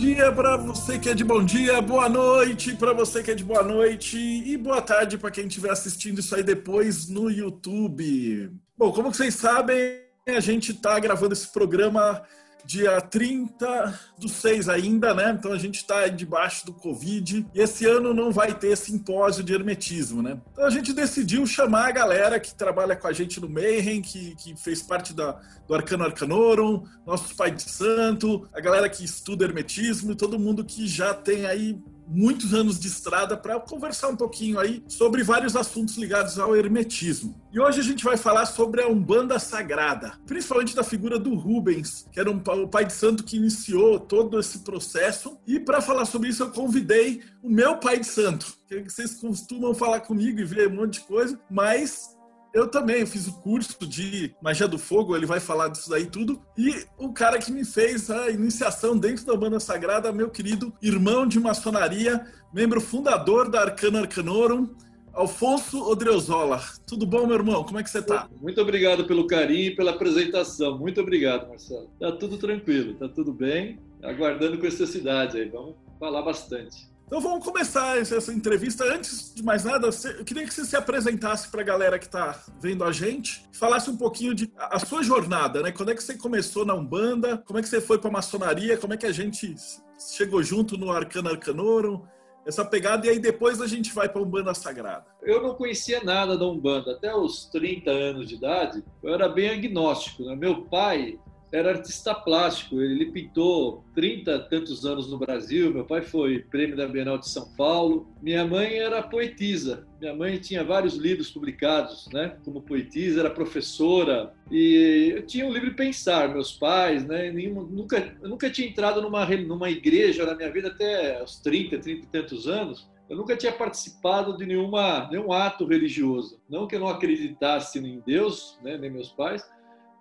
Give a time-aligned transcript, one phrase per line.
[0.00, 3.42] dia para você que é de bom dia, boa noite para você que é de
[3.42, 8.52] boa noite e boa tarde para quem estiver assistindo isso aí depois no YouTube.
[8.76, 12.22] Bom, como vocês sabem, a gente está gravando esse programa
[12.66, 15.36] dia 30 do 6 ainda, né?
[15.38, 19.54] Então a gente está debaixo do Covid e esse ano não vai ter simpósio de
[19.54, 20.38] hermetismo, né?
[20.52, 24.34] Então a gente decidiu chamar a galera que trabalha com a gente no Mayhem, que,
[24.34, 29.44] que fez parte da, do Arcano Arcanorum, nossos pais de santo, a galera que estuda
[29.44, 34.16] hermetismo e todo mundo que já tem aí muitos anos de estrada para conversar um
[34.16, 37.40] pouquinho aí sobre vários assuntos ligados ao hermetismo.
[37.52, 42.06] E hoje a gente vai falar sobre a Umbanda Sagrada, principalmente da figura do Rubens,
[42.12, 45.38] que era um, o pai de santo que iniciou todo esse processo.
[45.46, 49.74] E para falar sobre isso eu convidei o meu pai de santo, que vocês costumam
[49.74, 52.15] falar comigo e ver um monte de coisa, mas
[52.56, 56.40] eu também fiz o curso de magia do fogo, ele vai falar disso daí tudo.
[56.56, 61.26] E o cara que me fez a iniciação dentro da banda sagrada, meu querido irmão
[61.26, 64.74] de maçonaria, membro fundador da Arcana Arcanorum,
[65.12, 66.62] Alfonso Odreuzola.
[66.86, 67.62] Tudo bom, meu irmão?
[67.62, 68.26] Como é que você tá?
[68.40, 70.78] Muito obrigado pelo carinho e pela apresentação.
[70.78, 71.90] Muito obrigado, Marcelo.
[72.00, 73.78] Tá tudo tranquilo, tá tudo bem.
[74.02, 75.46] Aguardando com essa cidade aí.
[75.50, 76.88] Vamos falar bastante.
[77.06, 78.84] Então vamos começar essa entrevista.
[78.84, 79.88] Antes de mais nada,
[80.18, 83.88] eu queria que você se apresentasse para a galera que está vendo a gente, falasse
[83.88, 85.70] um pouquinho de a sua jornada, né?
[85.70, 87.38] Quando é que você começou na Umbanda?
[87.46, 88.76] Como é que você foi para a maçonaria?
[88.76, 89.54] Como é que a gente
[89.96, 92.02] chegou junto no Arcana Arcanorum?
[92.44, 95.06] Essa pegada, e aí depois a gente vai para a Umbanda Sagrada.
[95.22, 96.92] Eu não conhecia nada da Umbanda.
[96.92, 100.24] Até os 30 anos de idade, eu era bem agnóstico.
[100.24, 100.34] Né?
[100.34, 101.20] Meu pai
[101.52, 102.80] era artista plástico.
[102.80, 105.72] Ele pintou 30 tantos anos no Brasil.
[105.72, 108.08] Meu pai foi prêmio da Bienal de São Paulo.
[108.20, 109.86] Minha mãe era poetisa.
[110.00, 112.36] Minha mãe tinha vários livros publicados, né?
[112.44, 116.28] Como poetisa, era professora e eu tinha um livro pensar.
[116.28, 117.30] Meus pais, né?
[117.30, 121.78] Nenhuma, nunca, eu nunca tinha entrado numa numa igreja na minha vida até os 30,
[121.78, 122.88] 30 e tantos anos.
[123.08, 126.40] Eu nunca tinha participado de nenhuma, nenhum ato religioso.
[126.48, 129.48] Não que eu não acreditasse em Deus, né, nem meus pais,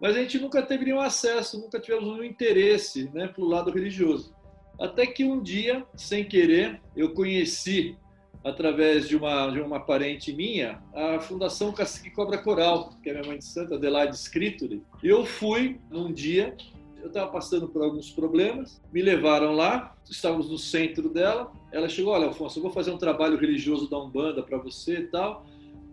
[0.02, 3.72] mas a gente nunca teve nenhum acesso, nunca tivemos nenhum interesse né, para o lado
[3.72, 4.36] religioso.
[4.80, 7.98] Até que um dia, sem querer, eu conheci,
[8.44, 13.26] através de uma, de uma parente minha, a Fundação Cacique Cobra Coral, que é minha
[13.26, 14.84] mãe de santa, Adelaide Scritturi.
[15.02, 16.56] Eu fui num dia,
[17.02, 22.14] eu estava passando por alguns problemas, me levaram lá, estávamos no centro dela, ela chegou,
[22.14, 25.46] olha, Alfonso, eu vou fazer um trabalho religioso da Umbanda para você e tal,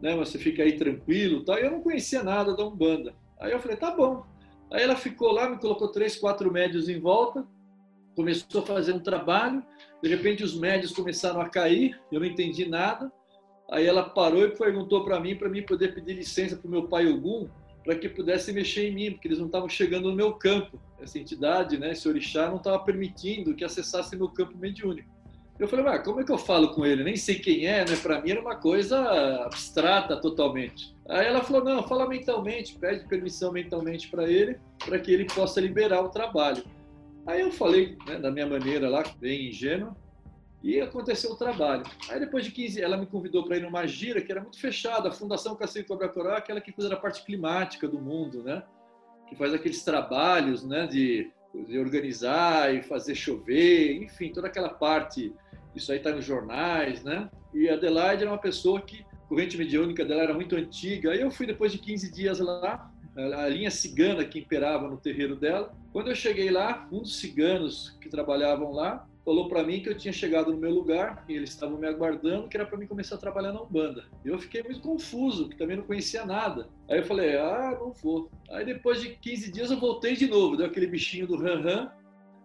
[0.02, 1.58] né, mas você fica aí tranquilo e tal.
[1.58, 3.14] E eu não conhecia nada da Umbanda.
[3.42, 4.24] Aí eu falei, tá bom.
[4.70, 7.44] Aí ela ficou lá, me colocou três, quatro médios em volta,
[8.14, 9.62] começou a fazer um trabalho.
[10.00, 13.12] De repente os médios começaram a cair, eu não entendi nada.
[13.68, 16.86] Aí ela parou e perguntou para mim, para mim poder pedir licença para o meu
[16.86, 17.48] pai Ogum,
[17.84, 20.80] para que pudesse mexer em mim, porque eles não estavam chegando no meu campo.
[21.00, 25.10] Essa entidade, né, esse orixá, não estava permitindo que acessasse meu campo mediúnico.
[25.62, 27.04] Eu falei, mas como é que eu falo com ele?
[27.04, 27.94] Nem sei quem é, né?
[28.02, 28.98] Para mim era uma coisa
[29.44, 30.92] abstrata totalmente.
[31.08, 35.60] Aí ela falou, não, fala mentalmente, pede permissão mentalmente para ele, para que ele possa
[35.60, 36.64] liberar o trabalho.
[37.24, 39.96] Aí eu falei, né, da minha maneira lá, bem ingênua,
[40.64, 41.84] e aconteceu o trabalho.
[42.08, 45.10] Aí depois de 15, ela me convidou para ir numa gira que era muito fechada,
[45.10, 48.64] a Fundação Cacique Cobra Coral, aquela que cuida da parte climática do mundo, né?
[49.28, 55.32] Que faz aqueles trabalhos, né, de, de organizar e fazer chover, enfim, toda aquela parte
[55.74, 57.30] isso aí está nos jornais, né?
[57.54, 61.12] E Adelaide era uma pessoa que, a corrente mediúnica dela era muito antiga.
[61.12, 65.36] Aí eu fui depois de 15 dias lá, a linha cigana que imperava no terreiro
[65.36, 65.74] dela.
[65.92, 69.96] Quando eu cheguei lá, um dos ciganos que trabalhavam lá falou para mim que eu
[69.96, 73.14] tinha chegado no meu lugar e eles estavam me aguardando, que era para mim começar
[73.14, 74.04] a trabalhar na Umbanda.
[74.24, 76.68] Eu fiquei muito confuso, que também não conhecia nada.
[76.88, 78.30] Aí eu falei, ah, não vou.
[78.50, 81.90] Aí depois de 15 dias eu voltei de novo, deu aquele bichinho do ran, -ran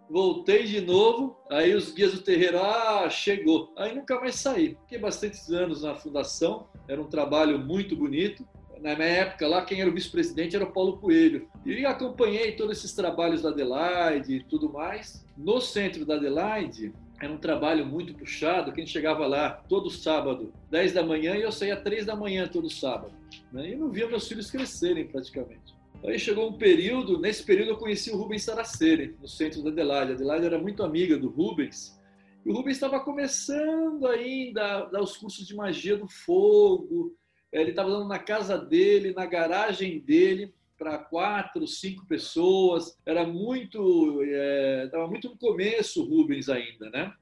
[0.10, 3.74] voltei de novo, aí os guias do terreiro, ah, chegou.
[3.78, 4.78] Aí nunca mais saí.
[4.84, 8.48] Fiquei bastantes anos na fundação, era um trabalho muito bonito.
[8.82, 11.48] Na minha época lá, quem era o vice-presidente era o Paulo Coelho.
[11.66, 15.26] E acompanhei todos esses trabalhos da Adelaide e tudo mais.
[15.38, 19.90] No centro da Adelaide, era um trabalho muito puxado, que a gente chegava lá todo
[19.90, 23.14] sábado, 10 da manhã, e eu saía 3 da manhã todo sábado.
[23.52, 23.72] Né?
[23.72, 25.76] E não via meus filhos crescerem praticamente.
[26.06, 30.12] Aí chegou um período, nesse período eu conheci o Rubens Saraceni, no centro da Adelaide.
[30.12, 32.00] A Adelaide era muito amiga do Rubens.
[32.46, 37.16] E o Rubens estava começando ainda a dar os cursos de magia do fogo.
[37.52, 42.98] Ele estava dando na casa dele, na garagem dele, para quatro, cinco pessoas.
[43.06, 47.14] Era muito, estava é, muito no começo Rubens ainda, né?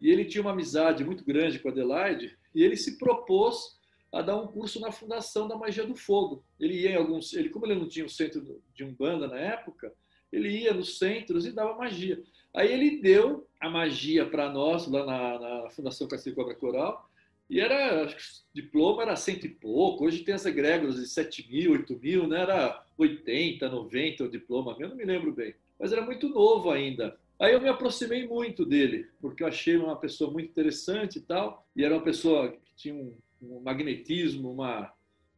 [0.00, 3.78] E ele tinha uma amizade muito grande com Adelaide e ele se propôs
[4.12, 6.44] a dar um curso na Fundação da Magia do Fogo.
[6.58, 9.92] Ele ia em alguns, ele como ele não tinha um centro de umbanda na época,
[10.32, 12.22] ele ia nos centros e dava magia.
[12.54, 17.07] Aí ele deu a magia para nós lá na, na Fundação Cacete Cobra Coral
[17.48, 21.06] e era, acho que o diploma era cento e pouco, hoje tem as egrégoras de
[21.06, 22.40] 7 mil, 8 mil, né?
[22.42, 25.54] era 80, 90 o diploma, eu não me lembro bem.
[25.78, 27.18] Mas era muito novo ainda.
[27.38, 31.66] Aí eu me aproximei muito dele, porque eu achei uma pessoa muito interessante e tal,
[31.74, 34.92] e era uma pessoa que tinha um, um magnetismo, uma,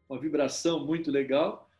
[0.08, 1.70] uma vibração muito legal.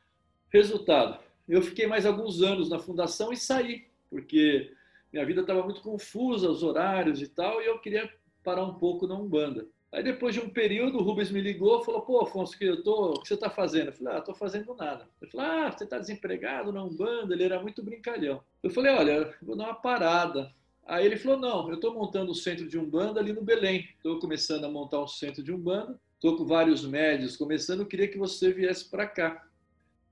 [0.53, 1.19] Resultado,
[1.49, 4.73] eu fiquei mais alguns anos na fundação e saí, porque
[5.13, 8.09] minha vida estava muito confusa, os horários e tal, e eu queria
[8.45, 9.67] parar um pouco na Umbanda.
[9.93, 12.83] Aí depois de um período, o Rubens me ligou e falou, pô, Afonso, que eu
[12.83, 13.89] tô, o que você está fazendo?
[13.89, 15.09] Eu falei, ah, estou fazendo nada.
[15.21, 17.35] Ele falou, ah, você está desempregado na Umbanda?
[17.35, 18.41] Ele era muito brincalhão.
[18.63, 20.55] Eu falei, olha, vou dar uma parada.
[20.87, 23.89] Aí ele falou, não, eu estou montando um centro de Umbanda ali no Belém.
[23.97, 25.99] Estou começando a montar um centro de Umbanda.
[26.15, 29.43] Estou com vários médios começando, eu queria que você viesse para cá.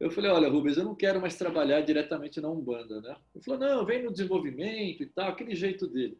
[0.01, 3.17] Eu falei, olha, Rubens, eu não quero mais trabalhar diretamente na Umbanda, né?
[3.35, 6.17] Ele falou, não, vem no desenvolvimento e tal, aquele jeito dele.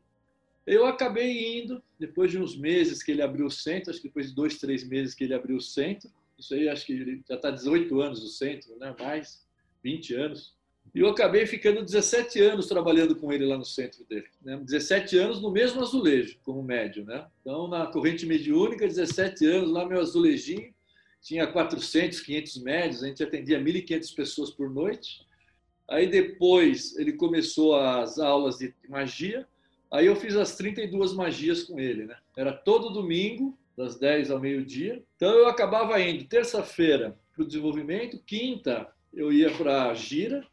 [0.69, 4.29] Eu acabei indo, depois de uns meses que ele abriu o centro, acho que depois
[4.29, 7.51] de dois, três meses que ele abriu o centro, isso aí acho que já está
[7.51, 8.95] 18 anos o centro, né?
[9.01, 9.47] mais
[9.83, 10.55] 20 anos.
[10.95, 14.27] E eu acabei ficando 17 anos trabalhando com ele lá no centro dele.
[14.43, 14.59] Né?
[14.59, 17.03] 17 anos no mesmo azulejo, como médio.
[17.03, 17.27] Né?
[17.41, 20.75] Então, na corrente mediúnica, 17 anos, lá meu azulejinho,
[21.23, 25.27] tinha 400, 500 médios, a gente atendia 1.500 pessoas por noite.
[25.89, 29.49] Aí depois ele começou as aulas de magia,
[29.91, 32.17] Aí eu fiz as 32 magias com ele, né?
[32.37, 35.01] Era todo domingo, das 10 ao meio-dia.
[35.15, 40.45] Então eu acabava indo terça-feira para o desenvolvimento, quinta eu ia para a gira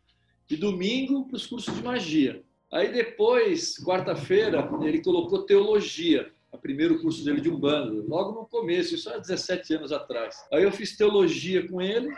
[0.50, 2.44] e domingo para os cursos de magia.
[2.72, 8.96] Aí depois, quarta-feira, ele colocou teologia, o primeiro curso dele de Umbanda, logo no começo,
[8.96, 10.36] isso há 17 anos atrás.
[10.54, 12.10] Aí eu fiz teologia com ele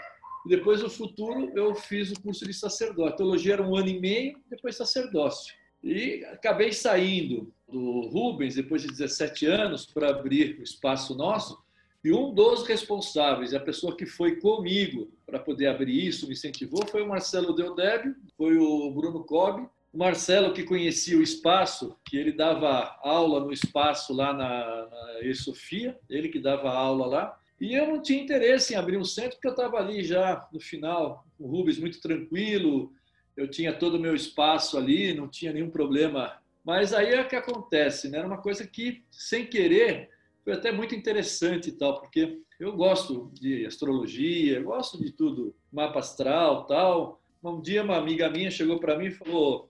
[0.46, 3.18] e depois no futuro eu fiz o curso de sacerdote.
[3.18, 5.56] Teologia era um ano e meio, depois sacerdócio.
[5.84, 11.62] E acabei saindo do Rubens, depois de 17 anos, para abrir o espaço nosso.
[12.04, 16.86] E um dos responsáveis, a pessoa que foi comigo para poder abrir isso, me incentivou,
[16.88, 19.68] foi o Marcelo Deodébio, foi o Bruno Cobb.
[19.94, 25.34] O Marcelo, que conhecia o espaço, que ele dava aula no espaço lá na, na
[25.34, 27.40] Sofia, ele que dava aula lá.
[27.60, 30.60] E eu não tinha interesse em abrir um centro, porque eu estava ali já no
[30.60, 32.94] final, o Rubens muito tranquilo,
[33.38, 36.42] eu tinha todo o meu espaço ali, não tinha nenhum problema.
[36.66, 38.18] Mas aí é que acontece, né?
[38.18, 40.10] Era uma coisa que, sem querer,
[40.44, 46.00] foi até muito interessante e tal, porque eu gosto de astrologia, gosto de tudo, mapa
[46.00, 47.22] astral tal.
[47.44, 49.70] Um dia uma amiga minha chegou para mim e falou,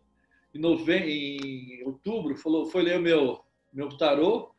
[0.55, 0.97] em, nove...
[0.97, 3.41] em outubro, falou, foi ler o meu,
[3.73, 4.55] meu tarô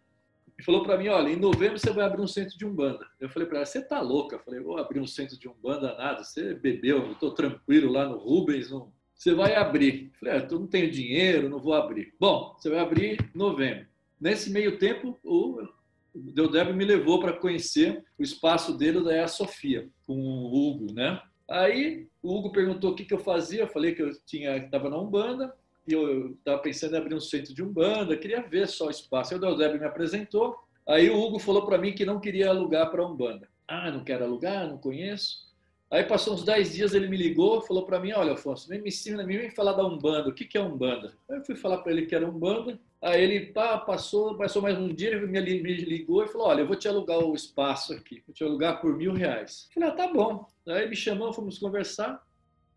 [0.59, 3.07] e falou para mim, olha, em novembro você vai abrir um centro de Umbanda.
[3.19, 4.37] Eu falei para ela, você tá louca?
[4.37, 8.07] Eu falei, vou abrir um centro de Umbanda nada, você bebeu, eu tô tranquilo lá
[8.07, 10.13] no Rubens, não, você vai abrir.
[10.21, 12.15] Falei, ah, eu não tenho dinheiro, não vou abrir.
[12.21, 13.85] Bom, você vai abrir em novembro.
[14.21, 15.69] Nesse meio tempo, o
[16.15, 21.21] Deodébio me levou para conhecer o espaço dele da Sofia, com o Hugo, né?
[21.51, 24.89] Aí o Hugo perguntou o que, que eu fazia, eu falei que eu tinha estava
[24.89, 25.53] na Umbanda,
[25.87, 29.33] e eu estava pensando em abrir um centro de Umbanda, queria ver só o espaço.
[29.33, 30.57] Aí o Deodébio me apresentou,
[30.87, 33.49] aí o Hugo falou para mim que não queria alugar para Umbanda.
[33.67, 35.48] Ah, não quero alugar, não conheço.
[35.91, 38.89] Aí passou uns 10 dias, ele me ligou, falou para mim, olha, Afonso, vem me
[38.89, 41.15] ensina, me vem falar da Umbanda, o que, que é Umbanda?
[41.31, 44.77] Aí eu fui falar para ele que era Umbanda, aí ele pá, passou, passou mais
[44.77, 48.23] um dia, ele me ligou e falou, olha, eu vou te alugar o espaço aqui,
[48.27, 49.67] vou te alugar por mil reais.
[49.71, 50.47] Eu falei, ah, tá bom.
[50.67, 52.23] Aí me chamou, fomos conversar,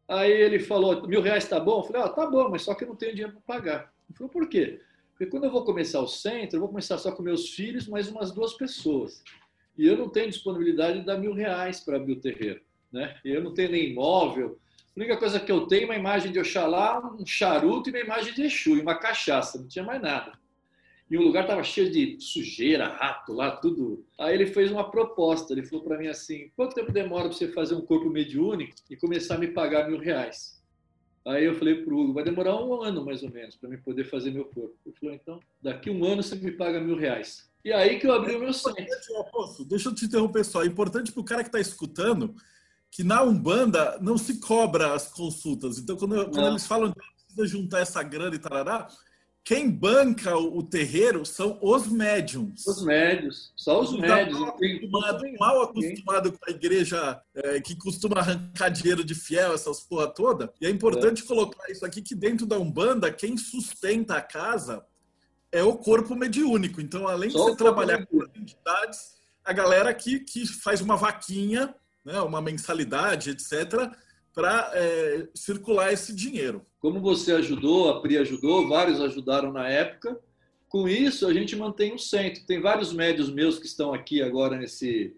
[0.08, 1.80] aí ele falou, mil reais tá bom?
[1.80, 3.94] Eu falei, ah, tá bom, mas só que eu não tenho dinheiro para pagar.
[4.10, 4.80] Ele falou, por quê?
[5.12, 8.08] Porque quando eu vou começar o centro, eu vou começar só com meus filhos, mais
[8.08, 9.22] umas duas pessoas.
[9.78, 12.62] E eu não tenho disponibilidade de dar mil reais para abrir o terreiro
[12.92, 13.16] né?
[13.24, 14.60] Eu não tenho nem imóvel.
[14.96, 18.00] A única coisa que eu tenho é uma imagem de Oxalá, um charuto e uma
[18.00, 20.34] imagem de Exu, e uma cachaça, não tinha mais nada.
[21.10, 24.06] E o lugar estava cheio de sujeira, rato lá, tudo.
[24.18, 27.50] Aí ele fez uma proposta, ele falou para mim assim, quanto tempo demora para você
[27.50, 30.62] fazer um corpo mediúnico e começar a me pagar mil reais?
[31.26, 33.78] Aí eu falei para o Hugo, vai demorar um ano mais ou menos para me
[33.78, 34.76] poder fazer meu corpo.
[34.86, 37.50] Ele falou, então, daqui um ano você me paga mil reais.
[37.64, 38.88] E aí que eu abri o meu site.
[39.68, 40.64] Deixa eu te interromper só.
[40.64, 42.34] É importante para o cara que está escutando
[42.92, 45.78] que na Umbanda não se cobra as consultas.
[45.78, 48.90] Então, quando, quando eles falam que precisa juntar essa grana e tarará,
[49.44, 52.68] quem banca o terreiro são os médiums.
[52.68, 54.38] Os médios, só os médios.
[54.38, 59.80] Mal acostumado, mal acostumado com a igreja é, que costuma arrancar dinheiro de fiel, essas
[59.80, 60.54] porra toda.
[60.62, 61.26] E é importante é.
[61.26, 64.86] colocar isso aqui que dentro da Umbanda, quem sustenta a casa
[65.52, 66.80] é o corpo mediúnico.
[66.80, 71.74] Então, além só de você trabalhar com entidades, a galera aqui que faz uma vaquinha,
[72.04, 73.92] né, uma mensalidade, etc.,
[74.34, 76.66] para é, circular esse dinheiro.
[76.80, 80.18] Como você ajudou, a Pri ajudou, vários ajudaram na época.
[80.70, 82.46] Com isso, a gente mantém um centro.
[82.46, 85.14] Tem vários médios meus que estão aqui agora nesse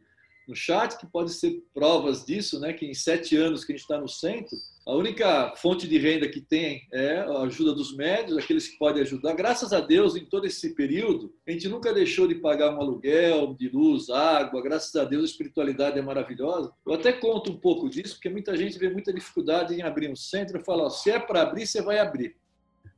[0.48, 2.74] no chat que podem ser provas disso, né?
[2.74, 6.28] Que em sete anos que a gente está no centro, a única fonte de renda
[6.28, 9.34] que tem é a ajuda dos médios, aqueles que podem ajudar.
[9.34, 13.54] Graças a Deus, em todo esse período, a gente nunca deixou de pagar um aluguel
[13.54, 14.62] de luz, água.
[14.62, 16.74] Graças a Deus, a espiritualidade é maravilhosa.
[16.86, 20.18] Eu até conto um pouco disso, porque muita gente vê muita dificuldade em abrir um
[20.18, 20.58] centro.
[20.58, 22.36] Eu falo, ó, se é para abrir, você vai abrir.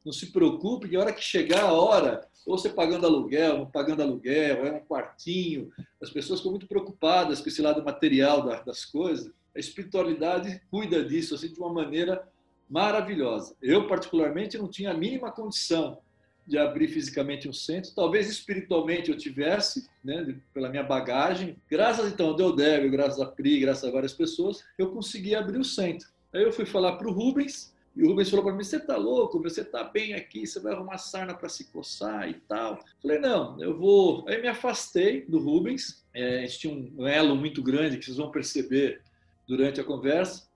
[0.04, 3.66] Não se preocupe, que a hora que chegar a hora, ou você pagando aluguel, não
[3.70, 5.70] pagando aluguel, é um quartinho.
[6.02, 11.36] As pessoas ficam muito preocupadas com esse lado material das coisas a espiritualidade cuida disso
[11.36, 12.28] assim, de uma maneira
[12.70, 13.56] maravilhosa.
[13.62, 16.00] Eu, particularmente, não tinha a mínima condição
[16.46, 17.92] de abrir fisicamente um centro.
[17.96, 21.58] Talvez espiritualmente eu tivesse, né, pela minha bagagem.
[21.70, 25.64] Graças então ao Deodébio, graças a Pri, graças a várias pessoas, eu consegui abrir o
[25.64, 26.08] centro.
[26.34, 28.98] Aí eu fui falar para o Rubens, e o Rubens falou para mim: Você está
[28.98, 29.42] louco?
[29.42, 32.80] Você está bem aqui, você vai arrumar sarna para se coçar e tal.
[33.02, 34.28] Falei: Não, eu vou.
[34.28, 36.06] Aí me afastei do Rubens.
[36.14, 39.02] É, a gente tinha um elo muito grande que vocês vão perceber
[39.48, 40.48] durante a conversa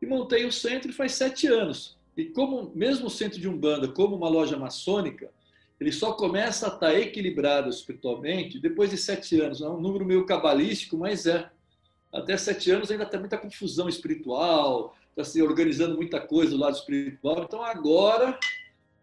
[0.00, 1.96] e montei o centro faz sete anos.
[2.16, 5.30] E como mesmo o centro de Umbanda, como uma loja maçônica,
[5.78, 9.60] ele só começa a estar equilibrado espiritualmente depois de sete anos.
[9.60, 11.50] É um número meio cabalístico, mas é.
[12.12, 16.76] Até sete anos ainda tem muita confusão espiritual, está se organizando muita coisa do lado
[16.76, 17.42] espiritual.
[17.42, 18.38] Então agora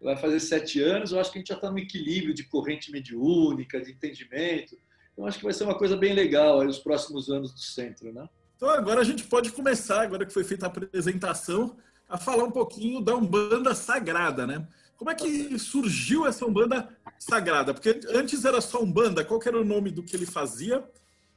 [0.01, 2.91] vai fazer sete anos, eu acho que a gente já está no equilíbrio de corrente
[2.91, 4.75] mediúnica, de entendimento.
[5.11, 8.11] Então acho que vai ser uma coisa bem legal aí os próximos anos do centro,
[8.11, 8.27] né?
[8.63, 11.75] Então agora a gente pode começar, agora que foi feita a apresentação,
[12.07, 14.65] a falar um pouquinho da Umbanda Sagrada, né?
[14.95, 16.87] Como é que surgiu essa Umbanda
[17.19, 17.73] Sagrada?
[17.73, 20.81] Porque antes era só Umbanda, qual era o nome do que ele fazia?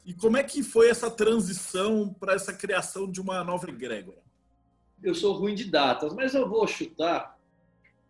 [0.05, 4.23] E como é que foi essa transição para essa criação de uma nova egrégora?
[5.03, 7.37] Eu sou ruim de datas, mas eu vou chutar.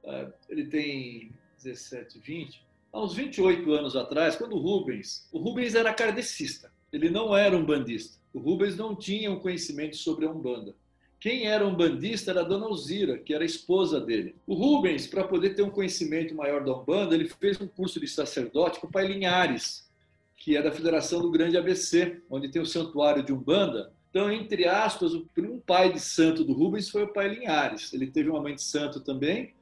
[0.04, 1.32] É, ele tem
[1.64, 2.62] 17, 20.
[2.92, 5.26] Há uns 28 anos atrás, quando o Rubens...
[5.32, 8.25] O Rubens era kardecista, ele não era um bandista.
[8.36, 10.74] O Rubens não tinha um conhecimento sobre a Umbanda.
[11.18, 14.36] Quem era um bandista era a dona Alzira, que era a esposa dele.
[14.46, 18.06] O Rubens, para poder ter um conhecimento maior da Umbanda, ele fez um curso de
[18.06, 19.88] sacerdote com o pai Linhares,
[20.36, 23.90] que é da Federação do Grande ABC, onde tem o santuário de Umbanda.
[24.10, 27.90] Então, entre aspas, um pai de santo do Rubens foi o pai Linhares.
[27.94, 29.54] Ele teve uma mãe de santo também,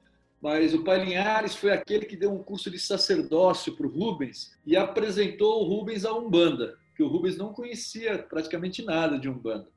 [0.43, 4.52] mas o pai Linhares foi aquele que deu um curso de sacerdócio para o Rubens
[4.66, 9.68] e apresentou o Rubens à Umbanda que o Rubens não conhecia praticamente nada de Umbanda.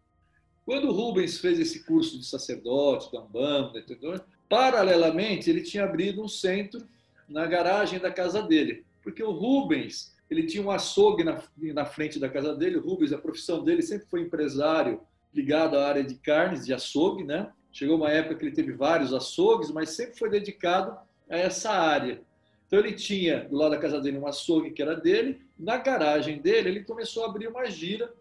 [0.66, 4.20] Quando o Rubens fez esse curso de sacerdote da Umbanda, entendeu?
[4.50, 6.88] paralelamente ele tinha abrido um centro
[7.28, 12.20] na garagem da casa dele, porque o Rubens ele tinha um açougue na, na frente
[12.20, 12.78] da casa dele.
[12.78, 15.00] O Rubens, a profissão dele sempre foi empresário
[15.34, 17.50] ligado à área de carnes, de açougue, né?
[17.72, 20.98] Chegou uma época que ele teve vários açougues, mas sempre foi dedicado
[21.30, 22.22] a essa área.
[22.66, 26.40] Então ele tinha do lado da casa dele um açougue que era dele, na garagem
[26.40, 28.14] dele ele começou a abrir uma gira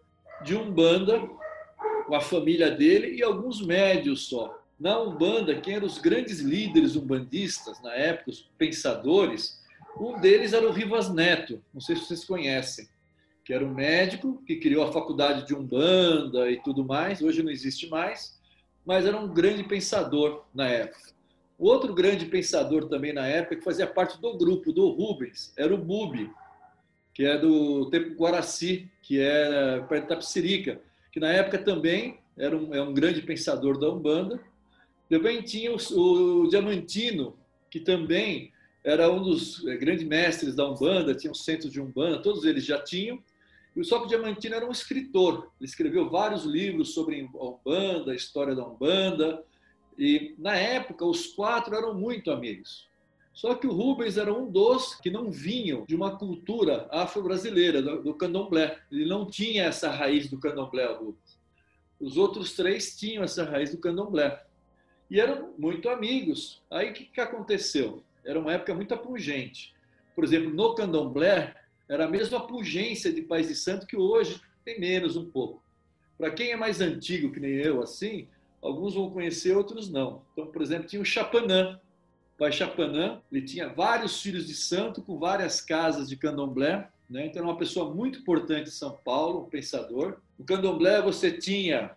[0.43, 1.19] de umbanda
[2.05, 4.59] com a família dele e alguns médios só.
[4.79, 9.59] Na umbanda, quem eram os grandes líderes umbandistas na época, os pensadores,
[9.99, 12.87] um deles era o Rivas Neto, não sei se vocês conhecem,
[13.43, 17.49] que era um médico que criou a faculdade de umbanda e tudo mais, hoje não
[17.49, 18.39] existe mais,
[18.85, 21.11] mas era um grande pensador na época.
[21.57, 25.77] Outro grande pensador também na época, que fazia parte do grupo do Rubens, era o
[25.77, 26.29] Bubi,
[27.17, 30.79] que é do tempo Guaraci, que é perto da Tapsirica,
[31.11, 34.39] que na época também era um, é um grande pensador da Umbanda.
[35.09, 37.35] Também tinha o, o Diamantino,
[37.71, 42.21] que também era um dos é, grandes mestres da Umbanda, tinha um centro de Umbanda,
[42.21, 43.19] todos eles já tinham.
[43.81, 48.15] Só que o Diamantino era um escritor, ele escreveu vários livros sobre a Umbanda, a
[48.15, 49.43] história da Umbanda,
[49.97, 52.87] e na época os quatro eram muito amigos.
[53.37, 58.11] Só que o Rubens era um dos que não vinham de uma cultura afro-brasileira, do,
[58.15, 58.79] candomblé.
[58.91, 61.37] Ele não tinha essa raiz do candomblé, o Rubens.
[61.99, 64.43] Os outros três tinham essa raiz do candomblé.
[65.07, 66.63] E eram muito amigos.
[66.71, 68.01] Aí o que, que aconteceu?
[68.25, 69.71] Era uma época muito apungente.
[70.15, 71.53] Por exemplo, no candomblé,
[71.87, 75.61] era a mesma pungência de pais de santo que hoje tem menos um pouco.
[76.17, 78.27] Para quem é mais antigo, que nem eu, assim,
[78.61, 80.23] Alguns vão conhecer, outros não.
[80.33, 81.79] Então, por exemplo, tinha o Chapanã.
[82.37, 87.25] Pai Chapanã, ele tinha vários filhos de santo com várias casas de candomblé, né?
[87.25, 90.17] então era uma pessoa muito importante em São Paulo, um pensador.
[90.37, 91.91] No candomblé você tinha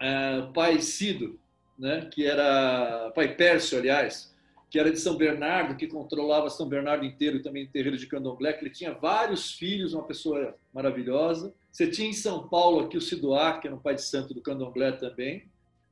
[0.00, 1.38] é, o pai Cido,
[1.78, 2.08] né?
[2.12, 4.32] que era pai Pércio, aliás,
[4.70, 8.64] que era de São Bernardo, que controlava São Bernardo inteiro, também terreiro de candomblé, que
[8.64, 11.54] ele tinha vários filhos, uma pessoa maravilhosa.
[11.70, 14.40] Você tinha em São Paulo aqui o Sidoá, que era um pai de santo do
[14.40, 15.44] candomblé também.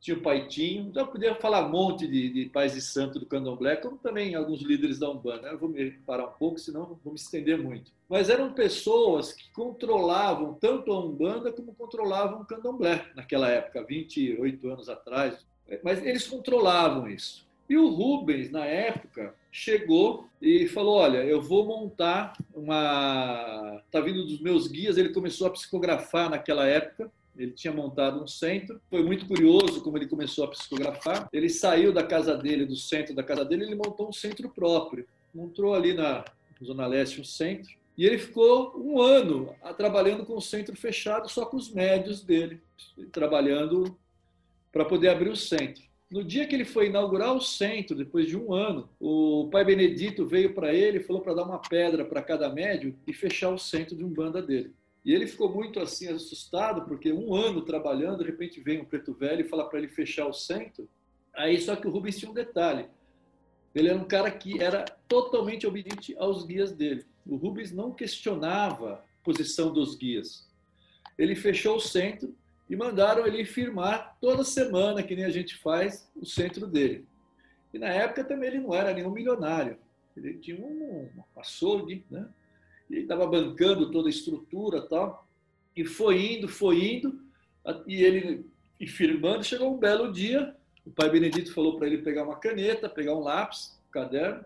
[0.03, 3.27] Tinha o Paitinho, então eu podia falar um monte de, de pais de santo do
[3.27, 5.47] candomblé, como também alguns líderes da Umbanda.
[5.47, 7.93] Eu vou me parar um pouco, senão vou me estender muito.
[8.09, 14.69] Mas eram pessoas que controlavam tanto a Umbanda como controlavam o candomblé naquela época, 28
[14.69, 15.47] anos atrás.
[15.85, 17.47] Mas eles controlavam isso.
[17.69, 23.81] E o Rubens, na época, chegou e falou: Olha, eu vou montar uma.
[23.87, 24.99] Está vindo dos meus guias.
[24.99, 27.11] Ele começou a psicografar naquela época.
[27.37, 28.81] Ele tinha montado um centro.
[28.91, 31.29] Foi muito curioso como ele começou a psicografar.
[31.33, 35.07] Ele saiu da casa dele, do centro da casa dele, ele montou um centro próprio.
[35.35, 36.25] Montou ali na
[36.63, 37.71] Zona Leste um centro.
[37.97, 42.61] E ele ficou um ano trabalhando com o centro fechado, só com os médios dele,
[43.11, 43.97] trabalhando
[44.73, 45.83] para poder abrir o centro.
[46.11, 50.27] No dia que ele foi inaugurar o centro, depois de um ano, o pai Benedito
[50.27, 53.59] veio para ele e falou para dar uma pedra para cada médio e fechar o
[53.59, 54.75] centro de um banda dele.
[55.05, 59.13] E ele ficou muito assim assustado, porque um ano trabalhando, de repente vem um preto
[59.13, 60.89] velho e fala para ele fechar o centro.
[61.35, 62.87] Aí só que o Rubens tinha um detalhe.
[63.75, 67.05] Ele era um cara que era totalmente obediente aos guias dele.
[67.27, 70.49] O Rubens não questionava a posição dos guias.
[71.19, 72.35] Ele fechou o centro
[72.69, 77.07] e mandaram ele firmar toda semana, que nem a gente faz, o centro dele.
[77.73, 79.79] E na época também ele não era nenhum milionário.
[80.17, 82.29] Ele tinha um, um açougue, né?
[82.93, 85.27] Ele estava bancando toda a estrutura tal.
[85.75, 87.21] E foi indo, foi indo,
[87.87, 88.45] e ele
[88.79, 89.43] e firmando.
[89.43, 93.23] Chegou um belo dia, o pai Benedito falou para ele pegar uma caneta, pegar um
[93.23, 94.45] lápis, um caderno,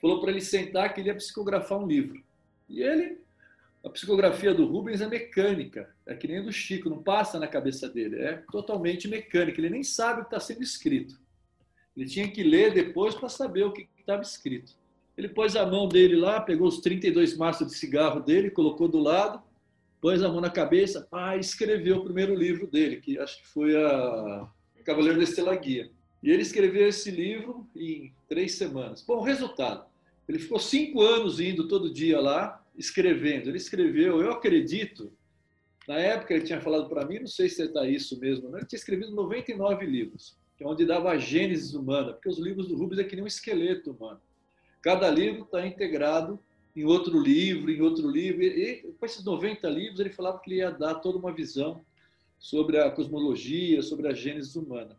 [0.00, 2.22] falou para ele sentar que ele ia psicografar um livro.
[2.68, 3.18] E ele
[3.84, 7.88] a psicografia do Rubens é mecânica, é que nem do Chico, não passa na cabeça
[7.88, 11.18] dele, é totalmente mecânica, ele nem sabe o que está sendo escrito.
[11.96, 14.76] Ele tinha que ler depois para saber o que estava escrito.
[15.18, 19.00] Ele pôs a mão dele lá, pegou os 32 maços de cigarro dele, colocou do
[19.00, 19.42] lado,
[20.00, 23.76] pôs a mão na cabeça, ah, escreveu o primeiro livro dele, que acho que foi
[23.76, 24.48] a
[24.84, 25.90] Cavaleiro da Estela Guia.
[26.22, 29.02] E ele escreveu esse livro em três semanas.
[29.02, 29.84] Bom, resultado,
[30.28, 33.48] ele ficou cinco anos indo todo dia lá, escrevendo.
[33.48, 35.12] Ele escreveu, eu acredito,
[35.88, 38.58] na época ele tinha falado para mim, não sei se está isso mesmo, né?
[38.60, 42.68] ele tinha escrevido 99 livros, que é onde dava a gênese humana, porque os livros
[42.68, 44.20] do Rubens é que nem um esqueleto humano.
[44.88, 46.40] Cada livro está integrado
[46.74, 50.60] em outro livro, em outro livro, e com esses 90 livros ele falava que ele
[50.60, 51.84] ia dar toda uma visão
[52.38, 54.96] sobre a cosmologia, sobre a gênese humana.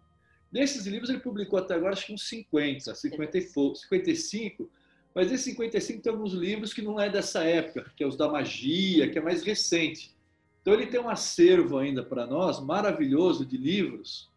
[0.52, 4.70] Desses livros ele publicou até agora acho que uns 50, 50 e pouco, 55,
[5.16, 8.30] mas esse 55 tem alguns livros que não é dessa época, que é os da
[8.30, 10.16] magia, que é mais recente.
[10.62, 14.30] Então ele tem um acervo ainda para nós maravilhoso de livros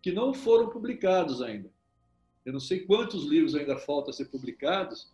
[0.00, 1.68] que não foram publicados ainda.
[2.44, 5.08] Eu não sei quantos livros ainda faltam a ser publicados,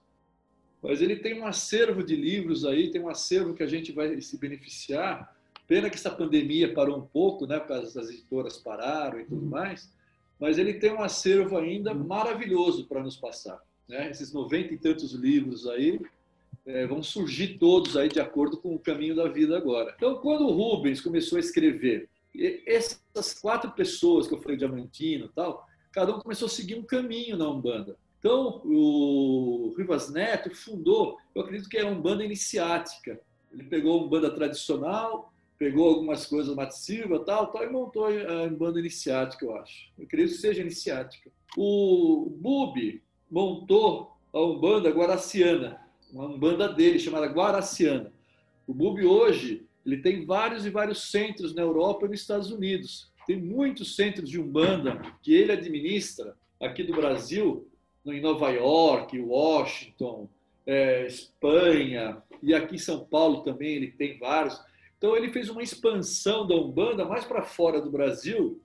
[0.82, 4.20] mas ele tem um acervo de livros aí, tem um acervo que a gente vai
[4.20, 5.34] se beneficiar.
[5.66, 9.50] Pena que essa pandemia parou um pouco, né, porque as editoras pararam e tudo uhum.
[9.50, 9.92] mais,
[10.38, 14.10] mas ele tem um acervo ainda maravilhoso para nos passar né?
[14.10, 16.00] esses noventa e tantos livros aí,
[16.64, 19.94] é, vão surgir todos aí de acordo com o caminho da vida agora.
[19.96, 22.08] Então, quando o Rubens começou a escrever,
[22.66, 27.38] essas quatro pessoas que eu falei, Diamantino tal, cada um começou a seguir um caminho
[27.38, 27.96] na Umbanda.
[28.18, 33.18] Então, o Rivas Neto fundou, eu acredito que é uma Umbanda iniciática.
[33.50, 38.78] Ele pegou uma Umbanda tradicional, pegou algumas coisas Matsilva tal, tal, e montou a Umbanda
[38.78, 39.90] iniciática, eu acho.
[39.96, 41.30] Eu acredito que seja iniciática.
[41.56, 45.80] O Bubi, montou a Umbanda Guaraciana,
[46.12, 48.12] uma Umbanda dele chamada Guaraciana.
[48.66, 53.10] O Bubi hoje ele tem vários e vários centros na Europa e nos Estados Unidos.
[53.26, 57.68] Tem muitos centros de Umbanda que ele administra aqui do Brasil,
[58.04, 60.28] em Nova York, Washington,
[60.66, 64.60] é, Espanha e aqui em São Paulo também ele tem vários.
[64.96, 68.60] Então ele fez uma expansão da Umbanda mais para fora do Brasil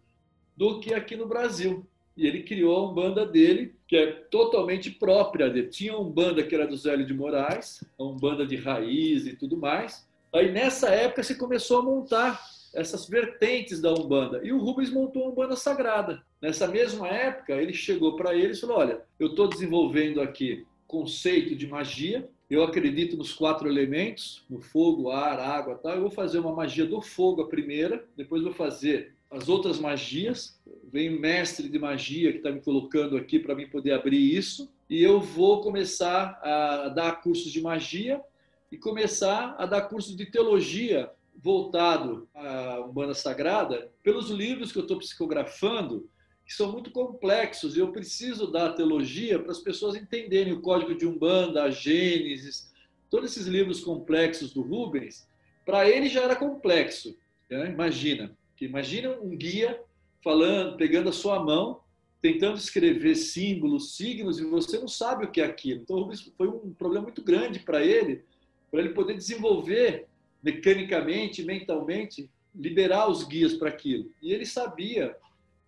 [0.56, 5.50] do que aqui no Brasil e ele criou a Umbanda dele, que é totalmente própria
[5.50, 5.70] dele.
[5.70, 9.58] Tinha uma Umbanda que era do Zélio de Moraes, a Umbanda de raiz e tudo
[9.58, 10.08] mais.
[10.34, 12.42] Aí nessa época se começou a montar
[12.74, 14.42] essas vertentes da Umbanda.
[14.44, 16.24] E o Rubens montou a Umbanda Sagrada.
[16.42, 21.56] Nessa mesma época, ele chegou para eles e falou: Olha, eu estou desenvolvendo aqui conceito
[21.56, 25.94] de magia, eu acredito nos quatro elementos, no fogo, ar, água tal.
[25.94, 30.60] Eu vou fazer uma magia do fogo a primeira, depois vou fazer as outras magias.
[30.92, 34.70] Vem um mestre de magia que está me colocando aqui para mim poder abrir isso.
[34.90, 38.22] E eu vou começar a dar cursos de magia
[38.70, 41.10] e começar a dar cursos de teologia
[41.42, 46.08] voltado à Umbanda Sagrada pelos livros que eu estou psicografando,
[46.46, 50.96] que são muito complexos, e eu preciso dar teologia para as pessoas entenderem o Código
[50.96, 52.72] de Umbanda, a Gênesis,
[53.10, 55.28] todos esses livros complexos do Rubens.
[55.66, 57.18] Para ele já era complexo,
[57.50, 57.70] né?
[57.70, 58.36] imagina.
[58.60, 59.82] Imagina um guia
[60.24, 61.82] falando, pegando a sua mão,
[62.22, 65.82] tentando escrever símbolos, signos, e você não sabe o que é aquilo.
[65.82, 68.24] Então, Rubens foi um problema muito grande para ele,
[68.70, 70.08] para ele poder desenvolver
[70.44, 74.12] mecanicamente, mentalmente, liberar os guias para aquilo.
[74.22, 75.16] E ele sabia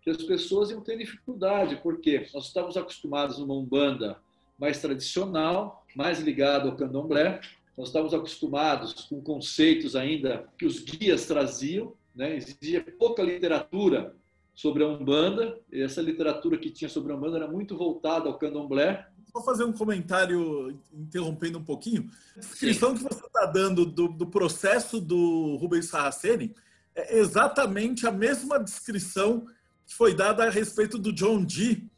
[0.01, 4.17] que as pessoas iam ter dificuldade, porque nós estávamos acostumados numa umbanda
[4.57, 7.39] mais tradicional, mais ligado ao candomblé,
[7.77, 12.35] nós estávamos acostumados com conceitos ainda que os guias traziam, né?
[12.35, 14.15] existia pouca literatura
[14.53, 18.37] sobre a Umbanda, e essa literatura que tinha sobre a Umbanda era muito voltada ao
[18.37, 22.07] candomblé, Vou fazer um comentário interrompendo um pouquinho.
[22.37, 22.97] A descrição Sim.
[22.97, 26.53] que você está dando do, do, processo do Rubens Saraceni
[26.93, 29.47] é exatamente a mesma descrição
[29.87, 31.89] que foi dada a respeito do John Dee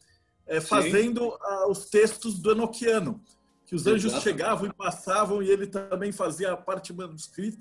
[0.48, 3.22] é, fazendo uh, os textos do Enochiano,
[3.66, 4.24] que os anjos exatamente.
[4.24, 7.58] chegavam e passavam e ele também fazia a parte manuscrita.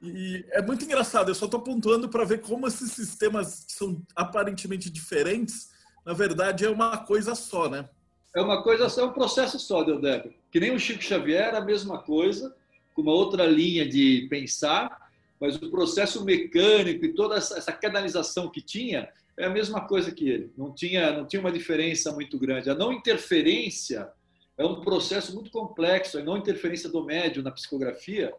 [0.00, 4.02] E é muito engraçado, eu só estou pontuando para ver como esses sistemas que são
[4.16, 5.70] aparentemente diferentes,
[6.04, 7.88] na verdade é uma coisa só, né?
[8.34, 10.32] É uma coisa é um processo só, Deodébio.
[10.50, 12.54] Que nem o Chico Xavier, a mesma coisa,
[12.94, 18.48] com uma outra linha de pensar, mas o processo mecânico e toda essa, essa canalização
[18.48, 20.52] que tinha é a mesma coisa que ele.
[20.56, 22.70] Não tinha, não tinha uma diferença muito grande.
[22.70, 24.08] A não interferência
[24.56, 26.18] é um processo muito complexo.
[26.18, 28.32] A não interferência do médium na psicografia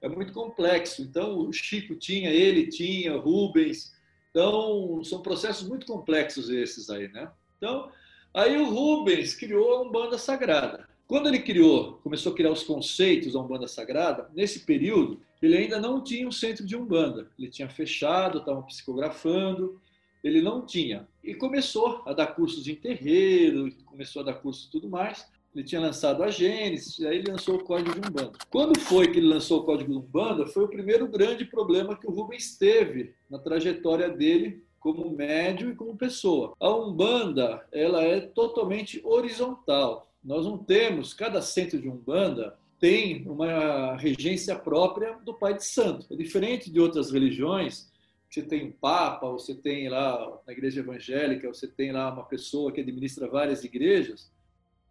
[0.00, 1.02] é muito complexo.
[1.02, 3.92] Então, o Chico tinha, ele tinha, Rubens.
[4.30, 7.30] Então, são processos muito complexos esses aí, né?
[7.56, 7.90] Então,
[8.32, 10.88] Aí o Rubens criou a Umbanda Sagrada.
[11.06, 15.80] Quando ele criou, começou a criar os conceitos da Umbanda Sagrada, nesse período, ele ainda
[15.80, 17.28] não tinha um centro de Umbanda.
[17.36, 19.80] Ele tinha fechado, estava psicografando,
[20.22, 21.08] ele não tinha.
[21.24, 25.26] E começou a dar cursos em terreiro, começou a dar cursos e tudo mais.
[25.52, 28.38] Ele tinha lançado a Gênesis, aí ele lançou o Código de Umbanda.
[28.48, 32.06] Quando foi que ele lançou o Código de Umbanda, foi o primeiro grande problema que
[32.06, 36.56] o Rubens teve na trajetória dele como médio e como pessoa.
[36.58, 40.10] A Umbanda, ela é totalmente horizontal.
[40.24, 46.06] Nós não temos, cada centro de Umbanda tem uma regência própria do Pai de Santo.
[46.10, 47.90] É diferente de outras religiões,
[48.28, 52.72] você tem um papa, você tem lá na igreja evangélica, você tem lá uma pessoa
[52.72, 54.32] que administra várias igrejas.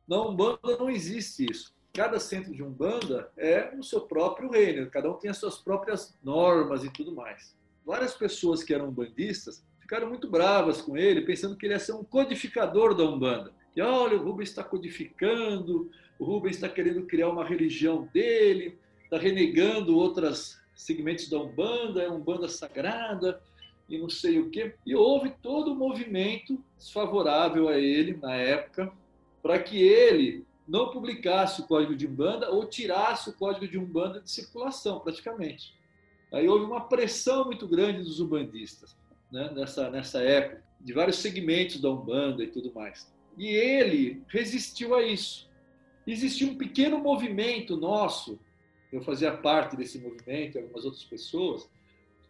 [0.08, 1.74] Na Umbanda não existe isso.
[1.94, 6.16] Cada centro de Umbanda é o seu próprio reino, cada um tem as suas próprias
[6.24, 7.58] normas e tudo mais.
[7.84, 11.94] Várias pessoas que eram umbandistas ficaram muito bravas com ele, pensando que ele ia ser
[11.94, 13.52] um codificador da Umbanda.
[13.74, 19.18] Que olha, o Rubens está codificando, o Rubens está querendo criar uma religião dele, está
[19.18, 23.42] renegando outros segmentos da Umbanda, é Umbanda sagrada
[23.90, 24.76] e não sei o quê.
[24.86, 28.94] E houve todo um movimento desfavorável a ele na época,
[29.42, 34.22] para que ele não publicasse o código de Umbanda ou tirasse o código de Umbanda
[34.22, 35.74] de circulação, praticamente.
[36.32, 38.96] Aí houve uma pressão muito grande dos umbandistas
[39.32, 43.12] né, nessa, nessa época, de vários segmentos da Umbanda e tudo mais.
[43.38, 45.50] E ele resistiu a isso.
[46.06, 48.40] Existia um pequeno movimento nosso,
[48.92, 51.70] eu fazia parte desse movimento, algumas outras pessoas,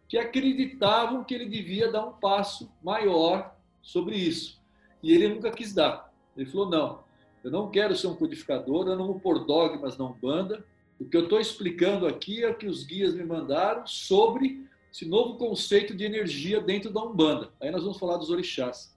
[0.07, 4.59] que acreditavam que ele devia dar um passo maior sobre isso.
[5.01, 6.11] E ele nunca quis dar.
[6.35, 7.03] Ele falou: não,
[7.43, 10.65] eu não quero ser um codificador, eu não vou pôr dogmas na Umbanda.
[10.99, 15.05] O que eu estou explicando aqui é o que os guias me mandaram sobre esse
[15.05, 17.51] novo conceito de energia dentro da Umbanda.
[17.61, 18.93] Aí nós vamos falar dos orixás.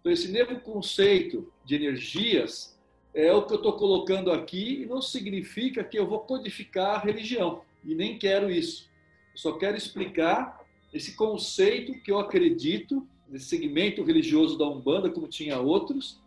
[0.00, 2.78] Então, esse novo conceito de energias
[3.14, 6.98] é o que eu estou colocando aqui e não significa que eu vou codificar a
[6.98, 7.62] religião.
[7.84, 8.88] E nem quero isso.
[9.32, 15.26] Eu só quero explicar esse conceito que eu acredito, nesse segmento religioso da Umbanda, como
[15.26, 16.20] tinha outros,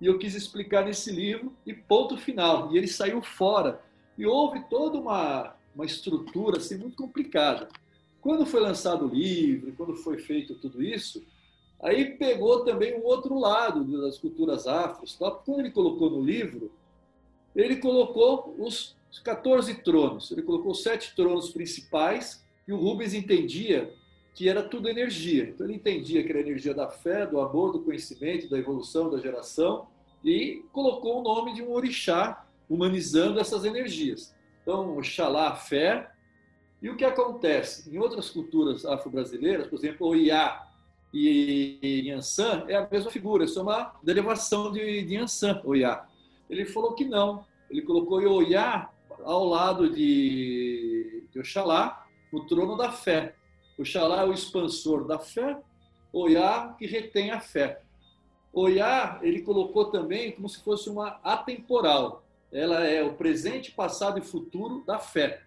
[0.00, 2.72] e eu quis explicar nesse livro, e ponto final.
[2.72, 3.80] E ele saiu fora.
[4.18, 7.68] E houve toda uma, uma estrutura assim, muito complicada.
[8.22, 11.22] Quando foi lançado o livro, quando foi feito tudo isso,
[11.82, 15.16] aí pegou também um outro lado das culturas afros.
[15.16, 15.28] Tá?
[15.28, 16.70] Quando ele colocou no livro,
[17.54, 23.92] ele colocou os 14 tronos, ele colocou sete tronos principais, e o Rubens entendia
[24.34, 25.48] que era tudo energia.
[25.48, 29.18] Então ele entendia que era energia da fé, do amor, do conhecimento, da evolução, da
[29.18, 29.88] geração,
[30.24, 34.32] e colocou o nome de um orixá, humanizando essas energias.
[34.62, 36.11] Então, Oxalá, a fé,
[36.82, 37.88] e o que acontece?
[37.94, 40.68] Em outras culturas afro-brasileiras, por exemplo, o Iá,
[41.14, 46.08] e Yansan é a mesma figura, isso é uma derivação de, de Yansan, Oiá.
[46.48, 48.90] Ele falou que não, ele colocou Oiá
[49.22, 53.34] ao lado de, de Oxalá, no trono da fé.
[53.78, 55.58] Oxalá é o expansor da fé,
[56.12, 57.82] Oiá que retém a fé.
[58.52, 62.22] Oiá, ele colocou também como se fosse uma atemporal.
[62.50, 65.42] Ela é o presente, passado e futuro da fé.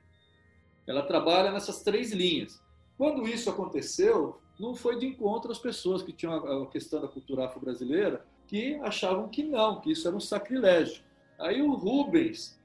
[0.88, 2.62] Ela trabalha nessas três linhas.
[2.98, 7.46] Quando isso aconteceu, não foi de encontro às pessoas que tinham a questão da cultura
[7.46, 11.04] afro-brasileira, que achavam que não, que isso era um sacrilégio.
[11.38, 12.60] Aí o Rubens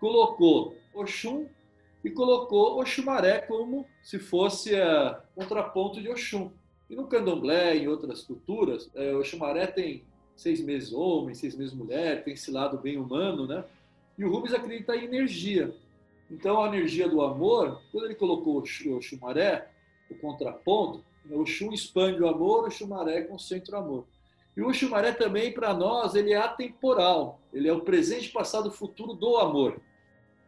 [0.00, 1.46] colocou Oxum
[2.04, 6.50] e colocou Oxumaré como se fosse a contraponto de Oxum.
[6.88, 10.04] E no candomblé e em outras culturas, é, Oxumaré tem
[10.34, 13.64] seis meses homem, seis meses mulher, tem esse lado bem humano, né?
[14.16, 15.74] E o Rubens acredita em energia.
[16.30, 19.70] Então, a energia do amor, quando ele colocou o Xumaré,
[20.10, 24.04] o contraponto, o Xum expande o amor, o Xumaré concentra o amor.
[24.56, 27.40] E o Xumaré também, para nós, ele é atemporal.
[27.52, 29.80] Ele é o presente, passado, futuro do amor.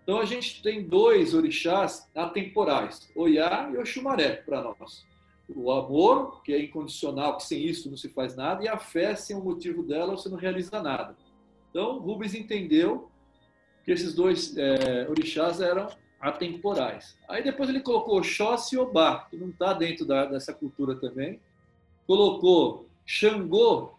[0.03, 5.07] Então, a gente tem dois orixás atemporais, Oiá e o Xumaré, para nós.
[5.49, 9.14] O amor, que é incondicional, que sem isso não se faz nada, e a fé,
[9.14, 11.16] sem o motivo dela, você não realiza nada.
[11.71, 13.10] Então, Rubens entendeu
[13.85, 15.88] que esses dois é, orixás eram
[16.21, 17.16] atemporais.
[17.29, 21.40] Aí depois ele colocou Oxóssi e Obá, que não está dentro da, dessa cultura também.
[22.07, 23.95] Colocou Xangô,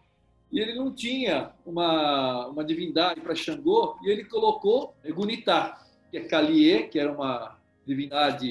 [0.50, 6.20] e ele não tinha uma, uma divindade para Xangô, e ele colocou Egunitá, que é
[6.20, 8.48] Kaliê, que era uma divindade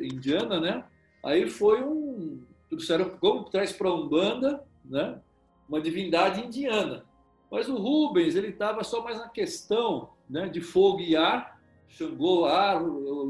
[0.00, 0.84] indiana, né?
[1.22, 2.42] Aí foi um.
[2.68, 5.20] Trouxeram como traz para a Umbanda, né?
[5.68, 7.04] Uma divindade indiana.
[7.50, 12.44] Mas o Rubens, ele estava só mais na questão né, de fogo e ar, Xangô,
[12.44, 12.80] ar,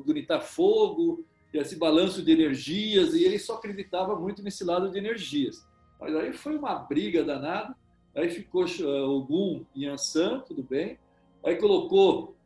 [0.05, 4.99] gritar fogo, e esse balanço de energias, e ele só acreditava muito nesse lado de
[4.99, 5.67] energias.
[5.99, 7.75] Mas aí foi uma briga danada,
[8.15, 10.99] aí ficou uh, Ogum e Ansan, tudo bem,
[11.45, 12.37] aí colocou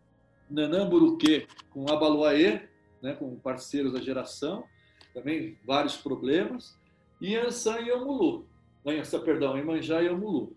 [0.49, 2.63] Nanã Buruquê com Abaluaê,
[3.03, 4.65] né, com parceiros da geração,
[5.13, 6.79] também vários problemas,
[7.21, 8.47] e Ansan e Omulu,
[9.25, 10.55] perdão, Imanjá e Omulu.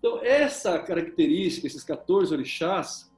[0.00, 3.12] Então, essa característica, esses 14 orixás,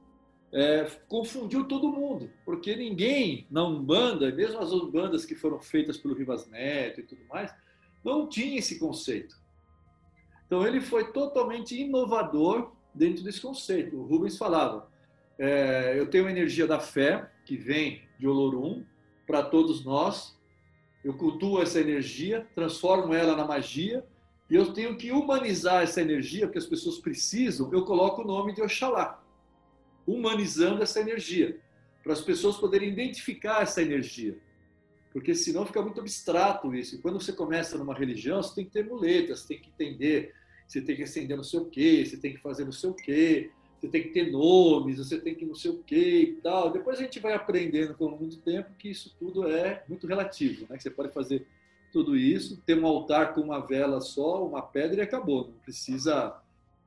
[0.51, 6.13] é, confundiu todo mundo, porque ninguém na Umbanda, mesmo as Umbandas que foram feitas pelo
[6.13, 7.51] Rivas Neto e tudo mais,
[8.03, 9.35] não tinha esse conceito.
[10.45, 13.95] Então ele foi totalmente inovador dentro desse conceito.
[13.95, 14.87] O Rubens falava:
[15.39, 18.83] é, eu tenho a energia da fé que vem de Olorum
[19.25, 20.37] para todos nós.
[21.03, 24.05] Eu cultuo essa energia, transformo ela na magia
[24.53, 27.73] e eu tenho que humanizar essa energia, porque as pessoas precisam.
[27.73, 29.19] Eu coloco o nome de Oxalá
[30.05, 31.57] humanizando essa energia,
[32.03, 34.37] para as pessoas poderem identificar essa energia.
[35.11, 36.93] Porque senão fica muito abstrato isso.
[36.93, 40.35] E quando você começa numa religião, você tem que ter muletas, você tem que entender,
[40.67, 42.93] você tem que acender não sei o quê, você tem que fazer não sei o
[42.93, 43.49] quê,
[43.81, 46.71] você tem que ter nomes, você tem que não sei o quê e tal.
[46.71, 50.05] Depois a gente vai aprendendo com o longo do tempo que isso tudo é muito
[50.05, 50.77] relativo, né?
[50.77, 51.43] Que você pode fazer
[51.93, 55.47] tudo isso, ter um altar com uma vela só, uma pedra e acabou.
[55.47, 56.35] Não precisa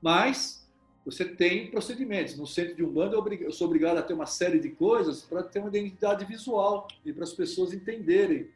[0.03, 0.67] mais
[1.07, 2.37] você tem procedimentos.
[2.37, 5.41] No centro de um bando, eu sou obrigado a ter uma série de coisas para
[5.41, 8.49] ter uma identidade visual e para as pessoas entenderem.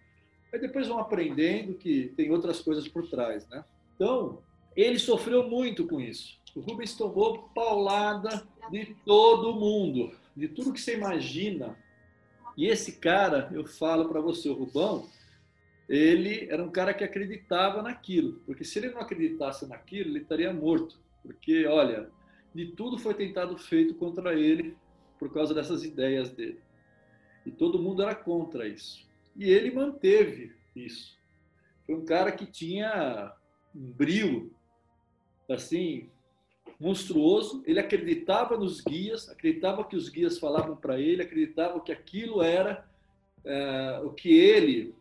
[0.52, 3.64] Aí depois vão aprendendo que tem outras coisas por trás, né?
[3.94, 4.40] Então,
[4.76, 6.40] ele sofreu muito com isso.
[6.56, 11.78] O Rubens tomou paulada de todo mundo, de tudo que você imagina.
[12.56, 15.06] E esse cara, eu falo para você, o Rubão,
[15.90, 20.52] ele era um cara que acreditava naquilo, porque se ele não acreditasse naquilo, ele estaria
[20.54, 21.00] morto.
[21.20, 22.08] Porque, olha,
[22.54, 24.76] de tudo foi tentado feito contra ele
[25.18, 26.60] por causa dessas ideias dele.
[27.44, 29.04] E todo mundo era contra isso.
[29.34, 31.18] E ele manteve isso.
[31.84, 33.34] Foi um cara que tinha
[33.74, 34.54] um brilho
[35.48, 36.08] assim
[36.78, 37.64] monstruoso.
[37.66, 42.88] Ele acreditava nos guias, acreditava que os guias falavam para ele, acreditava que aquilo era
[43.44, 44.99] é, o que ele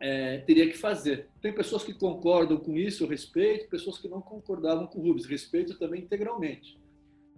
[0.00, 1.28] é, teria que fazer.
[1.40, 5.26] Tem pessoas que concordam com isso, eu respeito, pessoas que não concordavam com o Rubens,
[5.26, 6.78] respeito também integralmente.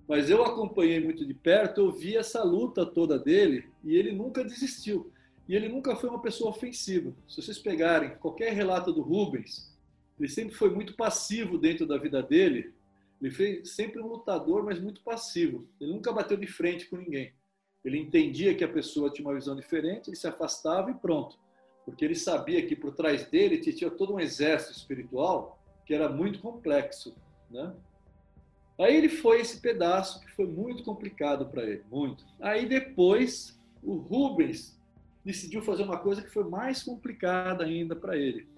[0.06, 4.44] Mas eu acompanhei muito de perto, eu vi essa luta toda dele e ele nunca
[4.44, 5.12] desistiu.
[5.48, 7.12] E ele nunca foi uma pessoa ofensiva.
[7.28, 9.76] Se vocês pegarem qualquer relato do Rubens,
[10.18, 12.72] ele sempre foi muito passivo dentro da vida dele.
[13.20, 15.66] Ele foi sempre um lutador, mas muito passivo.
[15.80, 17.32] Ele nunca bateu de frente com ninguém.
[17.84, 21.38] Ele entendia que a pessoa tinha uma visão diferente, ele se afastava e pronto
[21.84, 26.38] porque ele sabia que por trás dele tinha todo um exército espiritual que era muito
[26.40, 27.14] complexo,
[27.50, 27.74] né?
[28.78, 32.24] Aí ele foi esse pedaço que foi muito complicado para ele, muito.
[32.40, 34.80] Aí depois o Rubens
[35.22, 38.48] decidiu fazer uma coisa que foi mais complicada ainda para ele.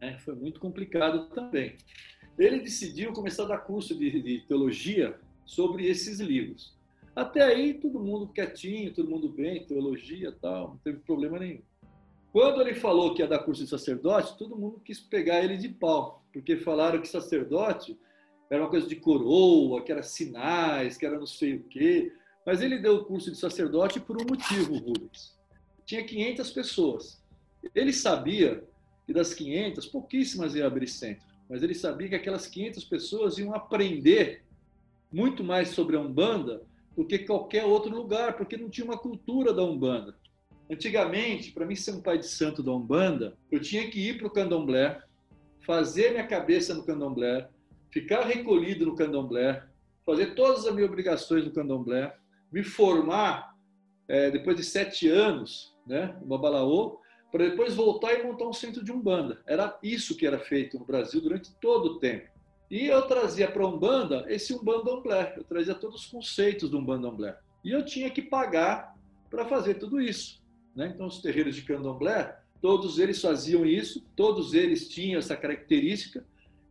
[0.00, 0.18] Né?
[0.18, 1.76] Foi muito complicado também.
[2.36, 6.76] Ele decidiu começar a dar curso de, de teologia sobre esses livros.
[7.14, 11.62] Até aí, todo mundo quietinho, todo mundo bem, teologia tal, não teve problema nenhum.
[12.36, 15.70] Quando ele falou que ia dar curso de sacerdote, todo mundo quis pegar ele de
[15.70, 17.98] pau, porque falaram que sacerdote
[18.50, 22.12] era uma coisa de coroa, que era sinais, que era não sei o quê.
[22.44, 25.34] Mas ele deu o curso de sacerdote por um motivo, Rubens.
[25.86, 27.24] Tinha 500 pessoas.
[27.74, 28.62] Ele sabia
[29.06, 33.54] que das 500, pouquíssimas iam abrir centro, mas ele sabia que aquelas 500 pessoas iam
[33.54, 34.44] aprender
[35.10, 36.62] muito mais sobre a Umbanda
[36.94, 40.14] do que qualquer outro lugar, porque não tinha uma cultura da Umbanda.
[40.70, 44.26] Antigamente, para mim ser um pai de santo da Umbanda, eu tinha que ir para
[44.26, 45.00] o candomblé,
[45.64, 47.48] fazer minha cabeça no candomblé,
[47.90, 49.64] ficar recolhido no candomblé,
[50.04, 52.14] fazer todas as minhas obrigações no candomblé,
[52.52, 53.54] me formar
[54.08, 57.00] é, depois de sete anos, né, no Babalaô,
[57.30, 59.40] para depois voltar e montar um centro de Umbanda.
[59.46, 62.28] Era isso que era feito no Brasil durante todo o tempo.
[62.70, 67.36] E eu trazia para a Umbanda esse Umbandomblé, eu trazia todos os conceitos do Umbandomblé.
[67.64, 68.96] E eu tinha que pagar
[69.30, 70.40] para fazer tudo isso.
[70.76, 70.92] Né?
[70.94, 76.24] Então, os terreiros de candomblé, todos eles faziam isso, todos eles tinham essa característica.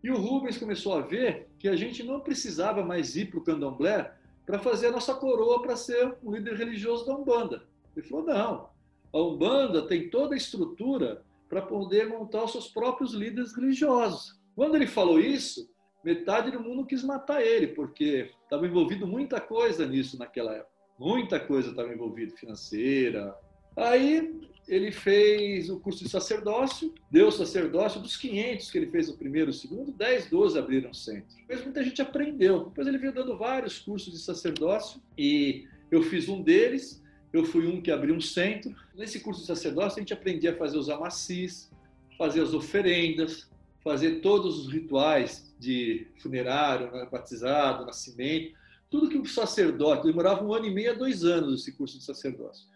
[0.04, 3.44] E o Rubens começou a ver que a gente não precisava mais ir para o
[3.44, 4.14] candomblé
[4.46, 7.64] para fazer a nossa coroa para ser um líder religioso da Umbanda.
[7.98, 8.70] Ele falou: não,
[9.12, 14.40] a Umbanda tem toda a estrutura para poder montar os seus próprios líderes religiosos.
[14.56, 15.68] Quando ele falou isso,
[16.04, 20.76] metade do mundo quis matar ele, porque estava envolvido muita coisa nisso naquela época.
[21.00, 23.36] Muita coisa estava envolvida, financeira.
[23.76, 24.36] Aí
[24.68, 29.52] ele fez o curso de sacerdócio, deu sacerdócio dos 500 que ele fez o primeiro,
[29.52, 31.36] o segundo, 10, 12 abriram centro.
[31.38, 32.66] Depois muita gente aprendeu.
[32.66, 37.04] Depois ele veio dando vários cursos de sacerdócio e eu fiz um deles.
[37.32, 38.74] Eu fui um que abriu um centro.
[38.96, 41.70] Nesse curso de sacerdócio a gente aprendia a fazer os amacis,
[42.18, 43.48] fazer as oferendas,
[43.84, 48.56] fazer todos os rituais de funerário, né, batizado, nascimento,
[48.90, 52.04] tudo que o sacerdote demorava um ano e meio a dois anos esse curso de
[52.04, 52.68] sacerdócio.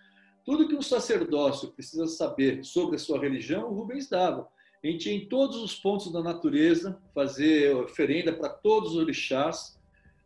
[0.50, 4.50] Tudo que um sacerdócio precisa saber sobre a sua religião, o Rubens dava.
[4.84, 9.80] A gente ia em todos os pontos da natureza, fazer oferenda para todos os orixás.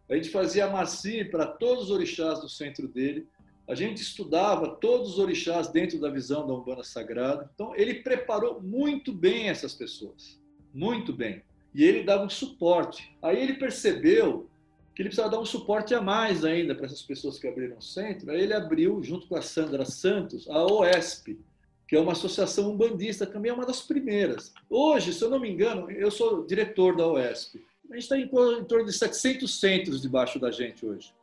[0.10, 3.28] A gente fazia macia para todos os orixás do centro dele.
[3.68, 7.52] A gente estudava todos os orixás dentro da visão da Umbanda Sagrada.
[7.54, 10.42] Então, ele preparou muito bem essas pessoas
[10.74, 11.44] muito bem.
[11.76, 13.14] E ele dava um suporte.
[13.22, 14.50] Aí ele percebeu
[14.94, 17.82] que ele precisava dar um suporte a mais ainda para essas pessoas que abriram o
[17.82, 18.32] centro.
[18.32, 21.40] Aí ele abriu, junto com a Sandra Santos, a OESP,
[21.88, 24.54] que é uma associação umbandista, também é uma das primeiras.
[24.70, 27.64] Hoje, se eu não me engano, eu sou diretor da OESP.
[27.90, 31.14] A gente está em, em torno de 700 centros debaixo da gente hoje.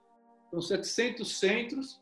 [0.50, 2.00] São 700 centros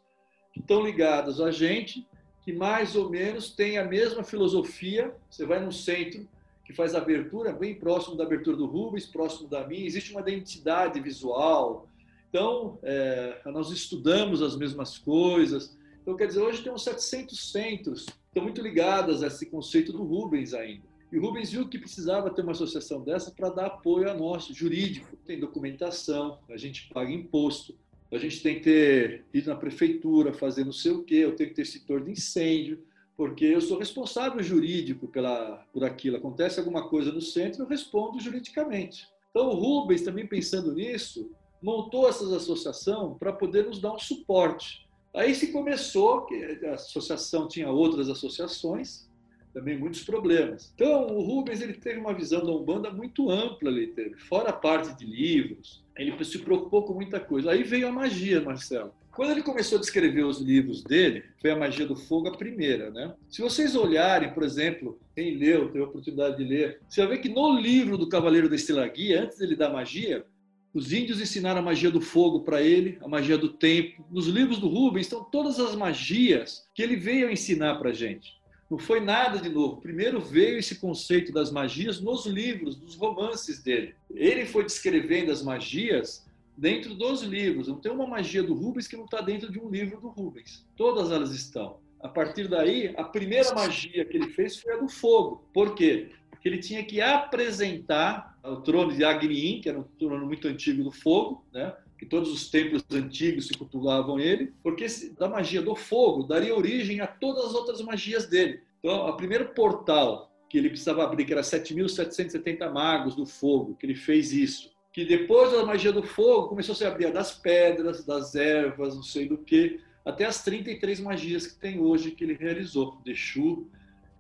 [0.53, 2.07] que estão ligados a gente,
[2.43, 5.15] que mais ou menos têm a mesma filosofia.
[5.31, 6.27] Você vai num centro,
[6.69, 9.87] que faz a abertura bem próximo da abertura do Rubens, próximo da minha.
[9.87, 11.89] Existe uma identidade visual.
[12.29, 15.75] Então, é, nós estudamos as mesmas coisas.
[16.03, 19.93] Então, quer dizer, hoje tem uns 700 centros que estão muito ligadas a esse conceito
[19.93, 20.83] do Rubens ainda.
[21.11, 24.45] E o Rubens viu que precisava ter uma associação dessa para dar apoio a nós,
[24.45, 25.17] jurídico.
[25.25, 27.75] Tem documentação, a gente paga imposto,
[28.13, 31.49] a gente tem que ter ido na prefeitura, fazer não sei o quê, eu tenho
[31.49, 32.87] que ter setor de incêndio
[33.19, 36.17] porque eu sou responsável jurídico pela, por aquilo.
[36.17, 39.09] Acontece alguma coisa no centro, eu respondo juridicamente.
[39.31, 41.29] Então, o Rubens, também pensando nisso,
[41.61, 44.87] montou essa associação para poder nos dar um suporte.
[45.13, 49.11] Aí se começou, que a associação tinha outras associações,
[49.53, 50.73] também muitos problemas.
[50.77, 54.53] Então, o Rubens ele teve uma visão da Umbanda muito ampla, ele teve, fora a
[54.53, 57.51] parte de livros, ele se preocupou com muita coisa.
[57.51, 58.93] Aí veio a magia, Marcelo.
[59.19, 62.89] Quando ele começou a descrever os livros dele, foi a Magia do Fogo a primeira,
[62.93, 63.13] né?
[63.29, 67.23] Se vocês olharem, por exemplo, quem leu, teve a oportunidade de ler, você vai ver
[67.23, 70.25] que no livro do Cavaleiro da Estrela Guia, antes dele dar magia,
[70.73, 74.07] os índios ensinaram a magia do fogo para ele, a magia do tempo.
[74.09, 78.39] Nos livros do Rubens estão todas as magias que ele veio ensinar para gente.
[78.71, 79.81] Não foi nada de novo.
[79.81, 83.97] Primeiro veio esse conceito das magias nos livros, nos romances dele.
[84.15, 86.28] Ele foi descrevendo as magias
[86.59, 87.69] dentro dos livros.
[87.69, 90.67] Não tem uma magia do Rubens que não está dentro de um livro do Rubens.
[90.77, 91.79] Todas elas estão.
[92.01, 95.45] A partir daí, a primeira magia que ele fez foi a do fogo.
[95.55, 96.11] Por quê?
[96.31, 100.83] Porque ele tinha que apresentar o trono de Agni, que era um trono muito antigo
[100.83, 101.75] do fogo, né?
[101.97, 104.87] que todos os templos antigos se cultuavam ele, porque
[105.19, 108.61] da magia do fogo daria origem a todas as outras magias dele.
[108.79, 113.85] Então, o primeiro portal que ele precisava abrir, que era 7.770 magos do fogo, que
[113.85, 118.05] ele fez isso que depois da magia do fogo começou a se abrir das pedras,
[118.05, 122.35] das ervas, não sei do que, até as 33 magias que tem hoje que ele
[122.35, 123.69] realizou, Exu,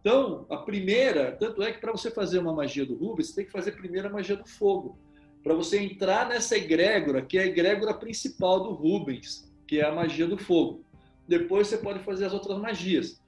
[0.00, 3.50] Então, a primeira, tanto é que para você fazer uma magia do Rubens, tem que
[3.50, 4.98] fazer primeiro a magia do fogo.
[5.42, 9.94] Para você entrar nessa egrégora, que é a egrégora principal do Rubens, que é a
[9.94, 10.84] magia do fogo.
[11.26, 13.20] Depois você pode fazer as outras magias.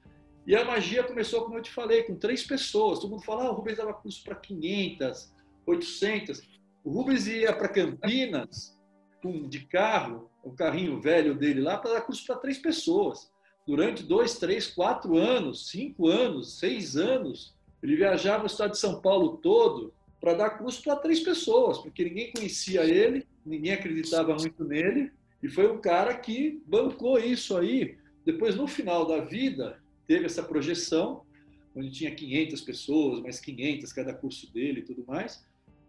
[0.46, 2.98] E a magia começou, como eu te falei, com três pessoas.
[2.98, 5.32] Todo mundo fala, ah, o Rubens dava curso para 500,
[5.66, 6.42] 800.
[6.82, 8.78] O Rubens ia para Campinas
[9.22, 13.30] com, de carro, o carrinho velho dele lá, para dar curso para três pessoas.
[13.66, 19.00] Durante dois, três, quatro anos, cinco anos, seis anos, ele viajava o estado de São
[19.00, 24.64] Paulo todo para dar curso para três pessoas, porque ninguém conhecia ele, ninguém acreditava muito
[24.64, 25.12] nele,
[25.42, 27.96] e foi um cara que bancou isso aí.
[28.24, 31.24] Depois, no final da vida, teve essa projeção,
[31.74, 35.42] onde tinha 500 pessoas, mais 500 cada curso dele e tudo mais.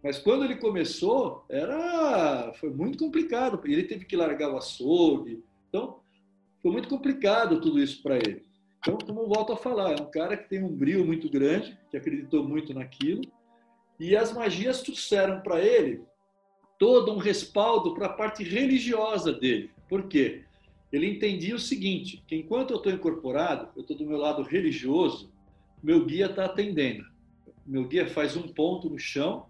[0.04, 3.62] Mas quando ele começou, era foi muito complicado.
[3.66, 5.44] Ele teve que largar o açougue.
[5.70, 6.00] Então,
[6.62, 8.44] foi muito complicado tudo isso para ele.
[8.80, 11.78] Então, como eu volto a falar, é um cara que tem um brilho muito grande,
[11.90, 13.22] que acreditou muito naquilo.
[14.00, 16.02] E as magias trouxeram para ele
[16.80, 19.70] todo um respaldo para a parte religiosa dele.
[19.88, 20.46] Por quê?
[20.92, 25.32] ele entendia o seguinte, que enquanto eu estou incorporado, eu estou do meu lado religioso,
[25.82, 27.06] meu guia está atendendo.
[27.66, 29.46] Meu guia faz um ponto no chão,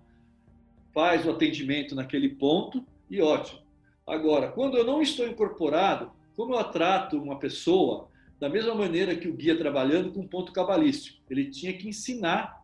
[0.93, 3.61] faz o atendimento naquele ponto e ótimo.
[4.05, 8.07] Agora, quando eu não estou incorporado, como eu trato uma pessoa
[8.39, 11.21] da mesma maneira que o guia trabalhando com um ponto cabalístico?
[11.29, 12.61] Ele tinha que ensinar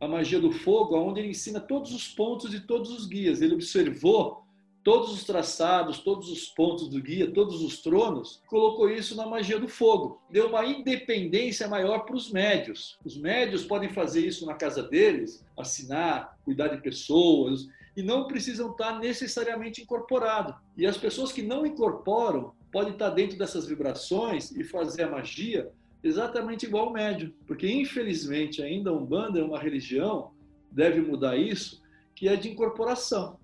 [0.00, 3.40] a magia do fogo, onde ele ensina todos os pontos de todos os guias.
[3.40, 4.45] Ele observou
[4.86, 9.58] todos os traçados, todos os pontos do guia, todos os tronos, colocou isso na magia
[9.58, 10.22] do fogo.
[10.30, 12.96] Deu uma independência maior para os médios.
[13.04, 17.66] Os médios podem fazer isso na casa deles, assinar, cuidar de pessoas,
[17.96, 20.54] e não precisam estar necessariamente incorporados.
[20.76, 25.68] E as pessoas que não incorporam podem estar dentro dessas vibrações e fazer a magia
[26.00, 27.34] exatamente igual ao médio.
[27.44, 30.30] Porque, infelizmente, ainda a Umbanda é uma religião,
[30.70, 31.82] deve mudar isso,
[32.14, 33.36] que é de incorporação.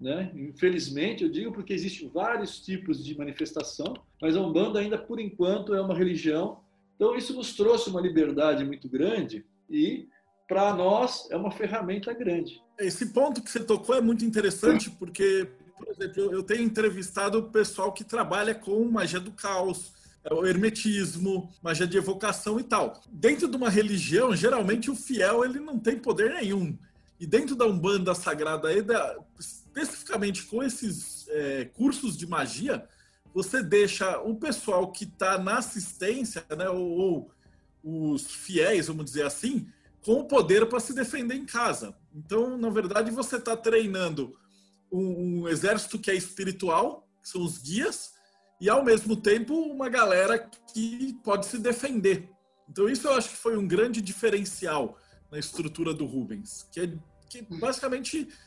[0.00, 0.30] Né?
[0.34, 5.74] Infelizmente, eu digo porque existem vários tipos de manifestação, mas a Umbanda ainda por enquanto
[5.74, 6.60] é uma religião.
[6.96, 10.06] Então isso nos trouxe uma liberdade muito grande e
[10.46, 12.62] para nós é uma ferramenta grande.
[12.78, 17.50] Esse ponto que você tocou é muito interessante porque, por exemplo, eu tenho entrevistado o
[17.50, 19.92] pessoal que trabalha com magia do caos,
[20.24, 23.00] é, o hermetismo, magia de evocação e tal.
[23.10, 26.76] Dentro de uma religião, geralmente o fiel ele não tem poder nenhum.
[27.18, 28.68] E dentro da Umbanda Sagrada,
[29.82, 32.88] especificamente com esses é, cursos de magia,
[33.34, 37.30] você deixa o pessoal que está na assistência, né, ou, ou,
[37.84, 39.68] os fiéis, vamos dizer assim,
[40.02, 41.94] com o poder para se defender em casa.
[42.14, 44.36] Então, na verdade, você está treinando
[44.90, 48.14] um, um, exército que é espiritual, que são os guias,
[48.60, 50.38] e ao mesmo tempo uma galera
[50.72, 52.28] que pode se defender.
[52.68, 54.98] Então, isso eu acho que foi um grande diferencial
[55.30, 56.98] na estrutura do Rubens, que, é,
[57.28, 58.45] que basicamente uh,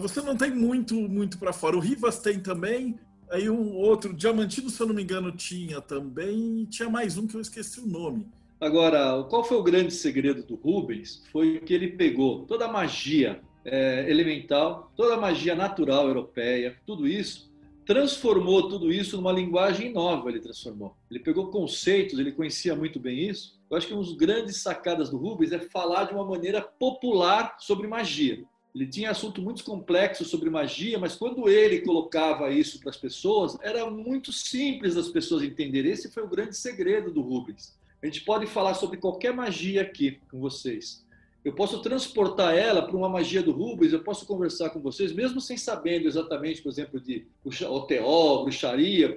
[0.00, 1.76] você não tem muito muito para fora.
[1.76, 2.98] O Rivas tem também,
[3.30, 7.26] aí um outro, Diamantino, se eu não me engano, tinha também, e tinha mais um
[7.26, 8.26] que eu esqueci o nome.
[8.60, 11.22] Agora, qual foi o grande segredo do Rubens?
[11.30, 17.06] Foi que ele pegou toda a magia é, elemental, toda a magia natural europeia, tudo
[17.06, 17.52] isso,
[17.84, 20.30] transformou tudo isso numa linguagem nova.
[20.30, 20.96] Ele transformou.
[21.10, 25.10] Ele pegou conceitos, ele conhecia muito bem isso, eu acho que uma das grandes sacadas
[25.10, 28.44] do Rubens é falar de uma maneira popular sobre magia.
[28.76, 33.56] Ele tinha assunto muito complexo sobre magia, mas quando ele colocava isso para as pessoas,
[33.62, 35.90] era muito simples das pessoas entenderem.
[35.90, 37.74] Esse foi o grande segredo do Rubens.
[38.02, 41.02] A gente pode falar sobre qualquer magia aqui com vocês.
[41.42, 45.40] Eu posso transportar ela para uma magia do Rubens, eu posso conversar com vocês, mesmo
[45.40, 49.16] sem sabendo exatamente, por exemplo, de OTO, bruxaria,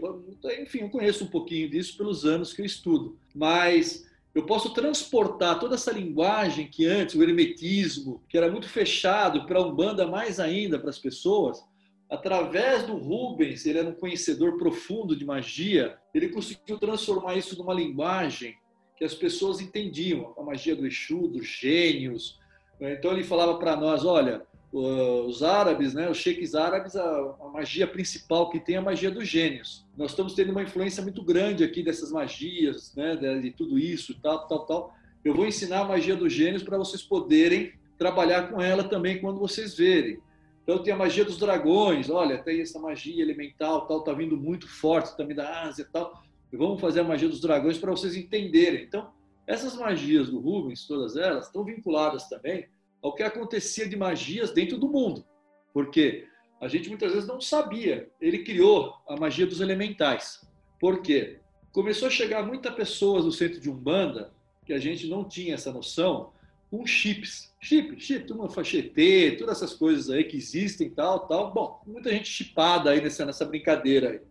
[0.62, 3.18] enfim, eu conheço um pouquinho disso pelos anos que eu estudo.
[3.36, 9.45] Mas eu posso transportar toda essa linguagem que antes, o hermetismo, que era muito fechado
[9.45, 11.63] para a Umbanda mais ainda para as pessoas,
[12.09, 17.73] através do Rubens, ele era um conhecedor profundo de magia, ele conseguiu transformar isso numa
[17.73, 18.55] linguagem
[18.95, 22.38] que as pessoas entendiam, a magia do Exu, dos gênios.
[22.82, 27.03] Então ele falava para nós, olha, os árabes, né, os cheques árabes, a,
[27.41, 29.86] a, magia principal que tem é a magia dos gênios.
[29.97, 34.47] Nós estamos tendo uma influência muito grande aqui dessas magias, né, de, tudo isso, tal,
[34.47, 34.93] tal, tal.
[35.26, 39.39] Eu vou ensinar a magia dos gênios para vocês poderem trabalhar com ela também quando
[39.39, 40.20] vocês verem.
[40.63, 44.67] Então tem a magia dos dragões, olha, tem essa magia elemental, tal, tá vindo muito
[44.67, 46.22] forte também da Ásia, tal.
[46.53, 48.84] Vamos fazer a magia dos dragões para vocês entenderem.
[48.84, 49.09] Então,
[49.47, 52.67] essas magias do Rubens, todas elas, estão vinculadas também
[53.01, 55.25] ao que acontecia de magias dentro do mundo.
[55.73, 56.27] Porque
[56.59, 58.09] a gente muitas vezes não sabia.
[58.19, 60.45] Ele criou a magia dos elementais.
[60.79, 61.39] Por quê?
[61.71, 64.33] Começou a chegar muitas pessoas no centro de Umbanda
[64.65, 66.31] que a gente não tinha essa noção
[66.69, 67.53] com chips.
[67.61, 71.53] Chip, chip, turma fachetê, todas essas coisas aí que existem, tal, tal.
[71.53, 74.21] Bom, muita gente chipada aí nessa, nessa brincadeira aí.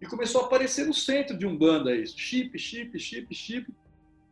[0.00, 2.18] E começou a aparecer no centro de Umbanda isso.
[2.18, 3.72] Chip, chip, chip, chip.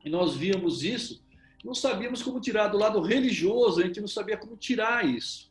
[0.05, 1.23] E nós víamos isso,
[1.65, 5.51] não sabíamos como tirar do lado religioso, a gente não sabia como tirar isso.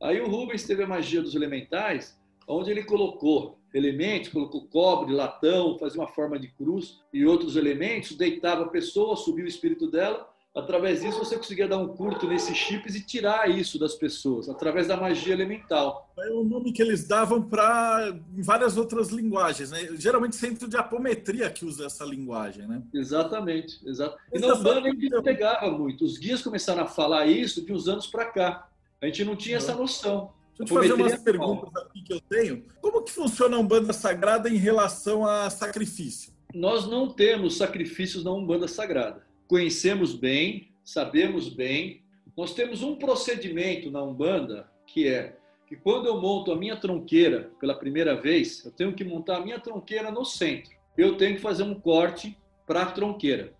[0.00, 5.78] Aí o Rubens teve a magia dos elementais, onde ele colocou elementos, colocou cobre, latão,
[5.78, 10.29] fazia uma forma de cruz e outros elementos, deitava a pessoa, subia o espírito dela
[10.54, 14.88] Através disso, você conseguia dar um curto nesses chips e tirar isso das pessoas, através
[14.88, 16.12] da magia elemental.
[16.18, 19.90] É o nome que eles davam para várias outras linguagens, né?
[19.94, 22.82] Geralmente centro de apometria que usa essa linguagem, né?
[22.92, 24.18] Exatamente, exato.
[24.32, 26.04] E não Banda a gente pegava muito.
[26.04, 28.68] Os guias começaram a falar isso de uns anos para cá.
[29.00, 30.32] A gente não tinha essa noção.
[30.58, 32.64] Deixa eu te fazer umas perguntas aqui que eu tenho.
[32.82, 36.32] Como que funciona a Umbanda Sagrada em relação a sacrifício?
[36.52, 42.04] Nós não temos sacrifícios na Umbanda Sagrada conhecemos bem, sabemos bem.
[42.36, 45.36] Nós temos um procedimento na Umbanda que é
[45.66, 49.40] que quando eu monto a minha tronqueira pela primeira vez, eu tenho que montar a
[49.40, 50.70] minha tronqueira no centro.
[50.96, 53.52] Eu tenho que fazer um corte para a tronqueira,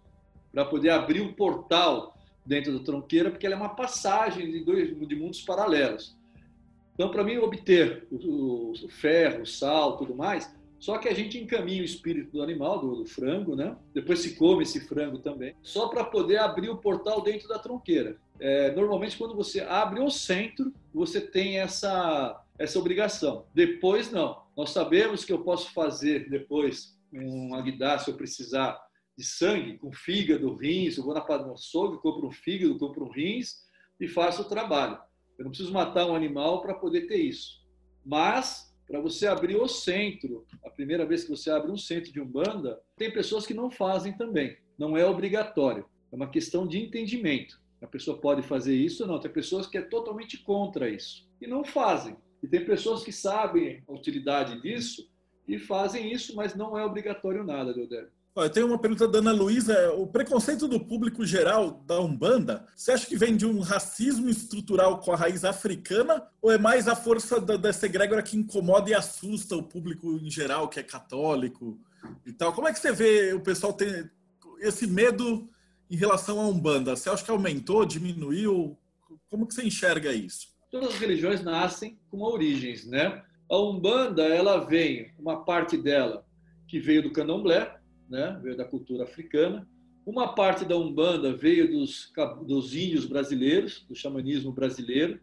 [0.52, 2.16] para poder abrir o portal
[2.46, 6.16] dentro da tronqueira, porque ela é uma passagem de dois de mundos paralelos.
[6.94, 11.38] Então, para mim obter o, o ferro, o sal, tudo mais, só que a gente
[11.38, 13.76] encaminha o espírito do animal, do, do frango, né?
[13.92, 18.16] Depois se come esse frango também, só para poder abrir o portal dentro da tronqueira.
[18.40, 23.44] É, normalmente, quando você abre o centro, você tem essa, essa obrigação.
[23.54, 24.42] Depois, não.
[24.56, 28.80] Nós sabemos que eu posso fazer depois um aguidá se eu precisar
[29.18, 30.96] de sangue, com fígado, rins.
[30.96, 31.20] Eu vou na
[31.52, 33.66] açougue, compro um fígado, compro um rins
[34.00, 34.98] e faço o trabalho.
[35.38, 37.60] Eu não preciso matar um animal para poder ter isso.
[38.04, 42.20] Mas para você abrir o centro, a primeira vez que você abre um centro de
[42.20, 44.56] Umbanda, tem pessoas que não fazem também.
[44.76, 45.86] Não é obrigatório.
[46.10, 47.62] É uma questão de entendimento.
[47.80, 49.20] A pessoa pode fazer isso ou não.
[49.20, 52.16] Tem pessoas que é totalmente contra isso e não fazem.
[52.42, 55.08] E tem pessoas que sabem a utilidade disso
[55.46, 58.10] e fazem isso, mas não é obrigatório nada, Deodélio.
[58.36, 59.92] Eu tenho uma pergunta da Ana Luísa.
[59.94, 65.00] O preconceito do público geral da Umbanda, você acha que vem de um racismo estrutural
[65.00, 68.94] com a raiz africana ou é mais a força da, dessa egrégora que incomoda e
[68.94, 71.76] assusta o público em geral, que é católico
[72.24, 72.52] e tal?
[72.52, 74.12] Como é que você vê o pessoal ter
[74.60, 75.48] esse medo
[75.90, 76.94] em relação à Umbanda?
[76.94, 78.78] Você acha que aumentou, diminuiu?
[79.28, 80.48] Como que você enxerga isso?
[80.70, 83.24] Todas as religiões nascem com origens, né?
[83.50, 86.24] A Umbanda, ela vem, uma parte dela
[86.68, 87.79] que veio do candomblé,
[88.10, 88.38] né?
[88.42, 89.66] veio da cultura africana.
[90.04, 92.12] Uma parte da Umbanda veio dos,
[92.44, 95.20] dos índios brasileiros, do xamanismo brasileiro.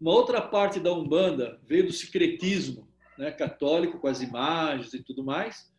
[0.00, 5.24] Uma outra parte da Umbanda veio do secretismo né, católico, com as imagens e tudo
[5.24, 5.72] mais.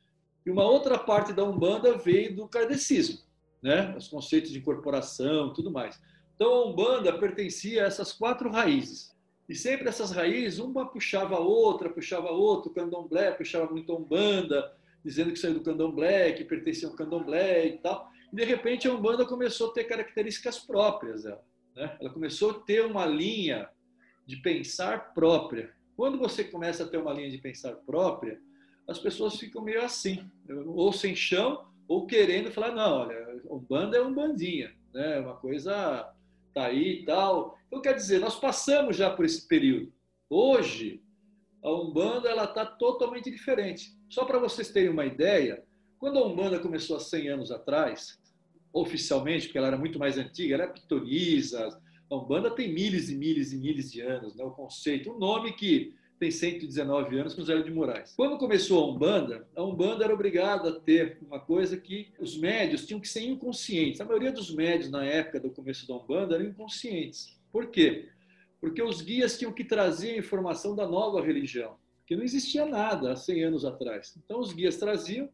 [0.46, 3.20] E uma outra parte da Umbanda veio do kardecismo,
[3.62, 6.02] né, os conceitos de incorporação e tudo mais.
[6.36, 9.16] Então a Umbanda pertencia a essas quatro raízes.
[9.48, 13.92] E sempre essas raízes, uma puxava a outra, puxava a outra, o candomblé puxava muito
[13.92, 14.72] a Umbanda,
[15.10, 18.12] dizendo que saiu do candomblé, que pertencia ao candomblé e tal.
[18.32, 21.44] E, de repente, a Umbanda começou a ter características próprias dela.
[21.76, 21.98] Né?
[22.00, 23.68] Ela começou a ter uma linha
[24.28, 25.74] de pensar própria.
[25.96, 28.40] Quando você começa a ter uma linha de pensar própria,
[28.88, 30.30] as pessoas ficam meio assim,
[30.68, 35.20] ou sem chão, ou querendo falar, não, olha, Umbanda é Umbandinha, né?
[35.20, 36.14] uma coisa
[36.54, 37.58] tá aí e tal.
[37.68, 39.92] Então, quer dizer, nós passamos já por esse período.
[40.30, 41.02] Hoje,
[41.64, 43.99] a Umbanda ela está totalmente diferente.
[44.10, 45.64] Só para vocês terem uma ideia,
[46.00, 48.20] quando a Umbanda começou há 100 anos atrás,
[48.74, 51.80] oficialmente, porque ela era muito mais antiga, era pitonisa,
[52.10, 54.44] a Umbanda tem milhas e milhas e milhas de anos, né?
[54.44, 58.14] o conceito, um nome que tem 119 anos com Zé de Moraes.
[58.16, 62.88] Quando começou a Umbanda, a Umbanda era obrigada a ter uma coisa que os médios
[62.88, 64.02] tinham que ser inconscientes.
[64.02, 67.40] A maioria dos médios na época do começo da Umbanda eram inconscientes.
[67.52, 68.10] Por quê?
[68.60, 71.78] Porque os guias tinham que trazer a informação da nova religião
[72.10, 74.18] que não existia nada há 100 anos atrás.
[74.18, 75.30] Então, os guias traziam,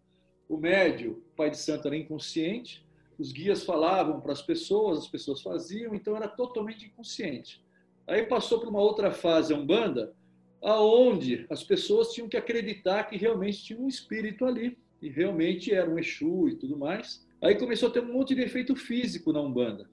[0.49, 2.85] o médio, o pai de santo era inconsciente,
[3.17, 7.63] os guias falavam para as pessoas, as pessoas faziam, então era totalmente inconsciente.
[8.05, 10.13] Aí passou para uma outra fase, a Umbanda,
[10.61, 15.89] aonde as pessoas tinham que acreditar que realmente tinha um espírito ali, e realmente era
[15.89, 17.25] um Exu e tudo mais.
[17.41, 19.89] Aí começou a ter um monte de efeito físico na Umbanda.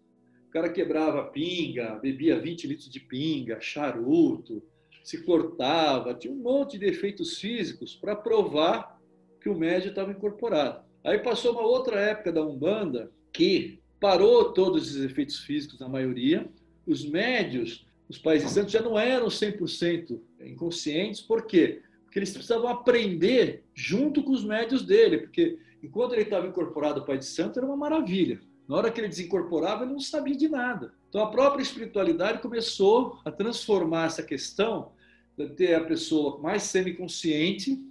[0.48, 4.60] O cara quebrava pinga, bebia 20 litros de pinga, charuto,
[5.02, 9.00] se cortava, tinha um monte de efeitos físicos para provar
[9.40, 10.82] que o médio estava incorporado.
[11.04, 16.48] Aí passou uma outra época da Umbanda que parou todos esses efeitos físicos na maioria.
[16.86, 21.20] Os médios, os pais de santos, já não eram 100% inconscientes.
[21.20, 21.82] Por quê?
[22.04, 27.06] Porque eles precisavam aprender junto com os médios dele, porque enquanto ele estava incorporado ao
[27.06, 28.40] pai de santo era uma maravilha.
[28.68, 30.94] Na hora que ele desincorporava, ele não sabia de nada.
[31.08, 34.92] Então a própria espiritualidade começou a transformar essa questão
[35.36, 37.82] de ter a pessoa mais semiconsciente,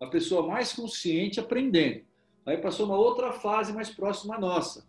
[0.00, 2.02] a pessoa mais consciente aprendendo.
[2.46, 4.86] Aí passou uma outra fase mais próxima à nossa,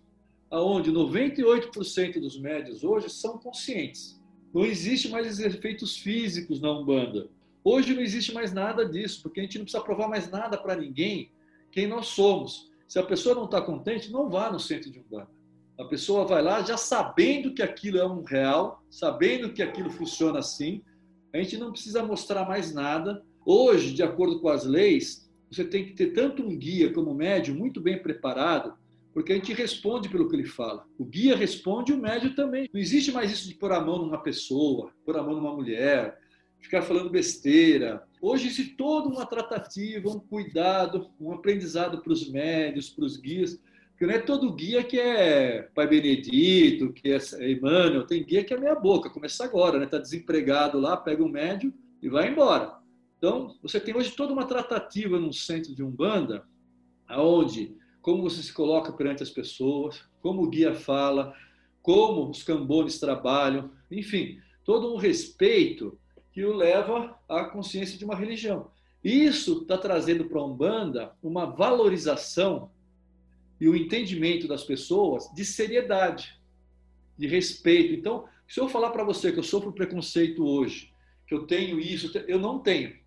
[0.49, 4.19] aonde 98% dos médios hoje são conscientes.
[4.53, 7.29] Não existe mais efeitos físicos na Umbanda.
[7.63, 10.75] Hoje não existe mais nada disso, porque a gente não precisa provar mais nada para
[10.75, 11.31] ninguém
[11.71, 12.68] quem nós somos.
[12.89, 15.29] Se a pessoa não está contente, não vá no centro de Umbanda.
[15.79, 20.39] A pessoa vai lá já sabendo que aquilo é um real, sabendo que aquilo funciona
[20.39, 20.81] assim.
[21.31, 23.23] A gente não precisa mostrar mais nada.
[23.45, 27.13] Hoje, de acordo com as leis, você tem que ter tanto um guia como um
[27.13, 28.73] médium muito bem preparado,
[29.13, 30.87] porque a gente responde pelo que ele fala.
[30.97, 32.67] O guia responde e o médium também.
[32.73, 36.19] Não existe mais isso de pôr a mão numa pessoa, pôr a mão numa mulher,
[36.57, 38.08] ficar falando besteira.
[38.21, 43.57] Hoje existe toda uma tratativa, um cuidado, um aprendizado para os médios, para os guias,
[43.91, 48.53] porque não é todo guia que é Pai Benedito, que é Emmanuel, tem guia que
[48.53, 49.85] é meia boca, começa agora, né?
[49.85, 52.77] Está desempregado lá, pega um médio e vai embora.
[53.17, 56.45] Então, você tem hoje toda uma tratativa num centro de Umbanda,
[57.07, 61.33] aonde como você se coloca perante as pessoas, como o guia fala,
[61.81, 65.97] como os cambones trabalham, enfim, todo um respeito
[66.31, 68.71] que o leva à consciência de uma religião.
[69.03, 72.69] Isso está trazendo para a Umbanda uma valorização
[73.59, 76.39] e o entendimento das pessoas de seriedade,
[77.17, 77.93] de respeito.
[77.93, 80.93] Então, se eu falar para você que eu sofro preconceito hoje,
[81.27, 82.97] que eu tenho isso, eu não tenho.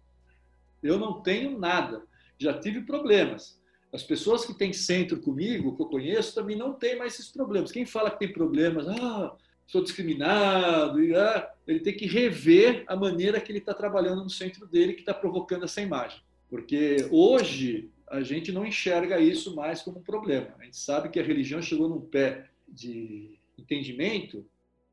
[0.82, 2.02] Eu não tenho nada.
[2.38, 3.60] Já tive problemas.
[3.92, 7.70] As pessoas que têm centro comigo, que eu conheço, também não têm mais esses problemas.
[7.70, 12.96] Quem fala que tem problemas, ah, sou discriminado, e, ah, ele tem que rever a
[12.96, 16.20] maneira que ele está trabalhando no centro dele, que está provocando essa imagem.
[16.50, 20.54] Porque hoje a gente não enxerga isso mais como um problema.
[20.58, 24.44] A gente sabe que a religião chegou num pé de entendimento,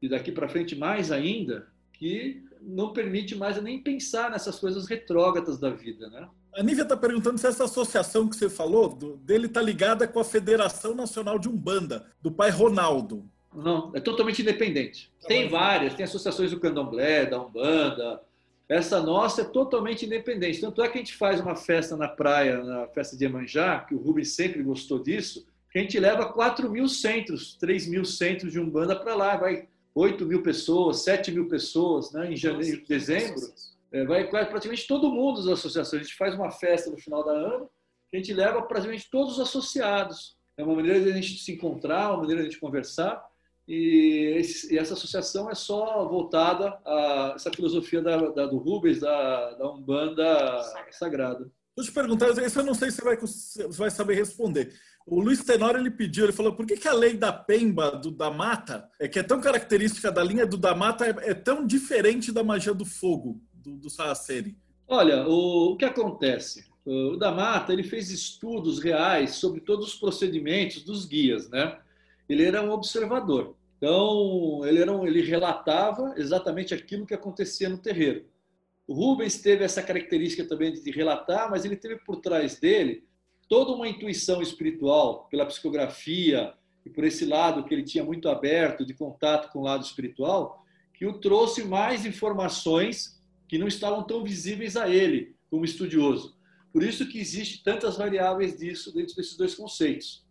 [0.02, 5.60] e daqui para frente mais ainda, que não permite mais nem pensar nessas coisas retrógradas
[5.60, 6.28] da vida, né?
[6.54, 10.20] A Nívia está perguntando se essa associação que você falou do, dele está ligada com
[10.20, 13.30] a Federação Nacional de Umbanda, do pai Ronaldo.
[13.54, 15.12] Não, é totalmente independente.
[15.28, 18.22] Tem várias, tem associações do Candomblé, da Umbanda,
[18.70, 20.62] essa nossa é totalmente independente.
[20.62, 23.96] Tanto é que a gente faz uma festa na praia, na festa de Emanjá, que
[23.96, 28.52] o Rubens sempre gostou disso, que a gente leva 4 mil centros, 3 mil centros
[28.52, 29.36] de Umbanda para lá.
[29.36, 33.42] Vai 8 mil pessoas, 7 mil pessoas né, em janeiro, dezembro.
[33.92, 36.02] É, vai praticamente todo mundo das associações.
[36.02, 37.68] A gente faz uma festa no final da ano,
[38.12, 40.38] que a gente leva praticamente todos os associados.
[40.56, 43.20] É uma maneira de a gente se encontrar, uma maneira de a gente conversar.
[43.70, 49.00] E, esse, e, essa associação é só voltada a essa filosofia da, da, do Rubens,
[49.00, 50.60] da, da Umbanda
[50.90, 51.48] Sagrada.
[51.78, 54.74] Vou te perguntar, esse eu não sei se você vai, você vai saber responder.
[55.06, 58.10] O Luiz Tenório ele pediu, ele falou, por que, que a lei da Pemba, do
[58.10, 61.64] da Mata, é que é tão característica da linha do da Mata, é, é tão
[61.64, 64.58] diferente da magia do fogo, do, do Saraceni?
[64.88, 66.66] Olha, o, o que acontece?
[66.84, 71.78] O da Mata ele fez estudos reais sobre todos os procedimentos dos guias, né?
[72.28, 73.59] Ele era um observador.
[73.80, 78.26] Então, ele, era um, ele relatava exatamente aquilo que acontecia no terreiro.
[78.86, 83.06] O Rubens teve essa característica também de relatar, mas ele teve por trás dele
[83.48, 86.54] toda uma intuição espiritual, pela psicografia
[86.86, 90.66] e por esse lado que ele tinha muito aberto de contato com o lado espiritual,
[90.94, 93.18] que o trouxe mais informações
[93.48, 96.38] que não estavam tão visíveis a ele como estudioso.
[96.74, 100.28] Por isso que existe tantas variáveis disso dentro desses dois conceitos.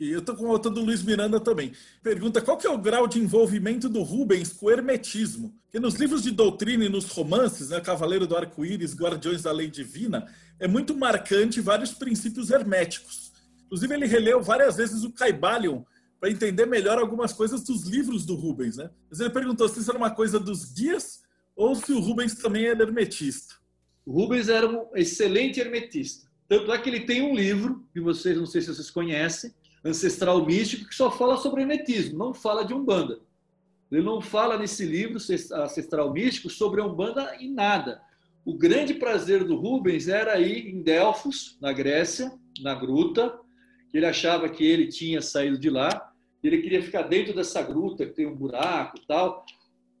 [0.00, 1.72] Eu estou com outra do Luiz Miranda também.
[2.02, 5.54] Pergunta qual que é o grau de envolvimento do Rubens com o hermetismo?
[5.70, 9.68] Que nos livros de doutrina e nos romances, né, Cavaleiro do Arco-Íris, Guardiões da Lei
[9.68, 10.26] Divina,
[10.58, 13.32] é muito marcante vários princípios herméticos.
[13.66, 15.82] Inclusive, ele releu várias vezes o Caibalion
[16.20, 18.76] para entender melhor algumas coisas dos livros do Rubens.
[18.76, 18.90] Né?
[19.10, 21.22] Mas ele perguntou se isso era uma coisa dos guias
[21.56, 23.54] ou se o Rubens também era hermetista.
[24.04, 26.28] O Rubens era um excelente hermetista.
[26.48, 29.54] Tanto é que ele tem um livro, que vocês, não sei se vocês conhecem,
[29.84, 33.20] ancestral místico que só fala sobre hermetismo, não fala de Umbanda.
[33.90, 38.00] Ele não fala nesse livro ancestral místico sobre a Umbanda em nada.
[38.44, 43.38] O grande prazer do Rubens era ir em Delfos, na Grécia, na gruta,
[43.90, 46.12] que ele achava que ele tinha saído de lá,
[46.42, 49.44] ele queria ficar dentro dessa gruta, que tem um buraco e tal.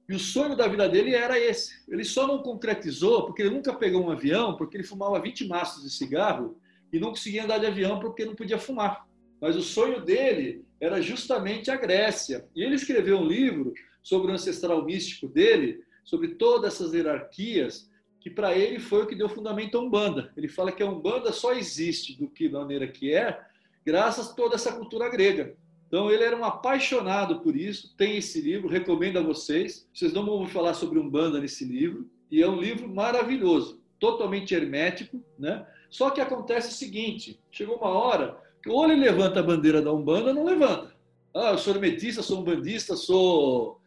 [0.08, 1.84] E o sonho da vida dele era esse.
[1.88, 5.84] Ele só não concretizou porque ele nunca pegou um avião, porque ele fumava 20 maços
[5.84, 6.56] de cigarro
[6.92, 9.06] e não conseguia andar de avião porque não podia fumar
[9.42, 12.48] mas o sonho dele era justamente a Grécia.
[12.54, 17.90] E ele escreveu um livro sobre o ancestral místico dele, sobre todas essas hierarquias,
[18.20, 20.32] que para ele foi o que deu fundamento à Umbanda.
[20.36, 23.40] Ele fala que a Umbanda só existe do que da maneira que é,
[23.84, 25.56] graças a toda essa cultura grega.
[25.88, 27.96] Então ele era um apaixonado por isso.
[27.96, 29.88] Tem esse livro, recomendo a vocês.
[29.92, 32.08] Vocês não vão falar sobre Umbanda nesse livro.
[32.30, 35.66] E é um livro maravilhoso, totalmente hermético, né?
[35.90, 40.28] Só que acontece o seguinte: chegou uma hora ou ele levanta a bandeira da Umbanda
[40.28, 40.94] ou não levanta.
[41.34, 43.80] Ah, eu sou hermetista, sou umbandista, sou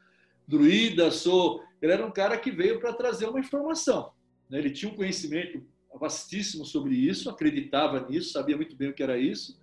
[0.47, 1.63] druida, sou.
[1.81, 4.11] Ele era um cara que veio para trazer uma informação.
[4.49, 4.57] Né?
[4.59, 5.63] Ele tinha um conhecimento
[5.99, 9.59] vastíssimo sobre isso, acreditava nisso, sabia muito bem o que era isso.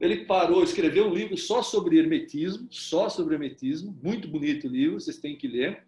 [0.00, 5.00] Ele parou, escreveu um livro só sobre hermetismo, só sobre hermetismo, muito bonito o livro,
[5.00, 5.84] vocês têm que ler.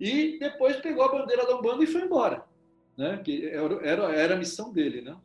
[0.00, 2.42] E depois pegou a bandeira da Umbanda e foi embora
[2.96, 3.20] né?
[3.22, 5.02] que era, era a missão dele.
[5.02, 5.16] Né?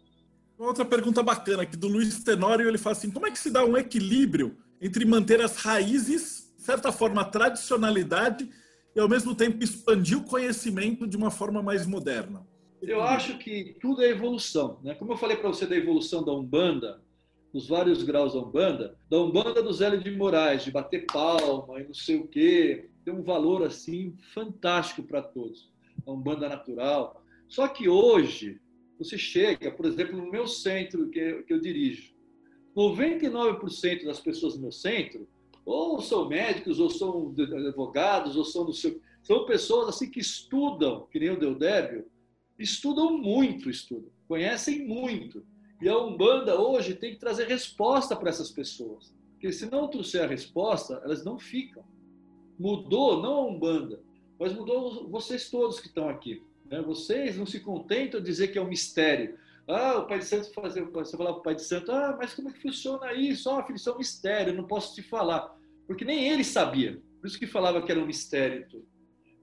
[0.61, 3.65] Outra pergunta bacana aqui do Luiz Tenório, ele fala assim, como é que se dá
[3.65, 8.47] um equilíbrio entre manter as raízes, certa forma, a tradicionalidade,
[8.95, 12.45] e ao mesmo tempo expandir o conhecimento de uma forma mais moderna?
[12.79, 14.79] Eu acho que tudo é evolução.
[14.83, 14.93] Né?
[14.93, 17.01] Como eu falei para você da evolução da Umbanda,
[17.51, 21.85] nos vários graus da Umbanda, da Umbanda do Zélio de Moraes, de bater palma e
[21.85, 25.71] não sei o quê, tem um valor assim fantástico para todos.
[26.05, 28.61] A Umbanda natural, só que hoje,
[29.03, 32.13] você chega, por exemplo, no meu centro que eu, que eu dirijo,
[32.75, 35.27] 99% das pessoas no meu centro
[35.65, 37.33] ou são médicos, ou são
[37.67, 38.99] advogados, ou são do seu...
[39.21, 42.07] São pessoas assim que estudam, que nem o Deodébio,
[42.57, 45.45] estudam muito, estudam, conhecem muito.
[45.79, 49.13] E a Umbanda hoje tem que trazer resposta para essas pessoas.
[49.33, 51.83] Porque se não trouxer a resposta, elas não ficam.
[52.57, 54.01] Mudou não a Umbanda,
[54.39, 56.43] mas mudou vocês todos que estão aqui.
[56.71, 56.81] Né?
[56.81, 59.37] Vocês não se contentam de dizer que é um mistério.
[59.67, 62.33] Ah, o Pai de Santo fazer, você falar para o Pai de Santo, ah, mas
[62.33, 63.49] como é que funciona isso?
[63.49, 65.55] Ah, filho, isso é um mistério, não posso te falar.
[65.85, 67.01] Porque nem ele sabia.
[67.19, 68.65] Por isso que falava que era um mistério.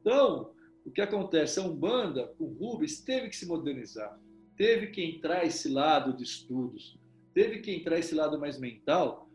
[0.00, 0.52] Então,
[0.84, 1.60] o que acontece?
[1.60, 4.18] A Umbanda, o Rubens, teve que se modernizar.
[4.56, 6.98] Teve que entrar esse lado de estudos.
[7.32, 9.28] Teve que entrar esse lado mais mental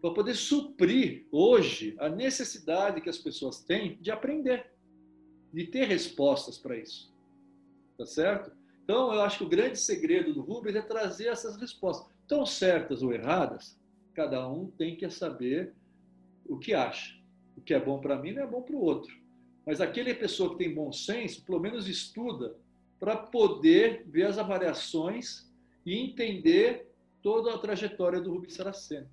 [0.00, 4.70] para poder suprir hoje a necessidade que as pessoas têm de aprender,
[5.52, 7.10] de ter respostas para isso.
[8.00, 8.50] Tá certo?
[8.82, 12.10] Então, eu acho que o grande segredo do Rubens é trazer essas respostas.
[12.26, 13.78] Tão certas ou erradas,
[14.14, 15.74] cada um tem que saber
[16.48, 17.14] o que acha.
[17.58, 19.14] O que é bom para mim não é bom para o outro.
[19.66, 22.56] Mas aquele pessoa que tem bom senso, pelo menos estuda
[22.98, 25.46] para poder ver as avaliações
[25.84, 26.90] e entender
[27.22, 29.10] toda a trajetória do Rubens Saraceno.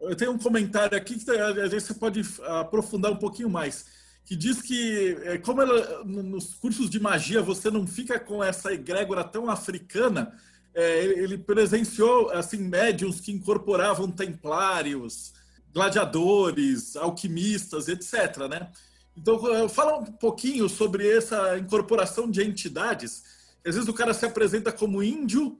[0.00, 3.99] Eu tenho um comentário aqui que às vezes você pode aprofundar um pouquinho mais
[4.30, 8.72] que diz que, é, como ela, nos cursos de magia você não fica com essa
[8.72, 10.32] egrégora tão africana,
[10.72, 15.32] é, ele presenciou assim médiums que incorporavam templários,
[15.74, 18.46] gladiadores, alquimistas, etc.
[18.48, 18.70] Né?
[19.16, 23.24] Então, fala um pouquinho sobre essa incorporação de entidades.
[23.66, 25.58] Às vezes o cara se apresenta como índio,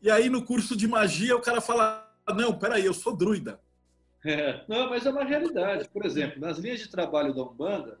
[0.00, 3.58] e aí no curso de magia o cara fala: Não, peraí, eu sou druida.
[4.24, 5.88] É, não, mas é uma realidade.
[5.88, 7.98] Por exemplo, nas linhas de trabalho da Umbanda,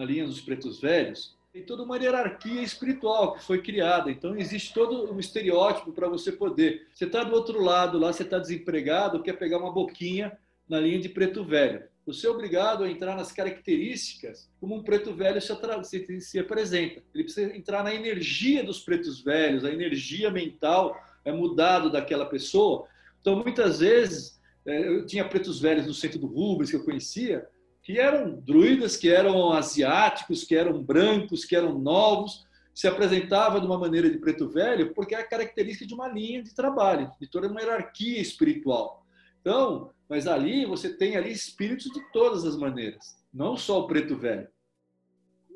[0.00, 4.10] na linha dos pretos velhos, tem toda uma hierarquia espiritual que foi criada.
[4.10, 6.86] Então, existe todo um estereótipo para você poder.
[6.94, 10.32] Você está do outro lado lá, você está desempregado, quer pegar uma boquinha
[10.66, 11.82] na linha de preto velho.
[12.06, 17.02] Você é obrigado a entrar nas características como um preto velho se, se, se apresenta.
[17.14, 22.86] Ele precisa entrar na energia dos pretos velhos, a energia mental é mudado daquela pessoa.
[23.20, 27.46] Então, muitas vezes, é, eu tinha pretos velhos no centro do Rubens que eu conhecia,
[27.90, 33.66] que eram druidas, que eram asiáticos, que eram brancos, que eram novos, se apresentava de
[33.66, 37.26] uma maneira de preto velho, porque é a característica de uma linha de trabalho, de
[37.26, 39.04] toda uma hierarquia espiritual.
[39.40, 44.16] Então, mas ali você tem ali espíritos de todas as maneiras, não só o preto
[44.16, 44.46] velho.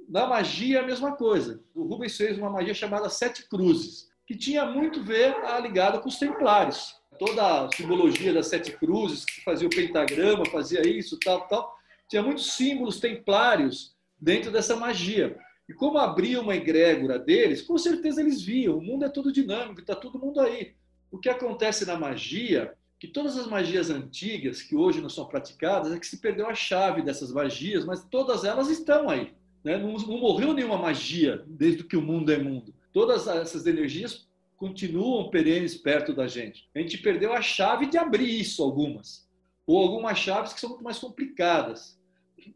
[0.09, 1.62] Na magia a mesma coisa.
[1.72, 6.09] O Rubens fez uma magia chamada Sete Cruzes, que tinha muito a ver ligada com
[6.09, 6.97] os templários.
[7.16, 11.74] Toda a simbologia das sete cruzes, que fazia o pentagrama, fazia isso, tal, tal
[12.15, 15.37] tinha muitos símbolos templários dentro dessa magia.
[15.69, 19.81] E como abria uma egrégora deles, com certeza eles viam, o mundo é todo dinâmico,
[19.81, 20.75] está todo mundo aí.
[21.11, 25.93] O que acontece na magia, que todas as magias antigas, que hoje não são praticadas,
[25.93, 29.33] é que se perdeu a chave dessas magias, mas todas elas estão aí.
[29.65, 29.77] Né?
[29.77, 32.73] Não, não morreu nenhuma magia desde que o mundo é mundo.
[32.93, 36.69] Todas essas energias continuam perenes perto da gente.
[36.77, 39.25] A gente perdeu a chave de abrir isso, algumas
[39.67, 41.99] ou algumas chaves que são muito mais complicadas.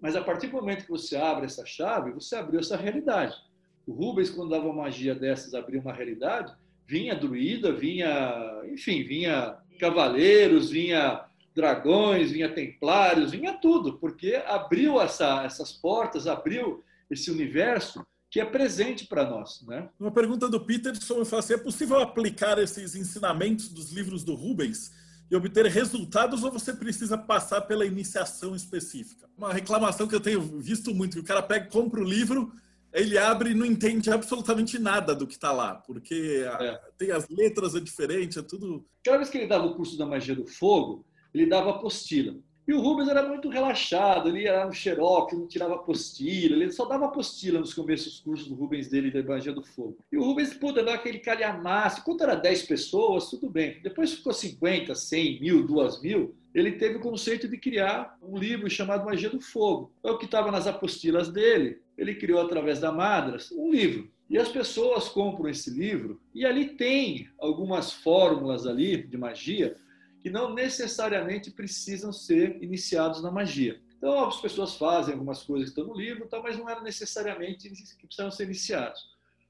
[0.01, 3.37] Mas a partir do momento que você abre essa chave, você abriu essa realidade.
[3.87, 6.55] O Rubens, quando dava magia dessas, abria uma realidade,
[6.87, 11.25] vinha druida, vinha, enfim, vinha cavaleiros, vinha
[11.55, 18.45] dragões, vinha templários, vinha tudo, porque abriu essa, essas portas, abriu esse universo que é
[18.45, 19.63] presente para nós.
[19.67, 19.89] Né?
[19.99, 24.35] Uma pergunta do Peterson, eu falo assim, é possível aplicar esses ensinamentos dos livros do
[24.35, 24.93] Rubens
[25.31, 29.29] e obter resultados ou você precisa passar pela iniciação específica?
[29.37, 32.53] Uma reclamação que eu tenho visto muito, que o cara pega, compra o livro,
[32.93, 36.81] ele abre e não entende absolutamente nada do que está lá, porque é.
[36.97, 38.87] tem as letras é diferente, é tudo.
[39.05, 41.05] Cada vez que ele dava o curso da magia do fogo,
[41.35, 42.35] ele dava apostila.
[42.69, 46.85] E o Rubens era muito relaxado, ele ia no Xerox, não tirava apostila, ele só
[46.85, 49.97] dava apostila nos começos dos cursos do Rubens dele da Magia do Fogo.
[50.13, 52.05] E o Rubens, puta, dava aquele calhamaço.
[52.05, 53.81] Quando era 10 pessoas, tudo bem.
[53.83, 58.69] Depois ficou 50, 100, mil, 2 mil, ele teve o conceito de criar um livro
[58.69, 59.91] chamado Magia do Fogo.
[60.05, 61.81] É o que estava nas apostilas dele.
[61.97, 64.11] Ele criou, através da Madras, um livro.
[64.29, 69.75] E as pessoas compram esse livro e ali tem algumas fórmulas ali de magia
[70.29, 73.81] que não necessariamente precisam ser iniciados na magia.
[73.97, 78.07] Então, as pessoas fazem algumas coisas que estão no livro, mas não era necessariamente que
[78.07, 79.01] precisavam ser iniciados.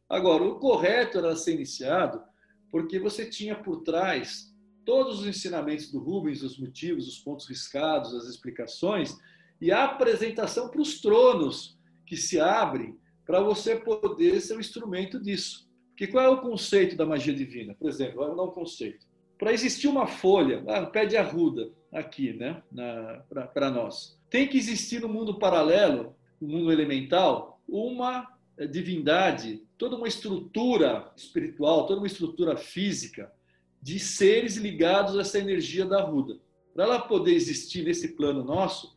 [0.09, 2.23] Agora, o correto era ser iniciado
[2.71, 4.55] porque você tinha por trás
[4.85, 9.19] todos os ensinamentos do Rubens, os motivos, os pontos riscados, as explicações
[9.61, 11.77] e a apresentação para os tronos
[12.07, 15.69] que se abrem para você poder ser um instrumento disso.
[15.89, 17.75] Porque qual é o conceito da magia divina?
[17.75, 19.08] Por exemplo, vamos dar um conceito
[19.39, 22.63] para existir uma folha, ah, pé de arruda, aqui, né,
[23.55, 29.97] para nós, tem que existir no mundo paralelo, no mundo elemental, uma eh, divindade, toda
[29.97, 33.33] uma estrutura espiritual, toda uma estrutura física
[33.81, 36.39] de seres ligados a essa energia da arruda.
[36.75, 38.97] Para ela poder existir nesse plano nosso,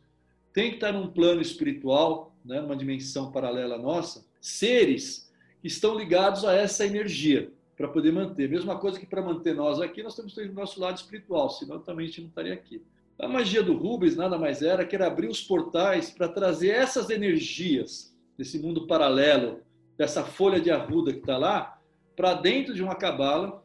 [0.52, 5.32] tem que estar num plano espiritual, né, numa dimensão paralela nossa, seres
[5.62, 7.50] que estão ligados a essa energia
[7.82, 8.48] para poder manter.
[8.48, 11.50] Mesma coisa que para manter nós aqui, nós temos que ter o nosso lado espiritual,
[11.50, 12.80] senão também a gente não estaria aqui.
[13.18, 17.10] A magia do Rubens nada mais era que era abrir os portais para trazer essas
[17.10, 19.62] energias desse mundo paralelo,
[19.98, 21.76] dessa folha de arruda que está lá,
[22.14, 23.64] para dentro de uma cabala.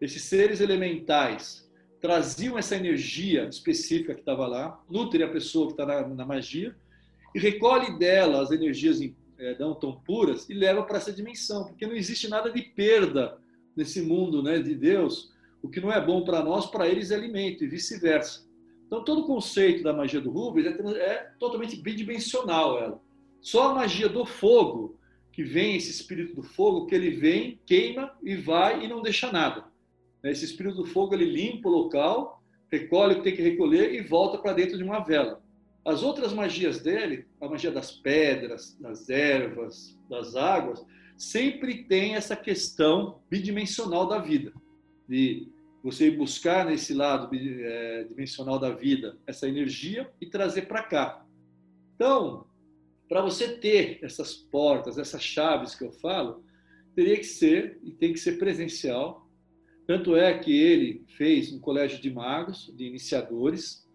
[0.00, 5.86] Esses seres elementais traziam essa energia específica que estava lá, nutre a pessoa que está
[5.86, 6.74] na, na, magia,
[7.32, 8.98] e recolhe dela as energias
[9.38, 13.40] é, não tão puras e leva para essa dimensão, porque não existe nada de perda
[13.76, 17.14] nesse mundo né, de Deus, o que não é bom para nós, para eles é
[17.14, 18.46] alimento e vice-versa.
[18.86, 22.78] Então, todo o conceito da magia do Rubens é, é totalmente bidimensional.
[22.78, 23.00] Ela.
[23.40, 24.98] Só a magia do fogo,
[25.32, 29.32] que vem esse espírito do fogo, que ele vem, queima e vai e não deixa
[29.32, 29.64] nada.
[30.22, 34.02] Esse espírito do fogo, ele limpa o local, recolhe o que tem que recolher e
[34.02, 35.42] volta para dentro de uma vela.
[35.84, 40.84] As outras magias dele, a magia das pedras, das ervas, das águas,
[41.22, 44.52] sempre tem essa questão bidimensional da vida,
[45.08, 45.46] de
[45.80, 51.24] você buscar nesse lado é, dimensional da vida essa energia e trazer para cá.
[51.94, 52.44] Então,
[53.08, 56.44] para você ter essas portas, essas chaves que eu falo,
[56.92, 59.30] teria que ser e tem que ser presencial.
[59.86, 63.88] Tanto é que ele fez um colégio de magos, de iniciadores,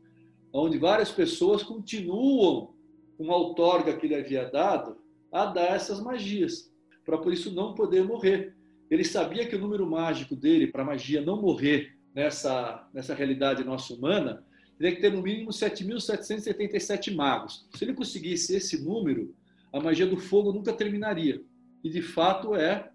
[0.53, 2.73] onde várias pessoas continuam
[3.17, 4.97] com a outorga que ele havia dado
[5.29, 6.71] a dar essas magias
[7.07, 8.53] para por isso não poder morrer.
[8.91, 13.63] Ele sabia que o número mágico dele, para a magia não morrer nessa, nessa realidade
[13.63, 14.43] nossa humana,
[14.77, 17.65] teria que ter no mínimo 7.777 magos.
[17.73, 19.33] Se ele conseguisse esse número,
[19.71, 21.41] a magia do fogo nunca terminaria.
[21.81, 22.91] E de fato é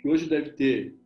[0.00, 0.96] que hoje deve ter,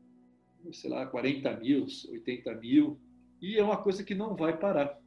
[0.72, 2.98] sei lá, 40 mil, 80 mil,
[3.42, 4.98] e é uma coisa que não vai parar.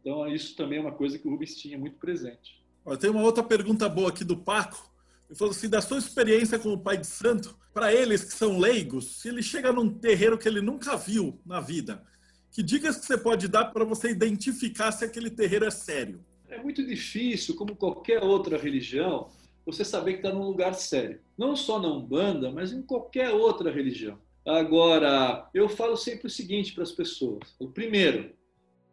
[0.00, 2.64] Então, isso também é uma coisa que o Rubens tinha muito presente.
[2.98, 4.87] Tem uma outra pergunta boa aqui do Paco.
[5.28, 9.20] Ele falou assim, da sua experiência como pai de santo, para eles que são leigos,
[9.20, 12.02] se ele chega num terreiro que ele nunca viu na vida,
[12.50, 16.24] que dicas que você pode dar para você identificar se aquele terreiro é sério?
[16.48, 19.28] É muito difícil, como qualquer outra religião,
[19.66, 21.20] você saber que está num lugar sério.
[21.36, 24.18] Não só na Umbanda, mas em qualquer outra religião.
[24.46, 27.54] Agora, eu falo sempre o seguinte para as pessoas.
[27.58, 28.32] O primeiro,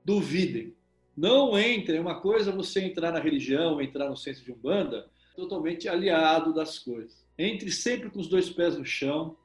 [0.04, 0.76] duvidem.
[1.16, 1.98] Não entrem.
[2.02, 6.80] Uma coisa é você entrar na religião, entrar no centro de Umbanda, totalmente aliado das
[6.80, 7.24] coisas.
[7.38, 9.36] Entre sempre com os dois pés no chão,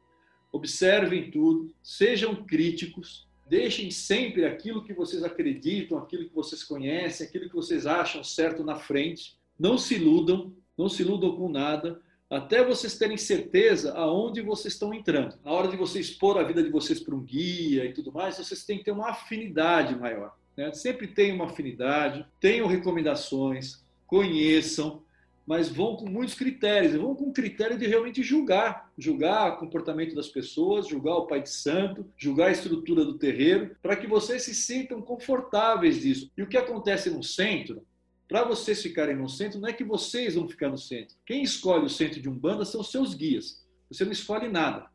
[0.53, 7.49] observem tudo, sejam críticos, deixem sempre aquilo que vocês acreditam, aquilo que vocês conhecem, aquilo
[7.49, 9.37] que vocês acham certo na frente.
[9.59, 14.95] Não se iludam, não se iludam com nada, até vocês terem certeza aonde vocês estão
[14.95, 15.37] entrando.
[15.45, 18.37] Na hora de vocês expor a vida de vocês para um guia e tudo mais,
[18.37, 20.37] vocês têm que ter uma afinidade maior.
[20.57, 20.73] Né?
[20.73, 25.03] Sempre tenham uma afinidade, tenham recomendações, conheçam,
[25.51, 30.15] mas vão com muitos critérios, vão com o critério de realmente julgar, julgar o comportamento
[30.15, 34.45] das pessoas, julgar o pai de santo, julgar a estrutura do terreiro, para que vocês
[34.45, 36.31] se sintam confortáveis disso.
[36.39, 37.85] E o que acontece no centro,
[38.29, 41.17] para vocês ficarem no centro, não é que vocês vão ficar no centro.
[41.27, 43.67] Quem escolhe o centro de Umbanda são seus guias.
[43.91, 44.89] Você não escolhe nada.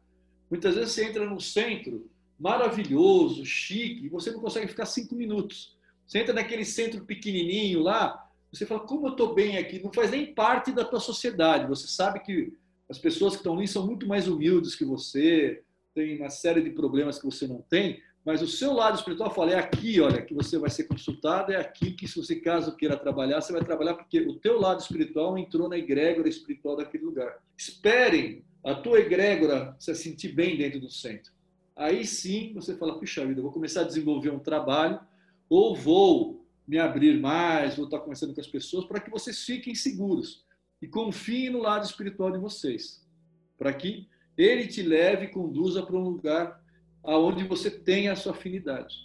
[0.50, 5.76] Muitas vezes você entra no centro maravilhoso, chique, e você não consegue ficar cinco minutos.
[6.08, 8.25] Você entra naquele centro pequenininho lá,
[8.56, 9.82] você fala, como eu estou bem aqui?
[9.84, 11.68] Não faz nem parte da tua sociedade.
[11.68, 12.54] Você sabe que
[12.90, 15.62] as pessoas que estão ali são muito mais humildes que você,
[15.94, 19.52] tem uma série de problemas que você não tem, mas o seu lado espiritual fala,
[19.52, 22.98] é aqui, olha, que você vai ser consultado, é aqui que se você caso queira
[22.98, 27.38] trabalhar, você vai trabalhar porque o teu lado espiritual entrou na egrégora espiritual daquele lugar.
[27.58, 31.32] Esperem a tua egrégora se sentir bem dentro do centro.
[31.76, 35.00] Aí sim você fala, puxa vida, eu vou começar a desenvolver um trabalho
[35.50, 39.76] ou vou me abrir mais, vou estar conversando com as pessoas para que vocês fiquem
[39.76, 40.46] seguros
[40.82, 43.06] e confiem no lado espiritual de vocês,
[43.58, 44.08] para que
[44.38, 46.62] ele te leve e conduza para um lugar
[47.04, 48.96] aonde você tem a sua afinidade.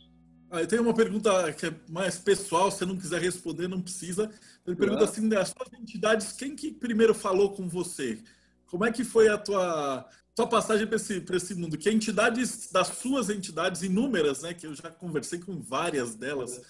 [0.50, 4.28] Ah, eu tenho uma pergunta que é mais pessoal, se não quiser responder, não precisa.
[4.66, 8.18] Ele pergunta assim, das suas entidades, quem que primeiro falou com você?
[8.66, 11.78] Como é que foi a tua, tua passagem para esse, esse mundo?
[11.78, 16.60] Que entidades, das suas entidades inúmeras, né, que eu já conversei com várias delas,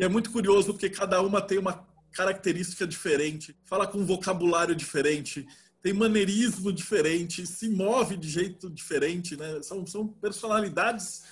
[0.00, 4.74] e é muito curioso porque cada uma tem uma característica diferente, fala com um vocabulário
[4.74, 5.46] diferente,
[5.82, 9.60] tem maneirismo diferente, se move de jeito diferente, né?
[9.62, 11.22] São, são personalidades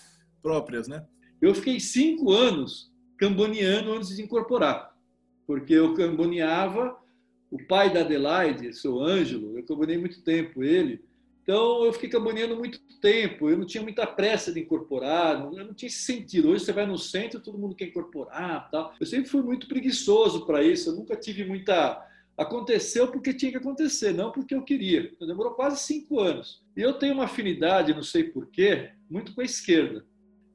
[0.42, 1.02] próprias, né?
[1.40, 4.94] Eu fiquei cinco anos camboneando antes de incorporar,
[5.46, 6.94] porque eu camboneava
[7.50, 11.02] o pai da Adelaide, seu Ângelo, eu camboneei muito tempo ele,
[11.48, 15.72] então eu fiquei camboneando muito tempo, eu não tinha muita pressa de incorporar, não, não
[15.72, 16.50] tinha esse sentido.
[16.50, 18.92] Hoje você vai no centro, todo mundo quer incorporar, tal.
[19.00, 22.06] Eu sempre fui muito preguiçoso para isso, eu nunca tive muita
[22.38, 25.10] Aconteceu porque tinha que acontecer, não porque eu queria.
[25.12, 26.62] Então, demorou quase cinco anos.
[26.76, 30.06] E eu tenho uma afinidade, não sei porquê, muito com a esquerda.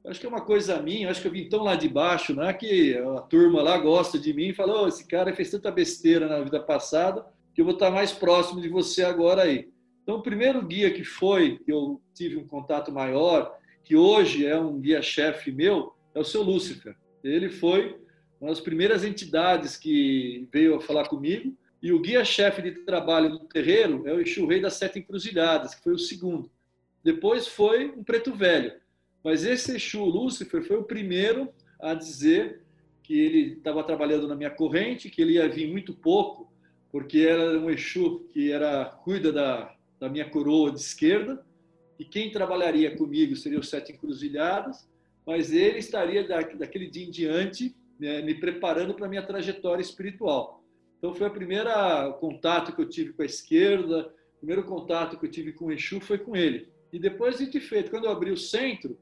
[0.02, 2.34] Eu acho que é uma coisa minha, acho que eu vim tão lá de baixo,
[2.34, 5.50] não é que a turma lá gosta de mim e fala: oh, esse cara fez
[5.50, 9.68] tanta besteira na vida passada que eu vou estar mais próximo de você agora aí.
[10.04, 14.56] Então, o primeiro guia que foi, que eu tive um contato maior, que hoje é
[14.58, 16.94] um guia-chefe meu, é o seu Lúcifer.
[17.24, 17.98] Ele foi
[18.38, 23.38] uma das primeiras entidades que veio a falar comigo e o guia-chefe de trabalho do
[23.40, 26.50] terreiro é o Exu Rei das Sete Encruzilhadas, que foi o segundo.
[27.02, 28.74] Depois foi um preto velho.
[29.22, 31.48] Mas esse Exu Lúcifer foi o primeiro
[31.80, 32.62] a dizer
[33.02, 36.52] que ele estava trabalhando na minha corrente, que ele ia vir muito pouco,
[36.92, 41.44] porque era um Exu que era cuida da, da minha coroa de esquerda,
[41.98, 44.88] e quem trabalharia comigo seria os Sete Encruzilhadas,
[45.26, 50.62] mas ele estaria daquele dia em diante né, me preparando para a minha trajetória espiritual.
[50.98, 51.70] Então foi o primeiro
[52.14, 55.72] contato que eu tive com a esquerda, o primeiro contato que eu tive com o
[55.72, 56.68] Exu foi com ele.
[56.92, 58.98] E depois de feito, quando eu abri o centro,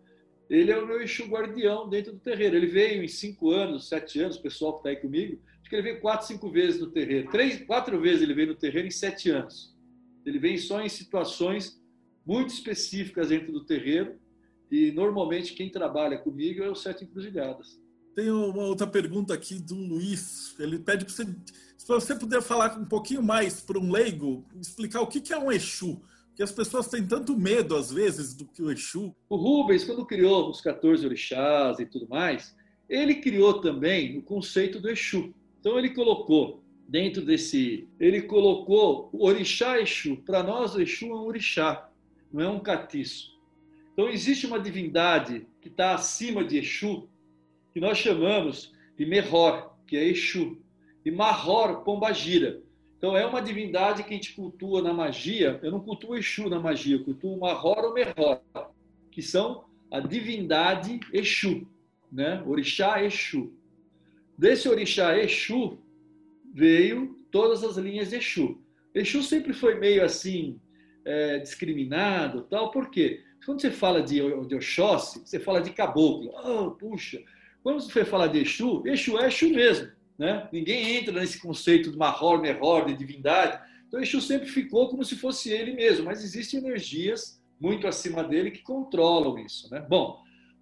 [0.49, 2.57] ele é o meu Exu guardião dentro do terreiro.
[2.57, 5.77] Ele veio em cinco anos, sete anos, o pessoal que está aí comigo, acho que
[5.77, 7.31] ele veio quatro, cinco vezes no terreiro.
[7.31, 9.72] Três, quatro vezes ele veio no terreiro em sete anos.
[10.25, 11.81] Ele vem só em situações
[12.25, 14.17] muito específicas dentro do terreiro
[14.71, 17.81] e normalmente quem trabalha comigo é o Sete Encruzilhadas.
[18.15, 20.55] Tem uma outra pergunta aqui do Luiz.
[20.59, 21.25] Ele pede para você,
[21.77, 25.51] se você puder falar um pouquinho mais para um leigo, explicar o que é um
[25.51, 26.01] Exu.
[26.29, 29.15] Porque as pessoas têm tanto medo, às vezes, do que o Exu.
[29.29, 32.55] O Rubens, quando criou os 14 orixás e tudo mais,
[32.89, 35.35] ele criou também o conceito do Exu.
[35.61, 37.89] Então, ele colocou dentro desse.
[37.99, 40.17] Ele colocou o orixá Exu.
[40.19, 41.91] Para nós, o Exu é um orixá,
[42.33, 43.33] não é um catiço.
[43.93, 47.09] Então, existe uma divindade que está acima de Exu,
[47.73, 50.59] que nós chamamos de Merhor, que é Exu,
[51.05, 52.63] e Mahor, Pombagira.
[52.97, 55.59] Então é uma divindade que a gente cultua na magia.
[55.61, 58.41] Eu não cultuo Exu na magia, eu cultuo Mahor ou Merhor,
[59.11, 61.67] que são a divindade Exu,
[62.11, 62.41] né?
[62.47, 63.53] Orixá Exu.
[64.39, 65.79] Desse orixá Exu
[66.53, 68.61] veio todas as linhas de Exu.
[68.95, 70.61] Exu sempre foi meio assim
[71.05, 72.71] é, discriminado, tal.
[72.71, 73.23] Por quê?
[73.45, 76.31] Quando você fala de, de Oxóssi, você fala de caboclo.
[76.45, 77.21] Oh, puxa,
[77.63, 79.91] quando você falar de Exu, Exu é Exu mesmo.
[80.19, 80.49] Né?
[80.53, 83.61] Ninguém entra nesse conceito de Mahor, Merhor, de divindade.
[83.89, 88.51] Então, Exu sempre ficou como se fosse ele mesmo, mas existem energias muito acima dele
[88.51, 89.71] que controlam isso.
[89.71, 89.85] Né?
[89.89, 90.21] Bom,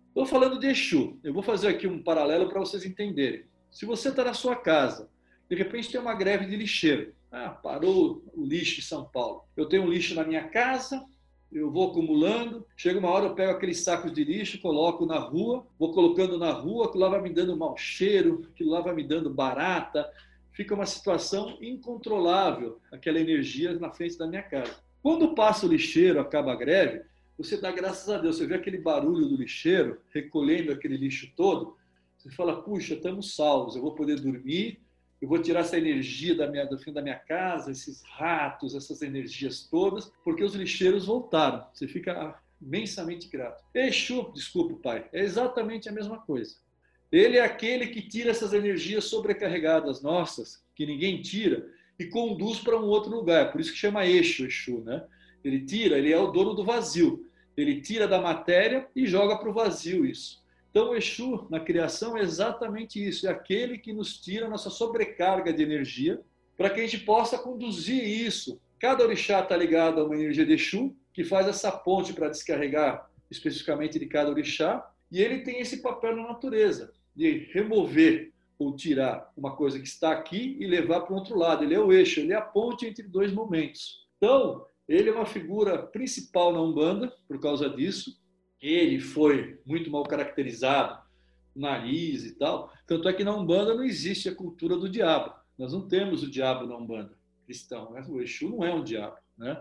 [0.09, 1.19] estou falando de Exu.
[1.23, 3.45] Eu vou fazer aqui um paralelo para vocês entenderem.
[3.71, 5.09] Se você está na sua casa,
[5.51, 7.13] de repente tem uma greve de lixeiro.
[7.33, 9.43] Ah, parou o lixo em São Paulo.
[9.57, 11.05] Eu tenho um lixo na minha casa,
[11.53, 15.67] eu vou acumulando, chega uma hora eu pego aqueles sacos de lixo, coloco na rua,
[15.77, 19.03] vou colocando na rua, aquilo lá vai me dando mau cheiro, aquilo lá vai me
[19.03, 20.09] dando barata,
[20.53, 24.77] fica uma situação incontrolável, aquela energia na frente da minha casa.
[25.03, 27.03] Quando passa o lixeiro, acaba a greve,
[27.37, 31.77] você dá graças a Deus, você vê aquele barulho do lixeiro, recolhendo aquele lixo todo,
[32.17, 34.79] você fala, puxa, estamos salvos, eu vou poder dormir,
[35.21, 39.03] eu vou tirar essa energia da minha, do fim da minha casa, esses ratos, essas
[39.03, 41.67] energias todas, porque os lixeiros voltaram.
[41.75, 43.63] Você fica imensamente grato.
[43.75, 46.57] Exu, desculpa, pai, é exatamente a mesma coisa.
[47.13, 51.69] Ele é aquele que tira essas energias sobrecarregadas nossas, que ninguém tira,
[51.99, 53.53] e conduz para um outro lugar.
[53.53, 55.05] Por isso que chama eixo, Exu, né?
[55.45, 57.27] Ele tira, ele é o dono do vazio.
[57.57, 60.43] Ele tira da matéria e joga para o vazio isso.
[60.71, 63.27] Então, o Exu, na criação, é exatamente isso.
[63.27, 66.21] É aquele que nos tira a nossa sobrecarga de energia
[66.57, 68.61] para que a gente possa conduzir isso.
[68.79, 73.11] Cada orixá está ligado a uma energia de Exu, que faz essa ponte para descarregar
[73.31, 79.33] especificamente de cada orixá, e ele tem esse papel na natureza, de remover ou tirar
[79.37, 81.65] uma coisa que está aqui e levar para o outro lado.
[81.65, 84.07] Ele é o eixo, ele é a ponte entre dois momentos.
[84.19, 88.20] Então, ele é uma figura principal na Umbanda por causa disso.
[88.61, 91.01] Ele foi muito mal caracterizado,
[91.55, 92.73] nariz e tal.
[92.87, 95.33] Tanto é que na Umbanda não existe a cultura do diabo.
[95.59, 97.91] Nós não temos o diabo na Umbanda cristão.
[97.91, 98.05] Né?
[98.09, 99.17] O Exu não é um diabo.
[99.37, 99.61] Né?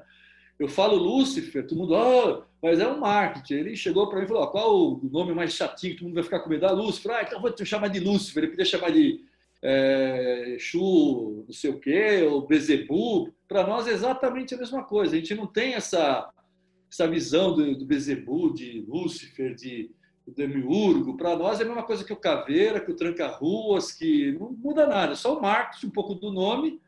[0.60, 3.54] Eu falo Lúcifer, todo mundo, oh, mas é um marketing.
[3.56, 6.24] Ele chegou para mim e falou: qual o nome mais chatinho que todo mundo vai
[6.24, 6.66] ficar com medo?
[6.66, 7.12] Ah, Lúcifer.
[7.12, 8.44] Ah, então vou te chamar de Lúcifer.
[8.44, 9.26] Ele podia chamar de
[9.62, 13.34] é, Exu, não sei o quê, ou Bezebu.
[13.48, 15.16] Para nós é exatamente a mesma coisa.
[15.16, 16.30] A gente não tem essa,
[16.92, 19.92] essa visão do, do Bezebu, de Lúcifer, de
[20.36, 21.18] Demiurgo.
[21.18, 24.88] Para nós é a mesma coisa que o Caveira, que o Tranca-Ruas, que não muda
[24.88, 25.16] nada.
[25.16, 26.82] Só o marketing, um pouco do nome,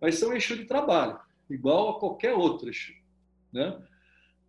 [0.00, 2.92] mas são Exu de trabalho, igual a qualquer outro Exu.
[3.52, 3.78] Né?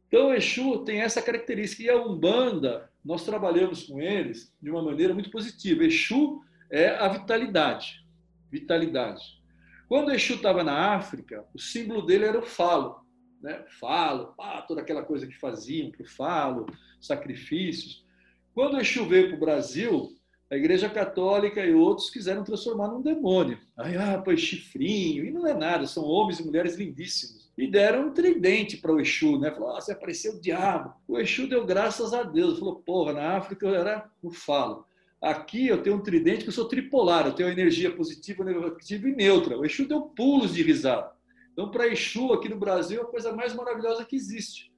[0.07, 1.83] Então, o Exu tem essa característica.
[1.83, 5.83] E a Umbanda, nós trabalhamos com eles de uma maneira muito positiva.
[5.83, 8.05] Exu é a vitalidade.
[8.51, 9.39] Vitalidade.
[9.87, 13.03] Quando Exu estava na África, o símbolo dele era o falo.
[13.41, 13.63] Né?
[13.79, 16.65] Falo, pá, toda aquela coisa que faziam o falo,
[16.99, 18.05] sacrifícios.
[18.53, 20.15] Quando o Exu veio para o Brasil,
[20.51, 23.59] a Igreja Católica e outros quiseram transformar num demônio.
[23.77, 28.07] Aí, ah, pois chifrinho, e não é nada, são homens e mulheres lindíssimos e deram
[28.07, 29.51] um tridente para o Exu, né?
[29.51, 30.93] Falou, ah, você apareceu o diabo.
[31.05, 32.57] O Exu deu graças a Deus.
[32.57, 34.85] Falou, porra, na África eu era o falo.
[35.21, 39.11] Aqui eu tenho um tridente que eu sou tripolar, eu tenho energia positiva, negativa e
[39.13, 39.57] neutra.
[39.57, 41.11] O Exu deu pulos de risada.
[41.59, 44.71] Então, para Exu aqui no Brasil é a coisa mais maravilhosa que existe.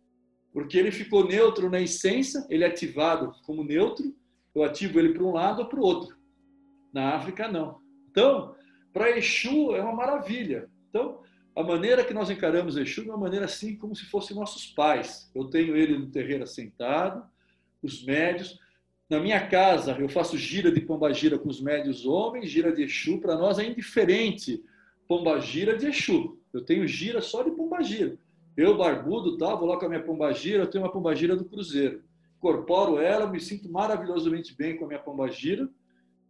[0.51, 4.15] Porque ele ficou neutro na essência, ele é ativado como neutro,
[4.55, 6.17] eu ativo ele para um lado ou para o outro.
[6.91, 7.79] Na África, não.
[8.09, 8.55] Então,
[8.91, 10.71] para Exu é uma maravilha.
[10.89, 11.21] Então,
[11.55, 15.29] a maneira que nós encaramos Exu é uma maneira assim como se fossem nossos pais.
[15.35, 17.23] Eu tenho ele no terreiro assentado,
[17.83, 18.59] os médios.
[19.07, 23.19] Na minha casa, eu faço gira de pombagira com os médios homens, gira de Exu.
[23.19, 24.63] Para nós é indiferente
[25.07, 26.40] pombagira de Exu.
[26.53, 28.17] Eu tenho gira só de pombagira.
[28.55, 32.03] Eu, barbudo, tal, vou lá com a minha pombagira, eu tenho uma pombagira do Cruzeiro.
[32.37, 35.69] Incorporo ela, me sinto maravilhosamente bem com a minha pombagira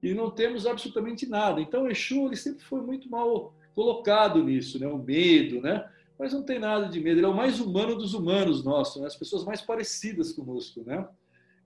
[0.03, 1.61] e não temos absolutamente nada.
[1.61, 4.87] Então, Exu ele sempre foi muito mal colocado nisso, né?
[4.87, 5.89] o medo, né?
[6.19, 9.07] mas não tem nada de medo, ele é o mais humano dos humanos nossos, né?
[9.07, 10.83] as pessoas mais parecidas conosco.
[10.85, 11.07] Né?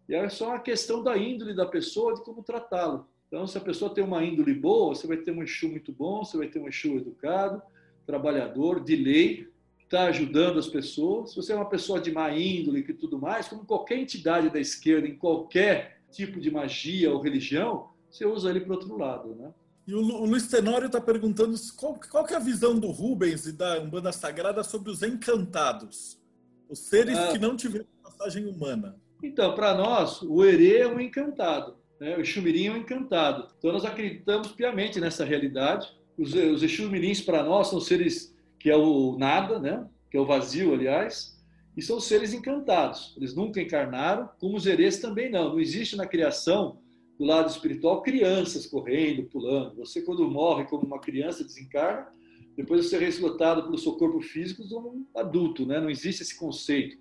[0.07, 3.07] E é só uma questão da índole da pessoa, de como tratá-lo.
[3.27, 6.23] Então, se a pessoa tem uma índole boa, você vai ter um Exu muito bom,
[6.23, 7.61] você vai ter um Exu educado,
[8.05, 9.47] trabalhador, de lei,
[9.83, 11.31] está ajudando as pessoas.
[11.31, 14.59] Se você é uma pessoa de má índole e tudo mais, como qualquer entidade da
[14.59, 19.35] esquerda, em qualquer tipo de magia ou religião, você usa ele para o outro lado,
[19.35, 19.51] né?
[19.87, 23.51] E o, o Luiz Tenório está perguntando qual, qual é a visão do Rubens e
[23.51, 26.19] da Umbanda Sagrada sobre os encantados,
[26.67, 27.31] os seres ah.
[27.31, 28.95] que não tiveram passagem humana.
[29.21, 32.17] Então, para nós, o Herê é um encantado, né?
[32.17, 33.47] o Xumirim é um encantado.
[33.57, 35.87] Então, nós acreditamos piamente nessa realidade.
[36.17, 39.87] Os, os Exumirins, para nós, são seres que é o nada, né?
[40.09, 41.35] que é o vazio, aliás,
[41.75, 43.13] e são seres encantados.
[43.17, 45.49] Eles nunca encarnaram, como os Herês também não.
[45.49, 46.79] Não existe na criação
[47.19, 49.75] do lado espiritual crianças correndo, pulando.
[49.75, 52.07] Você, quando morre como uma criança, desencarna,
[52.55, 55.79] depois você é resgatado pelo seu corpo físico como um adulto, né?
[55.79, 56.97] não existe esse conceito.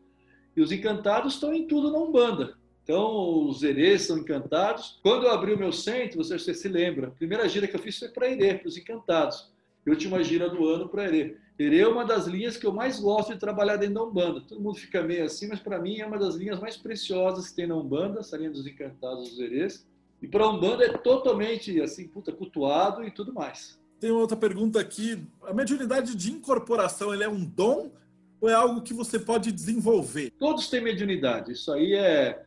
[0.57, 2.59] E os encantados estão em tudo na Umbanda.
[2.85, 5.01] Então, os herês são encantados.
[5.03, 7.81] Quando eu abri o meu centro, você, você se lembra, a primeira gira que eu
[7.81, 9.51] fiz foi para Herê, para os encantados.
[9.87, 11.37] E última gira do ano para Herê.
[11.59, 14.43] Herê é uma das linhas que eu mais gosto de trabalhar dentro da Umbanda.
[14.43, 17.57] Todo mundo fica meio assim, mas para mim é uma das linhas mais preciosas que
[17.57, 19.87] tem na Umbanda, essa linha dos encantados, dos herês.
[20.21, 23.79] E para a Umbanda é totalmente assim, puta, cultuado e tudo mais.
[23.99, 25.23] Tem outra pergunta aqui.
[25.43, 27.91] A mediunidade de incorporação é um dom
[28.41, 30.31] ou é algo que você pode desenvolver?
[30.39, 31.53] Todos têm mediunidade.
[31.53, 32.45] Isso aí é.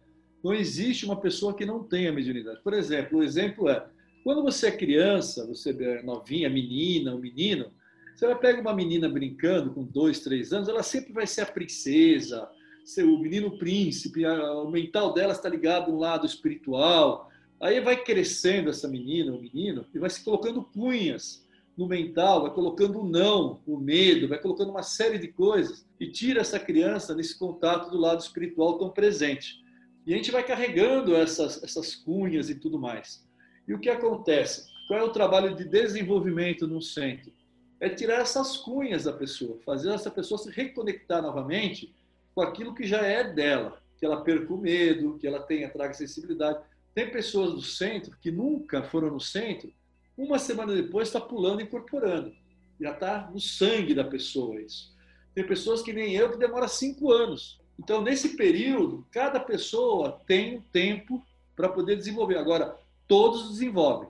[0.48, 2.61] Não existe uma pessoa que não tenha mediunidade.
[2.61, 3.86] Por exemplo, o exemplo é:
[4.24, 7.69] quando você é criança, você é novinha, menina, um menino,
[8.15, 11.45] você vai pegar uma menina brincando com dois, três anos, ela sempre vai ser a
[11.45, 12.48] princesa,
[12.86, 17.30] ser o menino príncipe, o mental dela está ligado no lado espiritual,
[17.60, 21.44] Aí vai crescendo essa menina, o menino, e vai se colocando cunhas
[21.76, 26.07] no mental, vai colocando o não, o medo, vai colocando uma série de coisas e
[26.07, 29.65] tira essa criança nesse contato do lado espiritual tão presente.
[30.07, 33.27] E a gente vai carregando essas, essas cunhas e tudo mais.
[33.67, 34.65] E o que acontece?
[34.88, 37.29] Qual é o trabalho de desenvolvimento no centro?
[37.77, 41.93] É tirar essas cunhas da pessoa, fazer essa pessoa se reconectar novamente
[42.34, 45.93] com aquilo que já é dela, que ela perca o medo, que ela tenha, traga
[45.93, 46.63] sensibilidade.
[46.95, 49.69] Tem pessoas do centro que nunca foram no centro
[50.17, 52.34] uma semana depois está pulando e incorporando.
[52.79, 54.95] Já está no sangue da pessoa isso.
[55.35, 57.61] Tem pessoas que nem eu que demora cinco anos.
[57.80, 61.24] Então, nesse período, cada pessoa tem um tempo
[61.56, 62.38] para poder desenvolver.
[62.38, 62.78] Agora,
[63.08, 64.10] todos desenvolvem.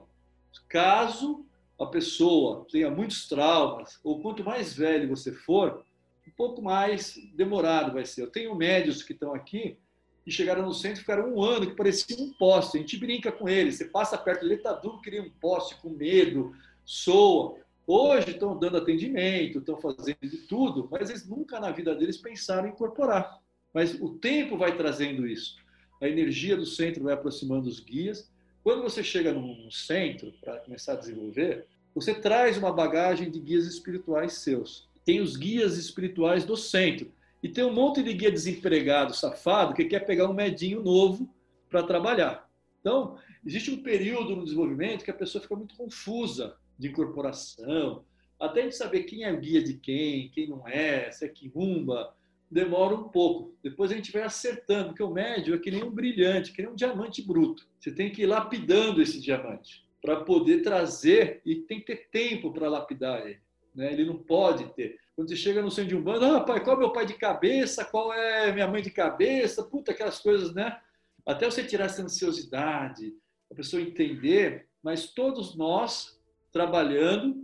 [0.68, 1.44] Caso
[1.78, 5.84] a pessoa tenha muitos traumas, ou quanto mais velho você for,
[6.26, 8.22] um pouco mais demorado vai ser.
[8.22, 9.78] Eu tenho médios que estão aqui
[10.24, 12.76] que chegaram no centro e ficaram um ano que parecia um poste.
[12.76, 15.88] A gente brinca com eles, você passa perto dele, está duro, cria um poste com
[15.88, 16.54] medo,
[16.84, 17.56] soa.
[17.86, 22.68] Hoje estão dando atendimento, estão fazendo de tudo, mas eles nunca na vida deles pensaram
[22.68, 23.40] em incorporar.
[23.72, 25.56] Mas o tempo vai trazendo isso.
[26.00, 28.30] A energia do centro vai aproximando os guias.
[28.62, 33.66] Quando você chega num centro para começar a desenvolver, você traz uma bagagem de guias
[33.66, 34.88] espirituais seus.
[35.04, 37.10] Tem os guias espirituais do centro
[37.42, 41.32] e tem um monte de guia desempregado, safado, que quer pegar um medinho novo
[41.68, 42.48] para trabalhar.
[42.80, 48.04] Então, existe um período no desenvolvimento que a pessoa fica muito confusa de incorporação,
[48.38, 52.14] até de saber quem é guia de quem, quem não é, se é quimumba,
[52.50, 53.54] demora um pouco.
[53.62, 56.70] Depois a gente vai acertando, porque o médio é que nem um brilhante, que nem
[56.70, 57.66] um diamante bruto.
[57.78, 62.52] Você tem que ir lapidando esse diamante para poder trazer e tem que ter tempo
[62.52, 63.40] para lapidar ele.
[63.74, 63.92] Né?
[63.92, 64.98] Ele não pode ter.
[65.14, 67.14] Quando você chega no centro de um bando, ah, pai, qual é meu pai de
[67.14, 67.84] cabeça?
[67.84, 69.64] Qual é minha mãe de cabeça?
[69.64, 70.78] Puta, aquelas coisas, né?
[71.26, 73.12] Até você tirar essa ansiosidade,
[73.50, 76.18] a pessoa entender, mas todos nós,
[76.52, 77.36] trabalhando,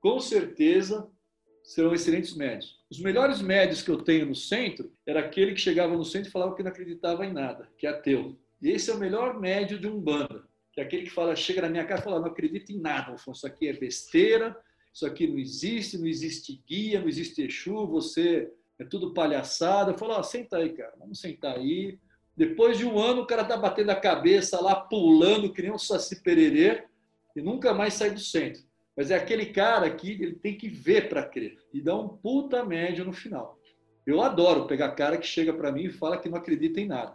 [0.00, 1.10] com certeza
[1.62, 2.80] serão excelentes médios.
[2.90, 6.32] Os melhores médios que eu tenho no centro era aquele que chegava no centro e
[6.32, 8.36] falava que não acreditava em nada, que é ateu.
[8.60, 11.62] E esse é o melhor médio de um banda, que é aquele que fala, chega
[11.62, 14.56] na minha casa e fala, não acredito em nada, Alfonso, isso aqui é besteira,
[14.92, 19.92] isso aqui não existe, não existe guia, não existe Exu, você é tudo palhaçada.
[19.92, 21.98] Eu falo, oh, senta aí, cara, vamos sentar aí.
[22.36, 25.78] Depois de um ano, o cara tá batendo a cabeça lá, pulando, que nem um
[25.78, 26.84] saci pererê,
[27.34, 28.62] e nunca mais sai do centro.
[28.96, 32.64] Mas é aquele cara que ele tem que ver para crer e dá um puta
[32.64, 33.58] médio no final.
[34.06, 37.14] Eu adoro pegar cara que chega para mim e fala que não acredita em nada.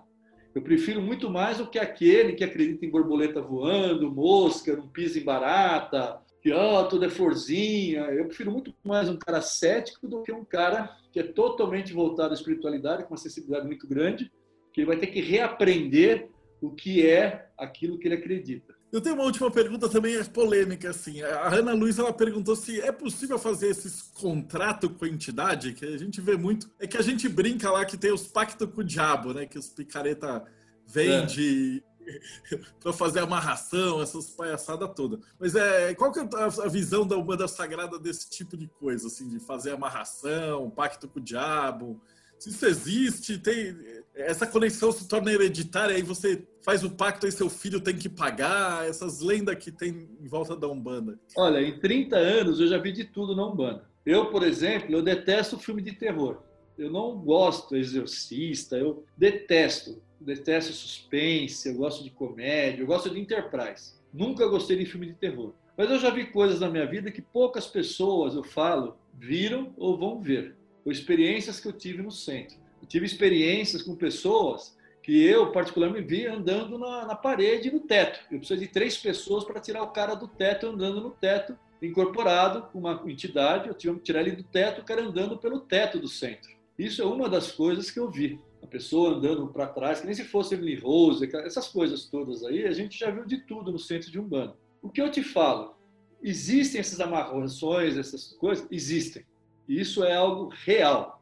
[0.56, 5.20] Eu prefiro muito mais do que aquele que acredita em borboleta voando, mosca, não pisa
[5.20, 8.06] em barata, que oh, tudo é florzinha.
[8.06, 12.32] Eu prefiro muito mais um cara cético do que um cara que é totalmente voltado
[12.32, 14.32] à espiritualidade, com uma sensibilidade muito grande,
[14.74, 16.30] que ele vai ter que reaprender
[16.62, 18.77] o que é aquilo que ele acredita.
[18.92, 21.22] Eu tenho uma última pergunta também, é polêmica, assim.
[21.22, 25.86] A Ana Luiz, ela perguntou se é possível fazer esses contratos com a entidade, que
[25.86, 26.70] a gente vê muito.
[26.80, 29.46] É que a gente brinca lá que tem os pactos com o diabo, né?
[29.46, 30.46] Que os picareta
[30.86, 31.84] vende
[32.50, 32.58] é.
[32.80, 35.20] para fazer amarração, essas palhaçadas todas.
[35.38, 36.24] Mas é, qual que é
[36.64, 41.20] a visão da Umbanda Sagrada desse tipo de coisa, assim, de fazer amarração, pacto com
[41.20, 42.02] o diabo?
[42.40, 43.76] Se isso existe, tem
[44.16, 48.10] essa conexão se torna hereditária, aí você faz o pacto e seu filho tem que
[48.10, 51.20] pagar, essas lendas que tem em volta da Umbanda.
[51.36, 53.86] Olha, em 30 anos eu já vi de tudo na Umbanda.
[54.06, 56.42] Eu, por exemplo, eu detesto filme de terror.
[56.78, 63.20] Eu não gosto exorcista, eu detesto detesto suspense, eu gosto de comédia, eu gosto de
[63.20, 63.94] enterprise.
[64.14, 65.54] Nunca gostei de filme de terror.
[65.78, 69.98] Mas eu já vi coisas na minha vida que poucas pessoas, eu falo, viram ou
[69.98, 70.56] vão ver.
[70.88, 72.56] Ou experiências que eu tive no centro.
[72.82, 74.74] Eu tive experiências com pessoas
[75.04, 78.22] que eu, particularmente, vi andando na, na parede e no teto.
[78.32, 82.70] Eu preciso de três pessoas para tirar o cara do teto andando no teto, incorporado
[82.72, 83.68] com uma entidade.
[83.68, 86.50] Eu tive que tirar ele do teto, o cara andando pelo teto do centro.
[86.80, 90.16] Isso é uma das coisas que eu vi a pessoa andando para trás, que nem
[90.16, 93.80] se fosse Emily Rose, essas coisas todas aí, a gente já viu de tudo no
[93.80, 94.56] centro de Umbanda.
[94.82, 95.76] O que eu te falo?
[96.24, 98.66] Existem essas amarrações, essas coisas?
[98.72, 99.26] Existem.
[99.68, 101.22] Isso é algo real.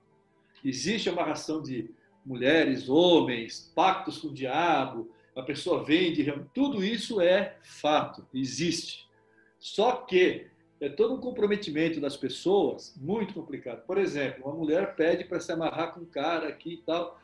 [0.63, 1.89] Existe amarração de
[2.25, 9.07] mulheres, homens, pactos com o diabo, a pessoa vende, tudo isso é fato, existe.
[9.59, 10.47] Só que
[10.79, 13.85] é todo um comprometimento das pessoas muito complicado.
[13.85, 17.19] Por exemplo, uma mulher pede para se amarrar com um cara aqui e tal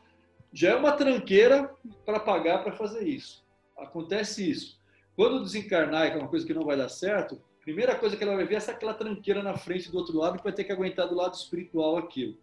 [0.52, 1.74] já é uma tranqueira
[2.04, 3.42] para pagar para fazer isso.
[3.76, 4.78] Acontece isso.
[5.16, 8.34] Quando desencarnar, que é uma coisa que não vai dar certo, primeira coisa que ela
[8.34, 10.72] vai ver é essa aquela tranqueira na frente do outro lado que vai ter que
[10.72, 12.36] aguentar do lado espiritual aquilo.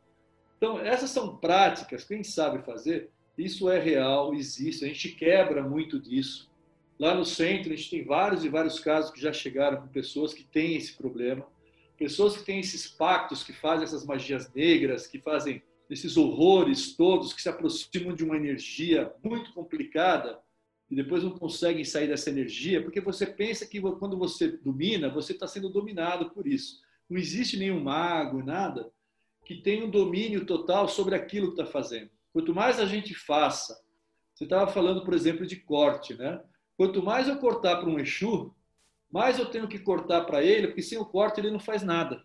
[0.57, 5.99] Então, essas são práticas, quem sabe fazer, isso é real, existe, a gente quebra muito
[5.99, 6.49] disso.
[6.97, 10.33] Lá no centro, a gente tem vários e vários casos que já chegaram com pessoas
[10.33, 11.47] que têm esse problema,
[11.97, 17.33] pessoas que têm esses pactos, que fazem essas magias negras, que fazem esses horrores todos,
[17.33, 20.39] que se aproximam de uma energia muito complicada
[20.89, 25.33] e depois não conseguem sair dessa energia, porque você pensa que quando você domina, você
[25.33, 26.81] está sendo dominado por isso.
[27.07, 28.91] Não existe nenhum mago, nada,
[29.45, 32.09] que tenha um domínio total sobre aquilo que está fazendo.
[32.33, 33.79] Quanto mais a gente faça,
[34.33, 36.41] você estava falando, por exemplo, de corte, né?
[36.77, 38.55] Quanto mais eu cortar para um Exu,
[39.11, 42.23] mais eu tenho que cortar para ele, porque sem o corte ele não faz nada.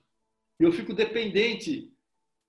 [0.59, 1.93] Eu fico dependente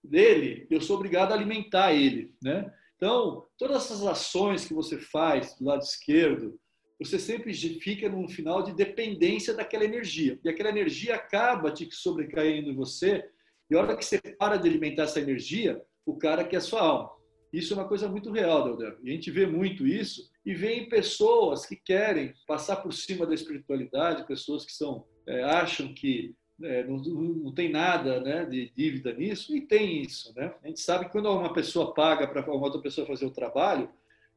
[0.04, 2.72] dele, eu sou obrigado a alimentar ele, né?
[3.06, 6.60] Então, todas essas ações que você faz do lado esquerdo,
[7.00, 10.40] você sempre fica num final de dependência daquela energia.
[10.44, 13.24] E aquela energia acaba te sobrecaindo em você,
[13.70, 16.82] e a hora que você para de alimentar essa energia, o cara quer a sua
[16.82, 17.12] alma.
[17.54, 18.98] Isso é uma coisa muito real, Deldel.
[19.04, 23.28] E a gente vê muito isso, e vê em pessoas que querem passar por cima
[23.28, 28.72] da espiritualidade, pessoas que são, é, acham que é, não, não, tem nada né, de
[28.76, 30.34] dívida nisso, e tem isso.
[30.36, 30.54] Né?
[30.64, 33.90] A gente sabe que quando uma pessoa paga para uma outra pessoa fazer o trabalho,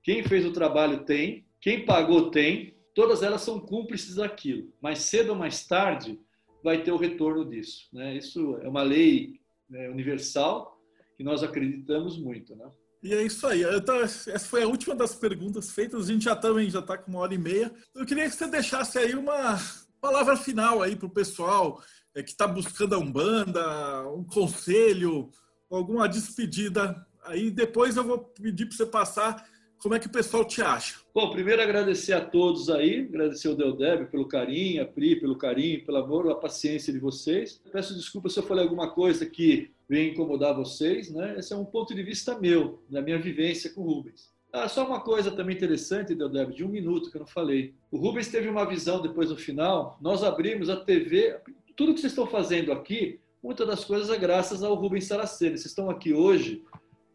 [0.02, 4.72] quem fez o trabalho tem, quem pagou tem, todas elas são cúmplices daquilo.
[4.80, 6.18] Mas cedo ou mais tarde
[6.62, 7.88] vai ter o retorno disso.
[7.92, 8.16] Né?
[8.16, 10.80] Isso é uma lei né, universal
[11.16, 12.56] que nós acreditamos muito.
[12.56, 12.68] Né?
[13.02, 13.62] E é isso aí.
[13.76, 16.08] Então, essa foi a última das perguntas feitas.
[16.08, 17.72] A gente já também já está com uma hora e meia.
[17.94, 19.58] Eu queria que você deixasse aí uma
[20.00, 21.82] palavra final aí para o pessoal
[22.18, 25.30] é, que está buscando a Umbanda, um conselho,
[25.70, 26.96] alguma despedida.
[27.24, 29.46] Aí depois eu vou pedir para você passar
[29.80, 30.96] como é que o pessoal te acha.
[31.14, 35.84] Bom, primeiro agradecer a todos aí, agradecer o Deldeb pelo carinho, a Pri pelo carinho,
[35.84, 37.60] pelo amor, a paciência de vocês.
[37.70, 41.36] Peço desculpa se eu falei alguma coisa que venha incomodar vocês, né?
[41.38, 44.32] Esse é um ponto de vista meu, da minha vivência com o Rubens.
[44.52, 47.74] Ah, só uma coisa também interessante, Deldeb, de um minuto que eu não falei.
[47.92, 49.96] O Rubens teve uma visão depois no final.
[50.00, 51.38] Nós abrimos a TV,
[51.78, 55.56] tudo que vocês estão fazendo aqui, muitas das coisas é graças ao Rubens Saraceni.
[55.56, 56.64] Vocês estão aqui hoje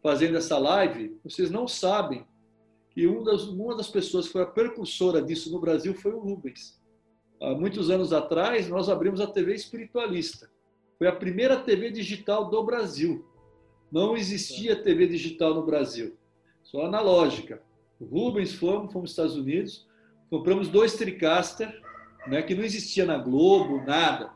[0.02, 2.26] fazendo essa live, vocês não sabem
[2.88, 6.18] que uma das, uma das pessoas que foi a precursora disso no Brasil foi o
[6.18, 6.80] Rubens.
[7.42, 10.50] Há muitos anos atrás, nós abrimos a TV Espiritualista.
[10.96, 13.22] Foi a primeira TV digital do Brasil.
[13.92, 16.16] Não existia TV digital no Brasil,
[16.62, 17.62] só analógica.
[18.00, 19.86] O Rubens fomos, fomos aos Estados Unidos,
[20.30, 21.82] compramos dois Tricaster,
[22.26, 24.32] né, que não existia na Globo, nada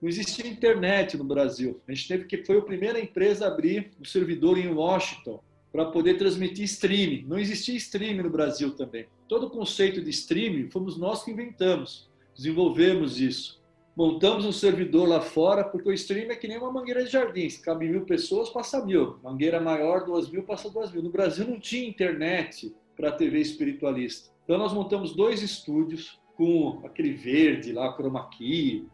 [0.00, 1.80] não existia internet no Brasil.
[1.88, 5.42] A gente teve que foi a primeira empresa a abrir o um servidor em Washington
[5.72, 7.24] para poder transmitir streaming.
[7.26, 9.06] Não existia streaming no Brasil também.
[9.28, 13.60] Todo o conceito de streaming fomos nós que inventamos, desenvolvemos isso.
[13.96, 17.48] Montamos um servidor lá fora, porque o streaming é que nem uma mangueira de jardim.
[17.48, 19.18] Se cabe mil pessoas, passa mil.
[19.22, 21.02] Mangueira maior, duas mil, passa duas mil.
[21.02, 24.30] No Brasil não tinha internet para TV espiritualista.
[24.44, 28.86] Então nós montamos dois estúdios com aquele verde lá, chroma key,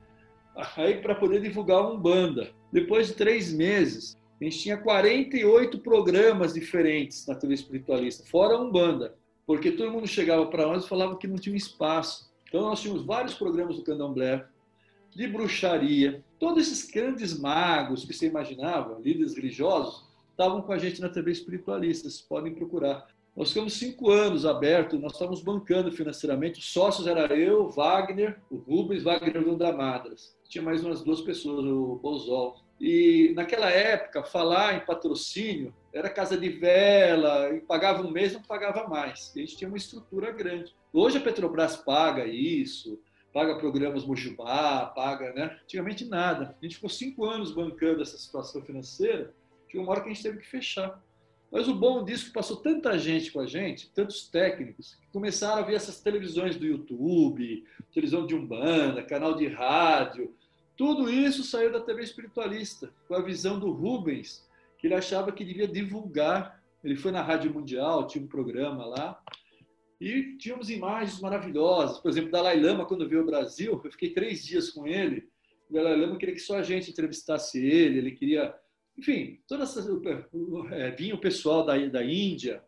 [0.76, 2.50] aí para poder divulgar um banda.
[2.72, 8.70] Depois de três meses, a gente tinha 48 programas diferentes na TV espiritualista, fora um
[8.70, 9.14] banda,
[9.46, 12.32] porque todo mundo chegava para nós e falava que não tinha espaço.
[12.48, 14.44] Então nós tínhamos vários programas do Candomblé,
[15.14, 21.00] de bruxaria, todos esses grandes magos que você imaginava, líderes religiosos, estavam com a gente
[21.00, 23.06] na TV espiritualista, vocês podem procurar.
[23.34, 26.60] Nós ficamos cinco anos abertos, nós estávamos bancando financeiramente.
[26.60, 30.36] Os sócios era eu, Wagner, o Rubens, Wagner Vandamadras.
[30.48, 32.60] Tinha mais umas duas pessoas, o Bozol.
[32.78, 38.42] E naquela época, falar em patrocínio era casa de vela, e pagava um mês, não
[38.42, 39.32] pagava mais.
[39.34, 40.74] E a gente tinha uma estrutura grande.
[40.92, 43.00] Hoje a Petrobras paga isso,
[43.32, 45.58] paga programas Mojubá, paga, né?
[45.62, 46.54] Antigamente nada.
[46.60, 49.32] A gente ficou cinco anos bancando essa situação financeira,
[49.68, 51.02] que uma hora que a gente teve que fechar.
[51.52, 55.06] Mas o bom disso é que passou tanta gente com a gente, tantos técnicos, que
[55.12, 57.62] começaram a ver essas televisões do YouTube,
[57.92, 60.34] televisão de Umbanda, canal de rádio.
[60.78, 64.48] Tudo isso saiu da TV espiritualista, com a visão do Rubens,
[64.78, 66.58] que ele achava que devia divulgar.
[66.82, 69.22] Ele foi na Rádio Mundial, tinha um programa lá,
[70.00, 71.98] e tínhamos imagens maravilhosas.
[71.98, 75.28] Por exemplo, Dalai Lama, quando veio ao Brasil, eu fiquei três dias com ele.
[75.68, 78.54] O Dalai Lama queria que só a gente entrevistasse ele, ele queria
[78.96, 79.88] enfim, todas essas,
[80.72, 82.62] é, vinha o pessoal da, da Índia,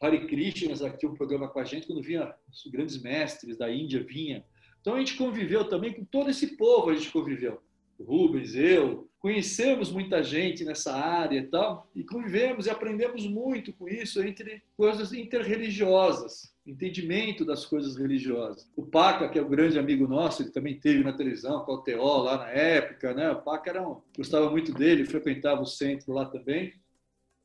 [0.00, 4.02] Hare Krishnas aqui um programa com a gente, quando vinha os grandes mestres da Índia,
[4.02, 4.44] vinha.
[4.80, 7.60] Então a gente conviveu também com todo esse povo, a gente conviveu.
[8.00, 13.88] Rubens, eu, conhecemos muita gente nessa área e tal, e convivemos e aprendemos muito com
[13.88, 18.70] isso entre coisas interreligiosas entendimento das coisas religiosas.
[18.76, 21.82] O Paca, que é um grande amigo nosso, ele também teve na televisão com o
[21.82, 23.30] Teó lá na época, né?
[23.30, 26.74] O Paca era um, gostava muito dele, frequentava o centro lá também.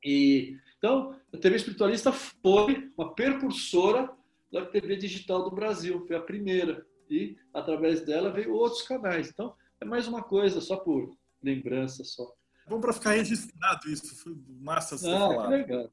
[0.03, 4.11] E então, a TV espiritualista foi uma percursora
[4.51, 6.85] da TV digital do Brasil, foi a primeira.
[7.09, 9.29] E através dela veio outros canais.
[9.29, 12.33] Então, é mais uma coisa, só por lembrança só.
[12.67, 15.51] Bom para ficar registrado isso, foi massa ser ah, falado.
[15.51, 15.91] legal.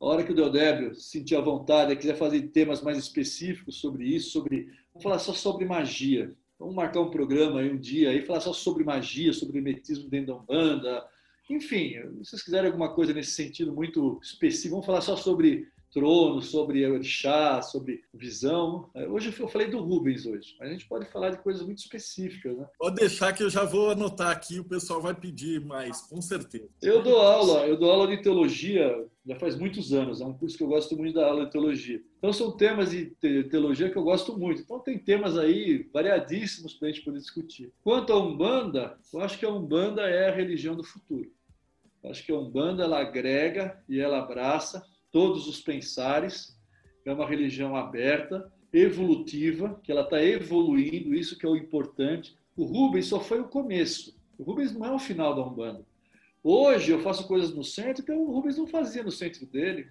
[0.00, 4.04] A hora que o Deodébio sentir a vontade e quiser fazer temas mais específicos sobre
[4.04, 4.66] isso, sobre.
[4.92, 6.34] Vamos falar só sobre magia.
[6.58, 10.34] Vamos marcar um programa aí um dia e falar só sobre magia, sobre metismo dentro
[10.34, 11.08] da Umbanda.
[11.50, 16.42] Enfim, se vocês quiserem alguma coisa nesse sentido muito específico, vamos falar só sobre trono,
[16.42, 18.90] sobre orixá, sobre visão.
[18.94, 21.78] É, hoje eu falei do Rubens hoje, mas a gente pode falar de coisas muito
[21.78, 22.66] específicas, né?
[22.76, 26.68] Pode deixar que eu já vou anotar aqui, o pessoal vai pedir mais, com certeza.
[26.82, 30.56] Eu dou aula, eu dou aula de teologia já faz muitos anos, é um curso
[30.56, 32.02] que eu gosto muito da aula de teologia.
[32.18, 33.06] Então são temas de
[33.50, 34.60] teologia que eu gosto muito.
[34.60, 37.72] Então tem temas aí variadíssimos para a gente poder discutir.
[37.82, 41.30] Quanto à Umbanda, eu acho que a Umbanda é a religião do futuro.
[42.02, 44.84] Eu acho que a Umbanda ela agrega e ela abraça
[45.14, 46.58] todos os pensares,
[47.06, 52.36] é uma religião aberta, evolutiva, que ela está evoluindo, isso que é o importante.
[52.56, 54.20] O Rubens só foi o começo.
[54.36, 55.86] O Rubens não é o final da Umbanda.
[56.42, 59.86] Hoje eu faço coisas no centro que o Rubens não fazia no centro dele.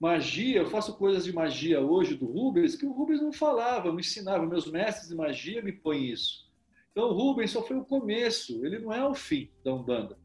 [0.00, 4.00] Magia, eu faço coisas de magia hoje do Rubens que o Rubens não falava, não
[4.00, 4.44] ensinava.
[4.44, 6.50] Meus mestres de magia me põem isso.
[6.90, 10.18] Então o Rubens só foi o começo, ele não é o fim da Umbanda.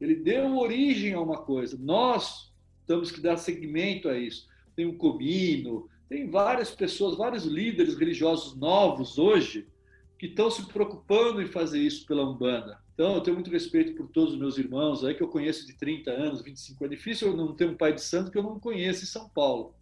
[0.00, 1.76] Ele deu origem a uma coisa.
[1.78, 2.47] Nós,
[2.88, 4.48] temos que dar seguimento a isso.
[4.74, 9.68] Tem o Comino, tem várias pessoas, vários líderes religiosos novos hoje
[10.18, 12.80] que estão se preocupando em fazer isso pela Umbanda.
[12.94, 15.74] Então, eu tenho muito respeito por todos os meus irmãos aí que eu conheço de
[15.74, 16.92] 30 anos, 25 anos.
[16.92, 19.28] É difícil eu não ter um pai de santo que eu não conheço em São
[19.28, 19.74] Paulo.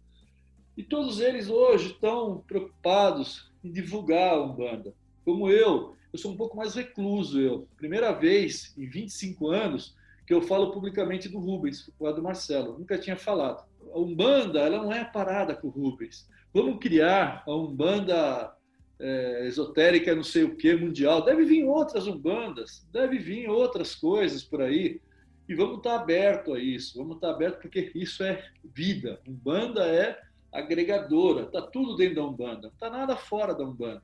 [0.75, 4.93] E todos eles hoje estão preocupados em divulgar a Umbanda.
[5.25, 7.41] Como eu, eu sou um pouco mais recluso.
[7.41, 9.95] Eu, primeira vez em 25 anos,
[10.27, 12.77] que eu falo publicamente do Rubens, o do Marcelo.
[12.77, 13.65] Nunca tinha falado.
[13.93, 16.29] A Umbanda, ela não é parada com o Rubens.
[16.53, 18.53] Vamos criar a Umbanda
[18.99, 21.23] é, esotérica, não sei o que, mundial.
[21.23, 24.99] Deve vir outras Umbandas, deve vir outras coisas por aí.
[25.47, 26.97] E vamos estar aberto a isso.
[26.97, 29.21] Vamos estar aberto porque isso é vida.
[29.25, 30.19] Umbanda é
[30.51, 31.43] agregadora.
[31.43, 32.63] Está tudo dentro da Umbanda.
[32.63, 34.03] Não está nada fora da Umbanda.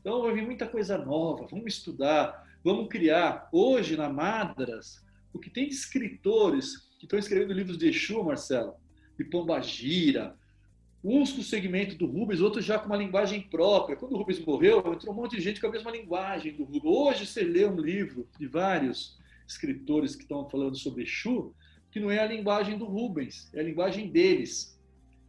[0.00, 1.48] Então vai vir muita coisa nova.
[1.50, 2.46] Vamos estudar.
[2.62, 3.48] Vamos criar.
[3.50, 5.04] Hoje, na Madras,
[5.34, 8.74] o que tem escritores que estão escrevendo livros de Exu, Marcelo,
[9.18, 10.38] de Pombagira,
[11.02, 13.96] uns com o segmento do Rubens, outros já com uma linguagem própria.
[13.96, 16.84] Quando o Rubens morreu, entrou um monte de gente com a mesma linguagem do Rubens.
[16.84, 21.52] Hoje você lê um livro de vários escritores que estão falando sobre Exu,
[21.90, 24.80] que não é a linguagem do Rubens, é a linguagem deles.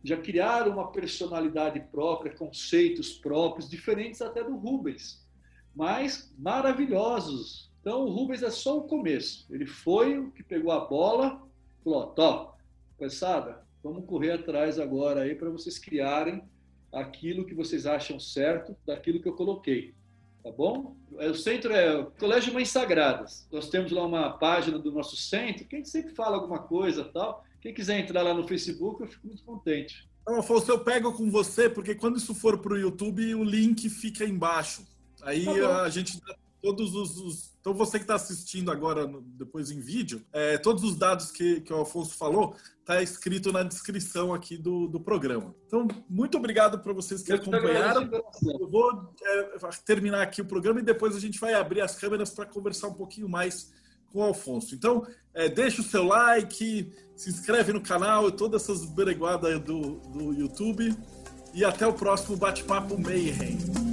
[0.03, 5.27] Já criaram uma personalidade própria, conceitos próprios, diferentes até do Rubens,
[5.75, 9.45] mas maravilhosos, então o Rubens é só o começo.
[9.47, 11.39] Ele foi o que pegou a bola,
[11.83, 12.57] falou: Tó,
[12.97, 16.41] pensada, vamos correr atrás agora aí para vocês criarem
[16.91, 19.93] aquilo que vocês acham certo daquilo que eu coloquei.
[20.43, 20.95] Tá bom?
[21.19, 23.47] É, o centro é o Colégio Mães Sagradas.
[23.51, 27.05] Nós temos lá uma página do nosso centro, que a gente sempre fala alguma coisa
[27.05, 27.45] tal.
[27.61, 30.09] Quem quiser entrar lá no Facebook, eu fico muito contente.
[30.25, 33.87] Não, Afonso, eu pego com você, porque quando isso for para o YouTube, o link
[33.91, 34.87] fica embaixo.
[35.21, 36.19] Aí tá a gente
[36.61, 40.95] todos os, os, Então, você que está assistindo agora, depois em vídeo, é, todos os
[40.95, 45.55] dados que, que o Afonso falou está escrito na descrição aqui do, do programa.
[45.65, 48.07] Então, muito obrigado para vocês que Eu acompanharam.
[48.43, 52.29] Eu vou é, terminar aqui o programa e depois a gente vai abrir as câmeras
[52.29, 53.71] para conversar um pouquinho mais
[54.13, 54.75] com o Alfonso.
[54.75, 60.33] Então, é, deixa o seu like, se inscreve no canal, todas essas bereguadas do, do
[60.33, 60.95] YouTube.
[61.51, 63.84] E até o próximo Bate-Papo Mayhem.